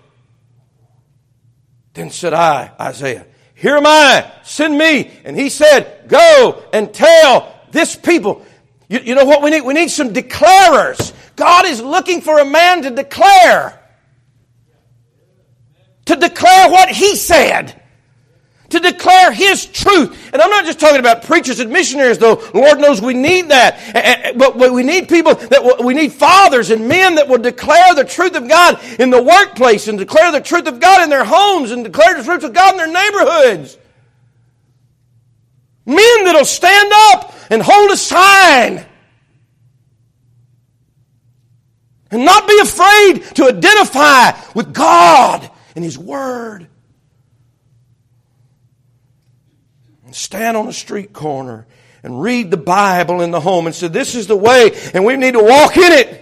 Then 1.94 2.10
said 2.10 2.34
I, 2.34 2.72
Isaiah, 2.80 3.26
Here 3.54 3.76
am 3.76 3.86
I, 3.86 4.32
send 4.44 4.78
me. 4.78 5.12
And 5.26 5.36
he 5.36 5.50
said, 5.50 6.06
Go 6.08 6.64
and 6.72 6.94
tell 6.94 7.54
this 7.72 7.96
people. 7.96 8.46
You, 8.88 9.00
you 9.00 9.16
know 9.16 9.26
what 9.26 9.42
we 9.42 9.50
need? 9.50 9.62
We 9.62 9.74
need 9.74 9.90
some 9.90 10.14
declarers. 10.14 11.14
God 11.36 11.66
is 11.66 11.82
looking 11.82 12.22
for 12.22 12.40
a 12.40 12.46
man 12.46 12.84
to 12.84 12.92
declare 12.92 13.81
to 16.12 16.18
declare 16.18 16.70
what 16.70 16.89
He 16.89 17.16
said. 17.16 17.82
To 18.70 18.80
declare 18.80 19.32
His 19.32 19.66
truth. 19.66 20.30
And 20.34 20.41
I'm 20.41 20.49
not 20.49 20.66
just 20.66 20.80
talking 20.80 20.99
about 20.99 21.24
preachers 21.24 21.59
and 21.59 21.72
missionaries, 21.72 22.18
though. 22.18 22.41
Lord 22.53 22.80
knows 22.80 23.01
we 23.01 23.14
need 23.14 23.49
that. 23.49 24.34
But 24.38 24.57
we 24.57 24.84
need 24.84 25.07
people 25.07 25.36
that, 25.36 25.82
we 25.84 25.93
need 25.93 26.12
fathers 26.12 26.70
and 26.70 26.88
men 26.88 27.16
that 27.16 27.28
will 27.28 27.38
declare 27.38 27.95
the 27.95 28.03
truth 28.03 28.36
of 28.36 28.47
God 28.47 28.80
in 28.99 29.09
the 29.09 29.22
workplace 29.22 29.88
and 29.88 29.97
declare 29.97 30.32
the 30.32 30.41
truth 30.41 30.68
of 30.68 30.80
God 30.80 31.01
in 31.01 31.09
their 31.09 31.26
homes 31.26 31.72
and 31.72 31.84
declare 31.84 32.18
the 32.18 32.24
truth 32.24 32.43
of 32.43 32.53
God 32.53 32.74
in 32.74 32.78
their 32.78 32.88
neighborhoods. 32.88 33.78
Men 35.86 36.26
that'll 36.26 36.45
stand 36.45 36.91
up 36.93 37.34
and 37.49 37.62
hold 37.62 37.91
a 37.91 37.97
sign. 37.97 38.86
And 42.12 42.26
not 42.26 42.47
be 42.47 42.59
afraid 42.59 43.36
to 43.36 43.47
identify 43.47 44.32
with 44.53 44.74
God 44.74 45.49
and 45.76 45.84
His 45.84 45.97
Word. 45.97 46.67
And 50.05 50.15
stand 50.15 50.57
on 50.57 50.67
a 50.67 50.74
street 50.74 51.13
corner 51.13 51.67
and 52.03 52.22
read 52.22 52.51
the 52.51 52.57
Bible 52.57 53.22
in 53.22 53.32
the 53.32 53.39
home 53.39 53.65
and 53.65 53.76
say, 53.76 53.88
This 53.88 54.15
is 54.15 54.28
the 54.28 54.36
way, 54.36 54.72
and 54.93 55.05
we 55.05 55.15
need 55.17 55.34
to 55.34 55.43
walk 55.43 55.78
in 55.78 55.91
it. 55.91 56.17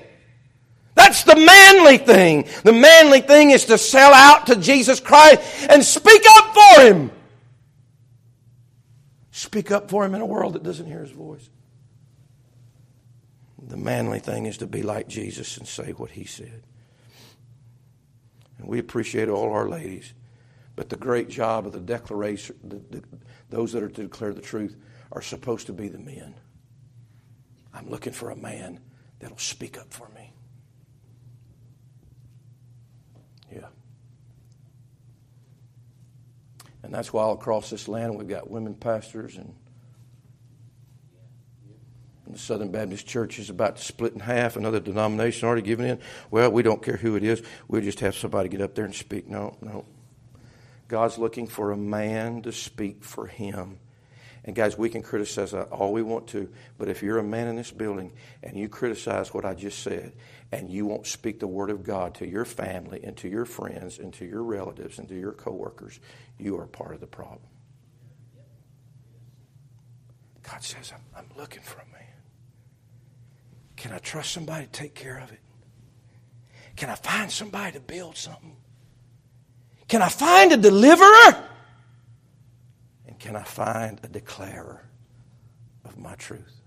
That's 0.96 1.24
the 1.24 1.36
manly 1.36 1.98
thing. 1.98 2.48
The 2.64 2.74
manly 2.74 3.22
thing 3.22 3.52
is 3.52 3.66
to 3.66 3.78
sell 3.78 4.14
out 4.14 4.48
to 4.48 4.58
Jesus 4.58 5.00
Christ 5.00 5.42
and 5.70 5.84
speak 5.84 6.24
up 6.28 6.54
for 6.54 6.82
Him. 6.82 7.12
Speak 9.32 9.72
up 9.72 9.90
for 9.90 10.06
Him 10.06 10.16
in 10.16 10.22
a 10.22 10.26
world 10.26 10.54
that 10.54 10.64
doesn't 10.64 10.86
hear 10.86 11.00
His 11.00 11.12
voice. 11.12 11.50
The 13.66 13.78
manly 13.78 14.20
thing 14.20 14.46
is 14.46 14.58
to 14.58 14.68
be 14.68 14.82
like 14.82 15.08
Jesus 15.08 15.58
and 15.58 15.68
say 15.68 15.92
what 15.92 16.12
He 16.12 16.26
said. 16.26 16.64
And 18.60 18.68
we 18.68 18.80
appreciate 18.80 19.30
all 19.30 19.52
our 19.52 19.68
ladies. 19.68 20.14
But 20.76 20.90
the 20.90 20.98
great 20.98 21.30
job 21.30 21.66
of 21.66 21.74
the 21.74 21.80
declaration, 21.80 22.58
the, 22.64 22.78
the, 22.90 23.04
those 23.50 23.74
that 23.74 23.84
are 23.84 23.90
to 23.90 24.04
declare 24.04 24.34
the 24.34 24.42
truth, 24.42 24.78
are 25.12 25.22
supposed 25.22 25.66
to 25.68 25.74
be 25.74 25.88
the 25.88 25.98
men. 25.98 26.36
I'm 27.74 27.90
looking 27.90 28.14
for 28.14 28.30
a 28.30 28.36
man 28.36 28.80
that'll 29.20 29.38
speak 29.38 29.78
up 29.78 29.92
for 29.92 30.08
me. 30.16 30.34
Yeah. 33.52 33.68
And 36.84 36.94
that's 36.94 37.12
why 37.12 37.24
all 37.24 37.34
across 37.34 37.70
this 37.70 37.88
land 37.88 38.16
we've 38.16 38.28
got 38.28 38.50
women 38.50 38.76
pastors 38.76 39.38
and 39.38 39.54
the 42.34 42.40
Southern 42.40 42.72
Baptist 42.72 43.08
Church 43.08 43.40
is 43.40 43.50
about 43.50 43.78
to 43.78 43.84
split 43.84 44.14
in 44.14 44.20
half. 44.20 44.56
Another 44.56 44.80
denomination 44.80 45.48
already 45.48 45.62
given 45.62 45.86
in. 45.86 46.00
Well, 46.32 46.52
we 46.52 46.64
don't 46.64 46.82
care 46.82 46.98
who 46.98 47.16
it 47.16 47.24
is. 47.24 47.42
We'll 47.68 47.82
just 47.82 48.00
have 48.02 48.16
somebody 48.16 48.50
get 48.50 48.62
up 48.62 48.76
there 48.76 48.86
and 48.86 48.96
speak. 48.96 49.28
No, 49.28 49.58
no. 49.62 49.86
God's 50.88 51.18
looking 51.18 51.48
for 51.48 51.72
a 51.72 51.78
man 51.78 52.42
to 52.44 52.52
speak 52.52 53.04
for 53.04 53.28
him. 53.28 53.80
And 54.46 54.56
guys, 54.56 54.78
we 54.78 54.90
can 54.90 55.04
criticize 55.04 55.54
all 55.54 55.92
we 55.92 56.02
want 56.02 56.28
to, 56.30 56.50
but 56.78 56.88
if 56.88 57.04
you're 57.04 57.20
a 57.20 57.24
man 57.24 57.48
in 57.48 57.56
this 57.56 57.72
building 57.72 58.14
and 58.42 58.58
you 58.58 58.70
criticize 58.70 59.34
what 59.34 59.46
I 59.46 59.54
just 59.54 59.80
said, 59.80 60.14
and 60.52 60.70
you 60.70 60.86
won't 60.86 61.06
speak 61.06 61.40
the 61.40 61.48
word 61.48 61.70
of 61.70 61.84
God 61.84 62.16
to 62.16 62.28
your 62.28 62.46
family 62.46 63.02
and 63.04 63.16
to 63.18 63.28
your 63.28 63.46
friends 63.46 64.00
and 64.00 64.14
to 64.16 64.26
your 64.26 64.44
relatives 64.44 64.98
and 64.98 65.08
to 65.10 65.16
your 65.16 65.34
coworkers, 65.34 66.00
you 66.40 66.58
are 66.58 66.66
part 66.66 66.96
of 66.96 67.02
the 67.02 67.08
problem. 67.08 67.42
God 70.42 70.64
says, 70.64 70.94
I'm, 70.96 71.04
I'm 71.16 71.38
looking 71.38 71.62
for 71.62 71.80
a 71.82 71.86
man. 71.92 71.99
Can 73.80 73.94
I 73.94 73.98
trust 74.00 74.34
somebody 74.34 74.66
to 74.66 74.72
take 74.72 74.94
care 74.94 75.20
of 75.20 75.32
it? 75.32 75.40
Can 76.76 76.90
I 76.90 76.96
find 76.96 77.32
somebody 77.32 77.72
to 77.72 77.80
build 77.80 78.18
something? 78.18 78.58
Can 79.88 80.02
I 80.02 80.10
find 80.10 80.52
a 80.52 80.58
deliverer? 80.58 81.50
And 83.08 83.18
can 83.18 83.38
I 83.38 83.44
find 83.44 83.98
a 84.04 84.10
declarer 84.10 84.86
of 85.86 85.98
my 85.98 86.14
truth? 86.16 86.59